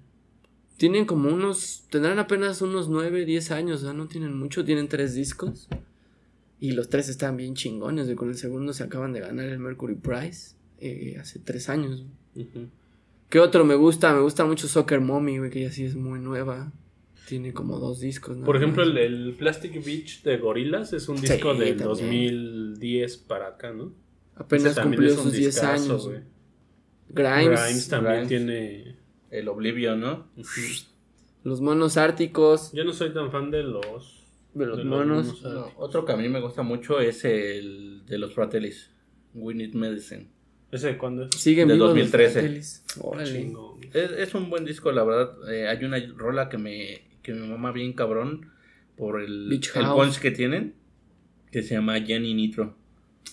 Tienen 0.79 1.05
como 1.05 1.29
unos. 1.29 1.85
Tendrán 1.91 2.19
apenas 2.19 2.63
unos 2.63 2.89
9, 2.89 3.27
10 3.27 3.51
años, 3.51 3.83
o 3.83 3.85
sea, 3.85 3.93
no 3.93 4.07
tienen 4.09 4.35
mucho. 4.35 4.65
Tienen 4.65 4.89
tres 4.89 5.15
discos. 5.15 5.69
Y 6.61 6.73
los 6.73 6.89
tres 6.89 7.09
están 7.09 7.37
bien 7.37 7.55
chingones, 7.55 8.07
güey. 8.07 8.17
Con 8.17 8.31
el 8.31 8.37
segundo 8.37 8.73
se 8.73 8.83
acaban 8.85 9.13
de 9.13 9.21
ganar 9.21 9.47
el 9.49 9.59
Mercury 9.59 9.95
Prize 9.97 10.57
eh, 10.81 11.17
hace 11.21 11.39
tres 11.41 11.69
años. 11.69 12.05
ujú. 12.35 12.69
¿Qué 13.29 13.41
otro 13.41 13.65
me 13.67 13.75
gusta? 13.75 14.15
Me 14.15 14.21
gusta 14.23 14.47
mucho 14.47 14.67
Soccer 14.69 15.01
Mommy, 15.03 15.37
güey, 15.39 15.51
que 15.51 15.61
ya 15.61 15.71
sí 15.71 15.85
es 15.85 15.95
muy 15.95 16.19
nueva. 16.19 16.73
Tiene 17.29 17.53
como 17.53 17.79
dos 17.79 18.01
discos, 18.01 18.39
¿no? 18.39 18.47
Por 18.47 18.57
ejemplo, 18.57 18.83
el, 18.85 18.97
el 18.97 19.35
Plastic 19.39 19.85
Beach 19.85 20.23
de 20.23 20.39
Gorillaz 20.39 20.95
es 20.95 21.11
un 21.11 21.19
Sí, 21.19 21.27
disco 21.29 21.49
del 21.55 21.77
también. 21.77 21.79
2010 21.79 23.17
para 23.19 23.49
acá, 23.49 23.71
¿no? 23.73 23.93
Apenas 24.35 24.79
cumplió 24.81 25.15
sus 25.15 25.33
10 25.33 25.47
discazo, 25.55 25.93
años. 25.93 26.11
Grimes, 27.11 27.61
Grimes 27.61 27.89
también 27.89 28.15
Grimes. 28.15 28.29
tiene. 28.29 28.97
El 29.31 29.49
Oblivion, 29.49 30.01
¿no? 30.01 30.29
Los 31.45 31.61
monos 31.61 31.97
árticos. 31.97 32.73
Yo 32.73 32.85
no 32.85 32.93
soy 32.93 33.13
tan 33.13 33.31
fan 33.31 33.51
de 33.51 33.63
los. 33.63 34.25
De 34.55 34.67
los 34.67 34.79
de 34.79 34.85
monos. 34.85 35.43
No, 35.43 35.73
otro 35.77 36.05
que 36.05 36.13
a 36.13 36.17
mí 36.17 36.29
me 36.29 36.41
gusta 36.41 36.63
mucho 36.63 37.01
es 37.01 37.25
el 37.25 38.03
de 38.07 38.19
los 38.19 38.35
Fratellis, 38.35 38.91
We 39.35 39.55
Need 39.55 39.75
Medicine. 39.75 40.29
¿Ese 40.71 40.89
de 40.89 40.99
cuándo 40.99 41.25
es? 41.25 41.35
Siguen 41.37 41.69
De 41.69 41.75
vivos 41.75 41.89
los 41.89 41.97
2013. 41.97 42.33
fratellis. 42.41 42.85
Órale. 43.01 43.53
Es, 43.95 44.11
es 44.11 44.35
un 44.35 44.51
buen 44.51 44.65
disco, 44.65 44.93
la 44.93 45.05
verdad. 45.05 45.51
Eh, 45.51 45.69
hay 45.69 45.85
una 45.85 45.99
rola 46.17 46.49
que 46.49 46.59
me, 46.59 47.03
que 47.23 47.33
me 47.33 47.47
mama 47.47 47.73
bien 47.73 47.93
cabrón 47.95 48.51
por 48.97 49.21
el, 49.21 49.49
Beach 49.49 49.71
el 49.77 49.87
punch 49.87 50.19
que 50.19 50.31
tienen, 50.31 50.75
que 51.51 51.63
se 51.63 51.75
llama 51.75 52.01
Jenny 52.01 52.35
Nitro. 52.35 52.77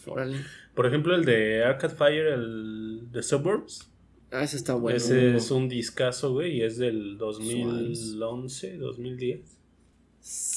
Órale. 0.05 0.37
Por 0.75 0.85
ejemplo, 0.85 1.15
el 1.15 1.25
de 1.25 1.63
Arcade 1.63 1.95
Fire, 1.95 2.27
el 2.27 3.11
de 3.11 3.23
Suburbs. 3.23 3.89
Ah, 4.31 4.43
ese 4.43 4.57
está 4.57 4.73
bueno. 4.73 4.97
Ese 4.97 5.35
es 5.35 5.51
un 5.51 5.69
discazo, 5.69 6.33
güey, 6.33 6.57
y 6.57 6.61
es 6.63 6.77
del 6.77 7.17
2011, 7.17 8.77
2010. 8.77 9.39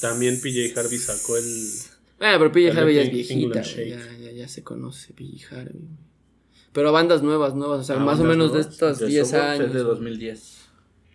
También 0.01 0.39
PJ 0.41 0.77
Harvey 0.79 0.97
sacó 0.97 1.37
el. 1.37 1.45
Ah, 2.19 2.35
pero 2.37 2.51
PJ 2.51 2.71
Harvey 2.77 2.95
ya 2.95 3.01
es 3.03 3.11
viejita. 3.11 3.61
Güey. 3.75 3.89
Ya, 3.91 4.17
ya, 4.17 4.31
ya 4.31 4.47
se 4.47 4.63
conoce 4.63 5.13
PJ 5.13 5.55
Harvey. 5.55 5.73
güey. 5.73 6.09
Pero 6.73 6.91
bandas 6.91 7.23
nuevas, 7.23 7.55
nuevas, 7.55 7.81
o 7.81 7.83
sea, 7.83 7.95
Ah, 7.95 7.99
más 7.99 8.19
o 8.19 8.23
menos 8.23 8.53
de 8.53 8.61
estos 8.61 8.99
The 8.99 9.07
10 9.07 9.27
Suburbs 9.27 9.43
es 9.45 9.59
años. 9.59 9.73
de 9.73 9.79
2010. 9.79 10.55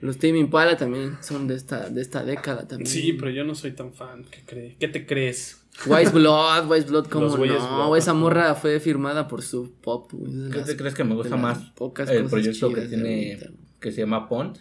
Los 0.00 0.18
Tame 0.18 0.38
Impala 0.38 0.76
también 0.76 1.16
son 1.22 1.46
de 1.46 1.54
esta, 1.54 1.88
de 1.88 2.00
esta 2.02 2.24
década 2.24 2.66
también. 2.66 2.90
Sí, 2.90 3.12
pero 3.14 3.30
yo 3.30 3.44
no 3.44 3.54
soy 3.54 3.72
tan 3.72 3.92
fan. 3.92 4.24
¿Qué, 4.30 4.42
cree? 4.44 4.76
¿Qué 4.78 4.88
te 4.88 5.06
crees? 5.06 5.60
Wise 5.86 6.10
Blood, 6.12 6.70
Wise 6.70 6.86
Blood, 6.86 7.06
como 7.08 7.26
no, 7.28 7.36
Blood. 7.36 7.96
esa 7.96 8.14
morra 8.14 8.54
fue 8.54 8.78
firmada 8.80 9.26
por 9.28 9.42
su 9.42 9.72
pop, 9.80 10.10
¿Qué 10.12 10.58
las- 10.58 10.66
te 10.66 10.76
crees 10.76 10.94
que 10.94 11.04
me 11.04 11.14
gusta 11.14 11.36
más? 11.36 11.58
pocas 11.74 12.08
El 12.08 12.22
cosas 12.24 12.30
proyecto 12.30 12.72
que 12.72 12.82
tiene, 12.82 13.38
que 13.80 13.92
se 13.92 14.00
llama 14.02 14.28
Pond. 14.28 14.58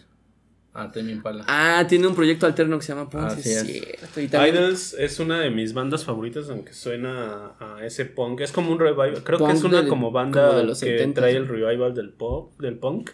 Ah, 0.76 0.90
Impala. 0.96 1.44
Ah, 1.46 1.86
tiene 1.88 2.08
un 2.08 2.16
proyecto 2.16 2.46
alterno 2.46 2.76
que 2.78 2.84
se 2.84 2.92
llama 2.92 3.08
Ponce, 3.08 3.36
Así 3.38 3.48
es 3.50 3.56
es. 3.58 3.66
cierto. 3.70 4.20
Y 4.20 4.26
también 4.26 4.56
Idols 4.56 4.94
es 4.94 5.20
una 5.20 5.38
de 5.38 5.50
mis 5.50 5.72
bandas 5.72 6.04
favoritas, 6.04 6.50
aunque 6.50 6.72
suena 6.72 7.52
a, 7.60 7.76
a 7.76 7.86
ese 7.86 8.06
punk. 8.06 8.40
Es 8.40 8.50
como 8.50 8.72
un 8.72 8.80
revival. 8.80 9.22
Creo 9.22 9.38
Punk 9.38 9.50
que 9.52 9.56
es 9.56 9.62
una 9.62 9.78
del- 9.82 9.88
como 9.88 10.10
banda 10.10 10.48
como 10.48 10.58
de 10.58 10.64
los 10.64 10.80
que 10.80 10.98
70s. 10.98 11.14
trae 11.14 11.36
el 11.36 11.46
revival 11.46 11.94
del 11.94 12.10
pop, 12.10 12.60
del 12.60 12.76
punk. 12.76 13.10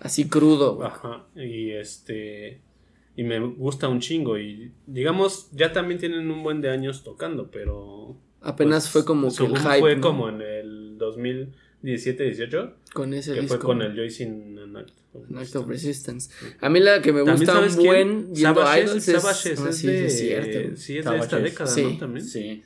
así 0.00 0.28
crudo, 0.28 0.74
güey. 0.74 0.88
Ajá. 0.88 1.24
Y 1.36 1.70
este. 1.70 2.60
Y 3.16 3.22
me 3.24 3.38
gusta 3.38 3.88
un 3.88 4.00
chingo. 4.00 4.38
Y 4.38 4.72
digamos, 4.86 5.48
ya 5.52 5.72
también 5.72 6.00
tienen 6.00 6.30
un 6.30 6.42
buen 6.42 6.60
de 6.60 6.70
años 6.70 7.04
tocando, 7.04 7.50
pero. 7.50 8.16
Apenas 8.40 8.84
pues, 8.84 8.92
fue 8.92 9.04
como 9.04 9.34
que 9.34 9.44
el 9.44 9.56
hype, 9.56 9.78
Fue 9.80 9.96
¿no? 9.96 10.00
como 10.02 10.28
en 10.28 10.42
el 10.42 10.98
2017-18, 11.82 12.74
con 12.92 13.14
ese 13.14 13.34
que 13.34 13.40
disco. 13.42 13.56
fue 13.56 13.64
con 13.64 13.82
el 13.82 13.94
Joyce 13.96 14.24
an 14.24 14.76
Act 14.76 14.90
of 15.14 15.30
An 15.30 15.38
Act 15.38 15.56
of 15.56 15.68
Resistance. 15.68 16.30
A 16.60 16.68
mí 16.68 16.80
la 16.80 17.00
que 17.00 17.12
me 17.12 17.22
gusta 17.22 17.58
un 17.60 17.68
quién? 17.68 17.86
buen 17.86 18.32
viendo 18.32 18.60
Savages, 18.60 18.84
Idols 18.84 19.08
es, 19.08 19.22
Savages 19.22 19.60
ah, 19.60 19.68
es 19.70 19.76
sí, 19.78 19.86
de, 19.86 19.98
sí, 19.98 20.04
es 20.04 20.18
cierto. 20.18 20.76
sí, 20.76 20.98
es 20.98 21.04
de 21.04 21.16
esta 21.18 21.38
década, 21.38 21.70
Sí. 21.70 21.82
¿no? 21.84 21.98
También. 21.98 22.26
Sí. 22.26 22.62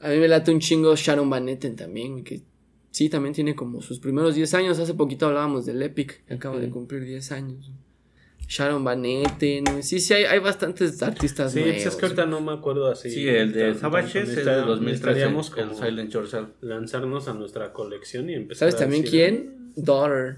A 0.00 0.08
mí 0.08 0.18
me 0.18 0.28
late 0.28 0.50
un 0.50 0.60
chingo 0.60 0.94
Sharon 0.96 1.28
Van 1.30 1.48
Etten 1.48 1.76
también, 1.76 2.24
que 2.24 2.42
sí, 2.90 3.08
también 3.08 3.34
tiene 3.34 3.54
como 3.54 3.80
sus 3.82 3.98
primeros 4.00 4.34
10 4.34 4.54
años. 4.54 4.78
Hace 4.78 4.94
poquito 4.94 5.26
hablábamos 5.26 5.66
del 5.66 5.82
Epic, 5.82 6.24
que 6.26 6.34
acaba 6.34 6.58
de 6.58 6.70
cumplir 6.70 7.04
10 7.04 7.32
años. 7.32 7.70
Sharon 8.48 8.84
Van 8.84 9.04
Etten, 9.04 9.82
sí, 9.82 10.00
sí, 10.00 10.14
hay, 10.14 10.24
hay 10.24 10.38
bastantes 10.38 11.02
artistas 11.02 11.52
Sí, 11.52 11.60
nuevos. 11.60 11.74
pues 11.76 11.86
es 11.86 11.96
que 11.96 12.06
ahorita 12.06 12.26
no 12.26 12.40
me 12.40 12.52
acuerdo 12.52 12.88
así. 12.90 13.10
Sí, 13.10 13.26
el 13.28 13.52
de 13.52 13.74
tan- 13.74 13.94
es 13.96 14.12
de 14.14 14.20
necesita- 14.20 14.56
2013. 14.66 14.84
necesitaríamos 14.84 15.48
El 15.56 15.68
como 15.68 15.74
Silent 15.82 16.10
Yourself. 16.12 16.48
lanzarnos 16.60 17.28
a 17.28 17.34
nuestra 17.34 17.72
colección 17.72 18.28
y 18.30 18.34
empezar 18.34 18.58
¿Sabes 18.70 18.74
a 18.76 18.78
también 18.78 19.02
decir- 19.02 19.10
quién? 19.20 19.72
Daughter. 19.76 20.36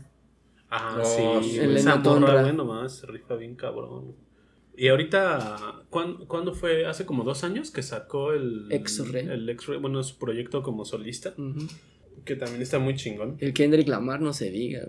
Ah, 0.71 0.97
No, 0.99 1.05
sí, 1.43 1.51
sí. 1.51 1.59
Elena 1.59 1.79
esa 1.79 1.97
morra, 1.97 2.53
nomás 2.53 2.97
se 2.99 3.07
rifa 3.07 3.35
bien 3.37 3.55
cabrón. 3.55 4.15
Y 4.77 4.89
ahorita, 4.89 5.85
¿cuándo, 5.91 6.27
cuándo 6.29 6.53
fue? 6.55 6.87
Hace 6.87 7.07
como 7.07 7.25
dos 7.25 7.45
años 7.45 7.71
que 7.71 7.83
sacó 7.83 8.33
el 8.33 8.67
X-Ray. 8.71 9.27
El 9.27 9.49
X-Ray, 9.49 9.79
bueno, 9.79 10.03
su 10.03 10.19
proyecto 10.19 10.63
como 10.63 10.85
solista, 10.85 11.35
que 12.25 12.37
también 12.37 12.61
está 12.63 12.79
muy 12.79 12.95
chingón. 12.95 13.37
El 13.41 13.53
Kendrick 13.55 13.89
Lamar 13.89 14.21
no 14.21 14.33
se 14.33 14.51
diga. 14.51 14.87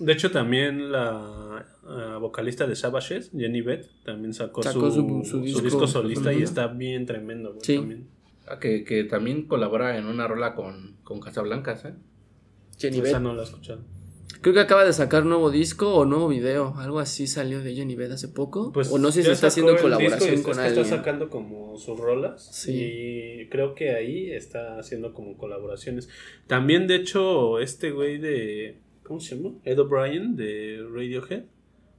De 0.00 0.12
hecho, 0.12 0.30
también 0.30 0.90
la 0.92 1.66
ah, 1.86 2.18
vocalista 2.20 2.66
de 2.66 2.74
Savages, 2.76 3.30
Jenny 3.36 3.60
Beth, 3.60 3.86
también 4.04 4.32
sacó, 4.34 4.62
Sacó 4.62 4.90
su, 4.90 5.02
su- 5.24 5.24
su 5.24 5.46
su 5.48 5.60
disco. 5.62 5.86
solista 5.86 6.32
y 6.32 6.42
está 6.42 6.66
bien 6.68 7.06
tremendo, 7.06 7.50
güey, 7.50 7.60
Sí. 7.64 7.76
también. 7.76 8.08
Ah, 8.48 8.58
que, 8.58 8.82
que 8.84 9.04
también 9.04 9.46
colabora 9.46 9.96
en 9.98 10.06
una 10.06 10.26
rola 10.26 10.54
con, 10.54 10.96
con 11.04 11.20
Casablancas, 11.20 11.84
¿eh? 11.84 11.94
Jenny 12.78 12.98
Esa 13.00 13.18
Beth. 13.18 13.22
no 13.22 13.34
la 13.34 13.42
he 13.42 13.44
escuchado. 13.44 13.82
Creo 14.42 14.54
que 14.54 14.60
acaba 14.60 14.84
de 14.84 14.92
sacar 14.92 15.26
nuevo 15.26 15.50
disco 15.50 15.92
o 15.94 16.04
nuevo 16.06 16.26
video. 16.28 16.74
Algo 16.78 16.98
así 16.98 17.26
salió 17.26 17.62
de 17.62 17.74
Jenny 17.74 17.94
Beth 17.94 18.12
hace 18.12 18.28
poco. 18.28 18.72
o 18.90 18.98
no 18.98 19.12
sé 19.12 19.20
si 19.22 19.26
Pues 19.28 19.34
está 19.38 19.48
haciendo 19.48 19.72
disco 19.72 19.84
colaboración 19.84 20.42
con 20.42 20.52
es 20.52 20.56
que 20.58 20.62
alguien. 20.64 20.84
Está 20.84 20.96
sacando 20.96 21.28
como 21.28 21.76
sus 21.76 21.98
rolas. 22.00 22.48
Sí. 22.50 22.72
Y 23.42 23.48
creo 23.50 23.74
que 23.74 23.90
ahí 23.90 24.30
está 24.30 24.78
haciendo 24.78 25.12
como 25.12 25.36
colaboraciones. 25.36 26.08
También, 26.46 26.86
de 26.86 26.96
hecho, 26.96 27.58
este 27.58 27.90
güey 27.90 28.18
de. 28.18 28.78
¿Cómo 29.10 29.18
se 29.18 29.34
llama? 29.36 29.56
Ed 29.64 29.76
O'Brien 29.80 30.36
de 30.36 30.86
Radiohead. 30.88 31.42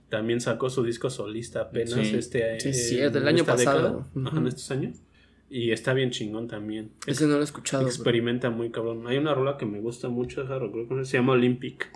También 0.07 0.39
sacó 0.39 0.70
su 0.70 0.82
disco 0.82 1.09
solista 1.09 1.59
apenas 1.64 1.91
Sí. 2.07 2.16
este 2.16 2.57
Sí, 2.62 2.70
es 2.70 2.78
en 2.78 2.86
cierto, 2.86 3.18
el 3.18 3.28
año 3.28 3.43
pasado. 3.43 4.07
Ajá, 4.26 4.38
en 4.38 4.47
estos 4.47 4.72
años. 4.72 5.01
Y 5.49 5.72
está 5.72 5.93
bien 5.93 6.12
chingón 6.12 6.47
también. 6.47 6.91
Ese 7.05 7.28
no 7.28 7.34
lo 7.34 7.41
he 7.41 7.43
escuchado. 7.43 7.86
Experimenta 7.86 8.49
muy 8.49 8.72
cabrón. 8.72 9.05
Hay 9.07 9.18
una 9.18 9.34
rola 9.34 9.57
que 9.57 9.66
me 9.66 9.82
gusta 9.82 10.07
mucho, 10.07 10.45
se 11.03 11.18
llama 11.18 11.34
Olympic. 11.34 11.91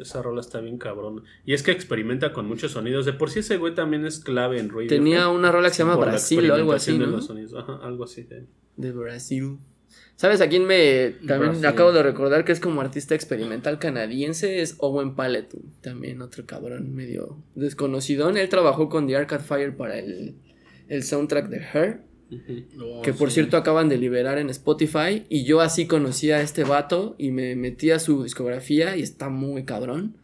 Esa 0.00 0.20
rola 0.20 0.40
está 0.40 0.60
bien 0.60 0.78
cabrón. 0.78 1.22
Y 1.46 1.52
es 1.52 1.62
que 1.62 1.70
experimenta 1.70 2.32
con 2.32 2.46
muchos 2.46 2.72
sonidos. 2.72 3.06
De 3.06 3.12
por 3.12 3.30
sí 3.30 3.38
ese 3.38 3.56
güey 3.56 3.76
también 3.76 4.04
es 4.04 4.18
clave 4.18 4.58
en 4.58 4.68
radio. 4.70 4.88
Tenía 4.88 5.28
una 5.28 5.52
rola 5.52 5.68
que 5.68 5.74
se 5.74 5.84
llama 5.84 5.94
Brasil 5.94 6.50
o 6.50 6.54
algo 6.54 6.72
así, 6.72 6.90
experimentación 6.90 6.98
de 6.98 7.06
¿no? 7.06 7.12
los 7.12 7.26
sonidos. 7.26 7.54
Ajá, 7.54 7.86
algo 7.86 8.02
así. 8.02 8.24
de- 8.24 8.46
De 8.76 8.90
Brasil. 8.90 9.58
¿Sabes 10.16 10.40
a 10.40 10.48
quién 10.48 10.66
me 10.66 11.10
también 11.28 11.52
Brasil. 11.52 11.66
acabo 11.66 11.92
de 11.92 12.02
recordar 12.02 12.44
que 12.44 12.50
es 12.50 12.58
como 12.58 12.80
artista 12.80 13.14
experimental 13.14 13.78
canadiense? 13.78 14.60
Es 14.62 14.74
Owen 14.78 15.14
Pallet, 15.14 15.46
también 15.80 16.22
otro 16.22 16.44
cabrón 16.44 16.92
medio 16.92 17.38
desconocido. 17.54 18.28
Él 18.28 18.48
trabajó 18.48 18.88
con 18.88 19.06
The 19.06 19.14
Arcade 19.14 19.44
Fire 19.44 19.76
para 19.76 19.96
el, 19.98 20.34
el 20.88 21.04
soundtrack 21.04 21.48
de 21.48 21.58
Her, 21.72 22.00
que 23.04 23.12
por 23.12 23.28
sí. 23.28 23.34
cierto 23.34 23.56
acaban 23.56 23.88
de 23.88 23.96
liberar 23.96 24.38
en 24.38 24.50
Spotify. 24.50 25.24
Y 25.28 25.44
yo 25.44 25.60
así 25.60 25.86
conocí 25.86 26.32
a 26.32 26.40
este 26.40 26.64
vato 26.64 27.14
y 27.16 27.30
me 27.30 27.54
metí 27.54 27.92
a 27.92 28.00
su 28.00 28.24
discografía 28.24 28.96
y 28.96 29.02
está 29.02 29.28
muy 29.28 29.64
cabrón. 29.64 30.16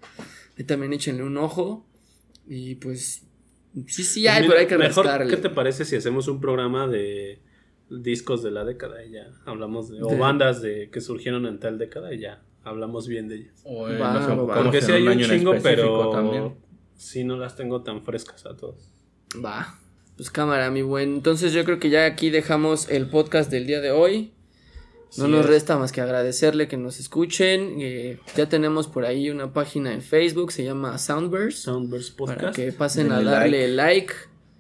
Y 0.59 0.65
también 0.65 0.93
échenle 0.93 1.23
un 1.23 1.37
ojo. 1.37 1.87
Y 2.49 2.75
pues 2.75 3.23
sí, 3.87 4.03
sí 4.03 4.27
hay, 4.27 4.41
Pues 4.41 4.49
pero 4.49 4.61
hay 4.61 4.67
que 4.67 4.77
mejor, 4.77 5.07
rascarle. 5.07 5.31
¿Qué 5.35 5.41
te 5.41 5.51
parece 5.51 5.85
si 5.85 5.95
hacemos 5.95 6.27
un 6.27 6.41
programa 6.41 6.89
de 6.89 7.39
discos 7.91 8.43
de 8.43 8.51
la 8.51 8.65
década 8.65 9.05
y 9.05 9.13
ya 9.13 9.27
hablamos 9.47 9.91
de, 9.91 10.03
o 10.03 10.09
De- 10.09 10.17
bandas 10.19 10.63
de 10.63 10.91
que 10.91 11.01
surgieron 11.01 11.47
en 11.47 11.59
tal 11.61 11.79
década 11.79 12.13
y 12.15 12.21
ya 12.21 12.43
hablamos 12.65 13.07
bien 13.09 13.29
de 13.29 13.37
ellas? 13.37 13.61
O, 13.65 13.83
Va, 13.85 13.99
va. 13.99 14.17
enfocamos 14.33 14.57
Porque 14.65 14.81
sí 14.83 14.93
hay 14.93 15.07
un 15.07 15.21
chingo, 15.21 15.55
pero 15.63 16.11
también. 16.11 16.55
sí 16.97 17.25
no 17.25 17.37
las 17.37 17.57
tengo 17.57 17.83
tan 17.83 18.03
frescas 18.05 18.47
a 18.47 18.57
todos. 18.57 18.91
Va. 19.45 19.79
Pues 20.17 20.31
cámara, 20.31 20.71
mi 20.71 20.83
buen. 20.83 21.15
Entonces 21.15 21.53
yo 21.53 21.65
creo 21.65 21.79
que 21.81 21.91
ya 21.91 22.07
aquí 22.07 22.31
dejamos 22.31 22.89
el 22.89 23.09
podcast 23.09 23.51
del 23.51 23.67
día 23.67 23.81
de 23.81 23.91
hoy. 23.91 24.33
No 25.17 25.27
Sí 25.27 25.31
nos 25.31 25.41
es. 25.45 25.47
resta 25.47 25.77
más 25.79 25.93
que 25.93 26.01
agradecerle 26.01 26.67
que 26.69 26.77
nos 26.77 26.99
escuchen. 27.01 27.77
Eh, 27.81 28.19
ya 28.37 28.49
tenemos 28.49 28.87
por 28.89 29.05
ahí 29.05 29.31
una 29.31 29.53
página 29.53 29.93
en 29.93 30.03
Facebook, 30.03 30.51
se 30.53 30.65
llama 30.65 30.99
Soundburst. 30.99 31.59
Soundburst 31.59 32.17
Para 32.19 32.35
Podcast. 32.35 32.57
que 32.57 32.73
pasen 32.73 33.13
a 33.13 33.23
darle 33.23 33.69
like. 33.69 34.13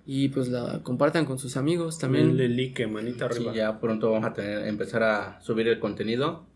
Y 0.07 0.29
pues 0.29 0.49
la 0.49 0.81
compartan 0.83 1.25
con 1.25 1.39
sus 1.39 1.57
amigos 1.57 1.99
también. 1.99 2.37
Denle 2.37 2.49
like, 2.49 2.87
manita 2.87 3.29
Sí, 3.31 3.37
arriba. 3.39 3.55
ya 3.55 3.81
pronto 3.81 4.11
vamos 4.11 4.29
a 4.29 4.33
tener, 4.35 4.67
empezar 4.69 5.03
a 5.03 5.41
subir 5.41 5.67
el 5.69 5.79
contenido 5.79 6.47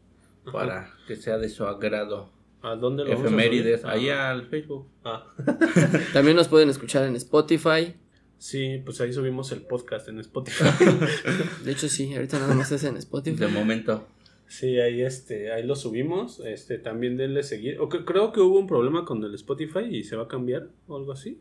para 0.53 0.91
que 1.07 1.17
sea 1.17 1.39
de 1.39 1.49
su 1.49 1.65
agrado. 1.65 2.31
¿A 2.63 2.75
dónde 2.75 3.05
lo 3.05 3.11
vamos 3.11 3.25
a 3.25 3.29
Efemérides, 3.29 3.81
subir? 3.83 3.93
ahí 3.93 4.09
Ah. 4.11 4.31
al 4.31 4.47
Facebook. 4.49 4.89
Ah. 5.05 5.25
También 6.13 6.37
nos 6.37 6.49
pueden 6.49 6.69
escuchar 6.69 7.05
en 7.07 7.17
Spotify. 7.17 7.95
Sí, 8.39 8.81
pues 8.85 9.01
ahí 9.01 9.13
subimos 9.13 9.51
el 9.53 9.63
podcast 9.63 10.09
en 10.09 10.19
Spotify. 10.21 10.65
De 11.65 11.73
hecho, 11.73 11.89
sí, 11.89 12.15
ahorita 12.15 12.39
nada 12.39 12.55
más 12.55 12.71
es 12.73 12.85
en 12.85 12.97
Spotify. 12.97 13.37
De 13.37 13.49
momento. 13.49 14.07
sí, 14.47 14.79
ahí 14.79 15.03
este, 15.03 15.53
ahí 15.53 15.65
lo 15.67 15.75
subimos. 15.77 16.41
Este, 16.41 16.79
también 16.79 17.17
denle 17.17 17.43
seguir. 17.43 17.81
O 17.81 17.89
que- 17.89 18.05
creo 18.05 18.33
que 18.33 18.41
hubo 18.41 18.59
un 18.59 18.67
problema 18.67 19.05
con 19.05 19.23
el 19.25 19.35
Spotify 19.35 19.85
y 19.91 20.05
se 20.05 20.17
va 20.17 20.25
a 20.25 20.29
cambiar 20.29 20.69
o 20.87 20.97
algo 20.97 21.13
así. 21.13 21.41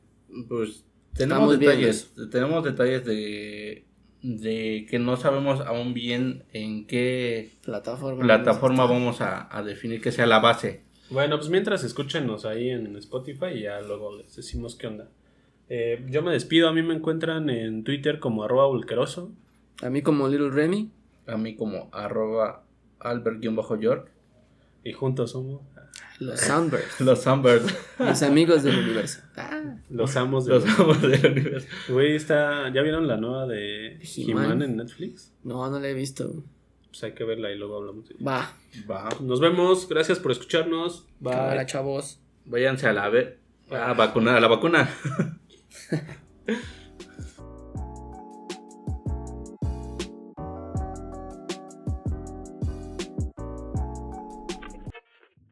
Pues 0.49 0.85
tenemos 1.13 1.53
Estamos 1.53 1.59
detalles. 1.59 2.13
Tenemos 2.31 2.63
detalles 2.63 3.05
de, 3.05 3.85
de 4.21 4.85
que 4.89 4.99
no 4.99 5.17
sabemos 5.17 5.61
aún 5.61 5.93
bien 5.93 6.43
en 6.53 6.85
qué 6.87 7.51
Plataforma. 7.63 8.23
plataforma 8.23 8.85
vamos 8.85 9.21
a, 9.21 9.47
a 9.55 9.63
definir 9.63 10.01
que 10.01 10.11
sea 10.11 10.25
la 10.25 10.39
base. 10.39 10.81
Bueno, 11.09 11.37
pues 11.37 11.49
mientras 11.49 11.83
escúchenos 11.83 12.45
ahí 12.45 12.69
en 12.69 12.95
Spotify 12.97 13.47
y 13.55 13.61
ya 13.61 13.79
luego 13.81 14.17
les 14.17 14.35
decimos 14.35 14.75
qué 14.75 14.87
onda. 14.87 15.09
Eh, 15.69 16.05
yo 16.09 16.21
me 16.21 16.31
despido, 16.31 16.67
a 16.69 16.73
mí 16.73 16.81
me 16.81 16.93
encuentran 16.93 17.49
en 17.49 17.83
Twitter 17.83 18.19
como 18.19 18.43
arroba 18.43 18.67
vulqueroso. 18.67 19.31
A 19.81 19.89
mí 19.89 20.01
como 20.01 20.27
Little 20.27 20.49
Remy. 20.49 20.91
A 21.27 21.37
mí 21.37 21.55
como 21.55 21.89
arroba 21.91 22.63
albert-york. 22.99 24.11
Y 24.83 24.93
juntos 24.93 25.31
somos 25.31 25.61
Los 26.19 26.39
Soundbirds. 26.39 26.99
Los 27.01 27.21
Sunbirds. 27.21 27.73
mis 27.99 28.23
amigos 28.23 28.63
del 28.63 28.77
universo. 28.79 29.19
Ah, 29.35 29.75
los 29.89 30.15
amos 30.15 30.45
de 30.45 30.53
Los 30.55 30.65
amos 30.79 31.01
del 31.01 31.25
universo. 31.31 31.67
Güey, 31.89 32.15
está... 32.15 32.71
¿Ya 32.73 32.81
vieron 32.81 33.07
la 33.07 33.17
nueva 33.17 33.45
de 33.45 33.99
He-Man. 34.01 34.61
En 34.63 34.77
Netflix? 34.77 35.31
no, 35.43 35.69
no 35.69 35.79
la 35.79 35.87
he 35.89 35.93
visto. 35.93 36.43
Pues 36.89 37.03
hay 37.03 37.13
que 37.13 37.23
verla 37.23 37.51
y 37.51 37.57
luego 37.57 37.77
hablamos. 37.77 38.05
Va. 38.25 38.51
Va. 38.89 39.09
Nos 39.21 39.39
vemos, 39.39 39.87
gracias 39.87 40.17
por 40.19 40.31
escucharnos. 40.31 41.05
Bye. 41.19 41.33
Cámara, 41.33 41.65
chavos. 41.67 42.19
Váyanse 42.45 42.87
a 42.87 42.93
la, 42.93 43.09
ve- 43.09 43.37
a 43.69 43.93
vacunar, 43.93 44.37
a 44.37 44.39
la 44.39 44.47
vacuna. 44.47 44.89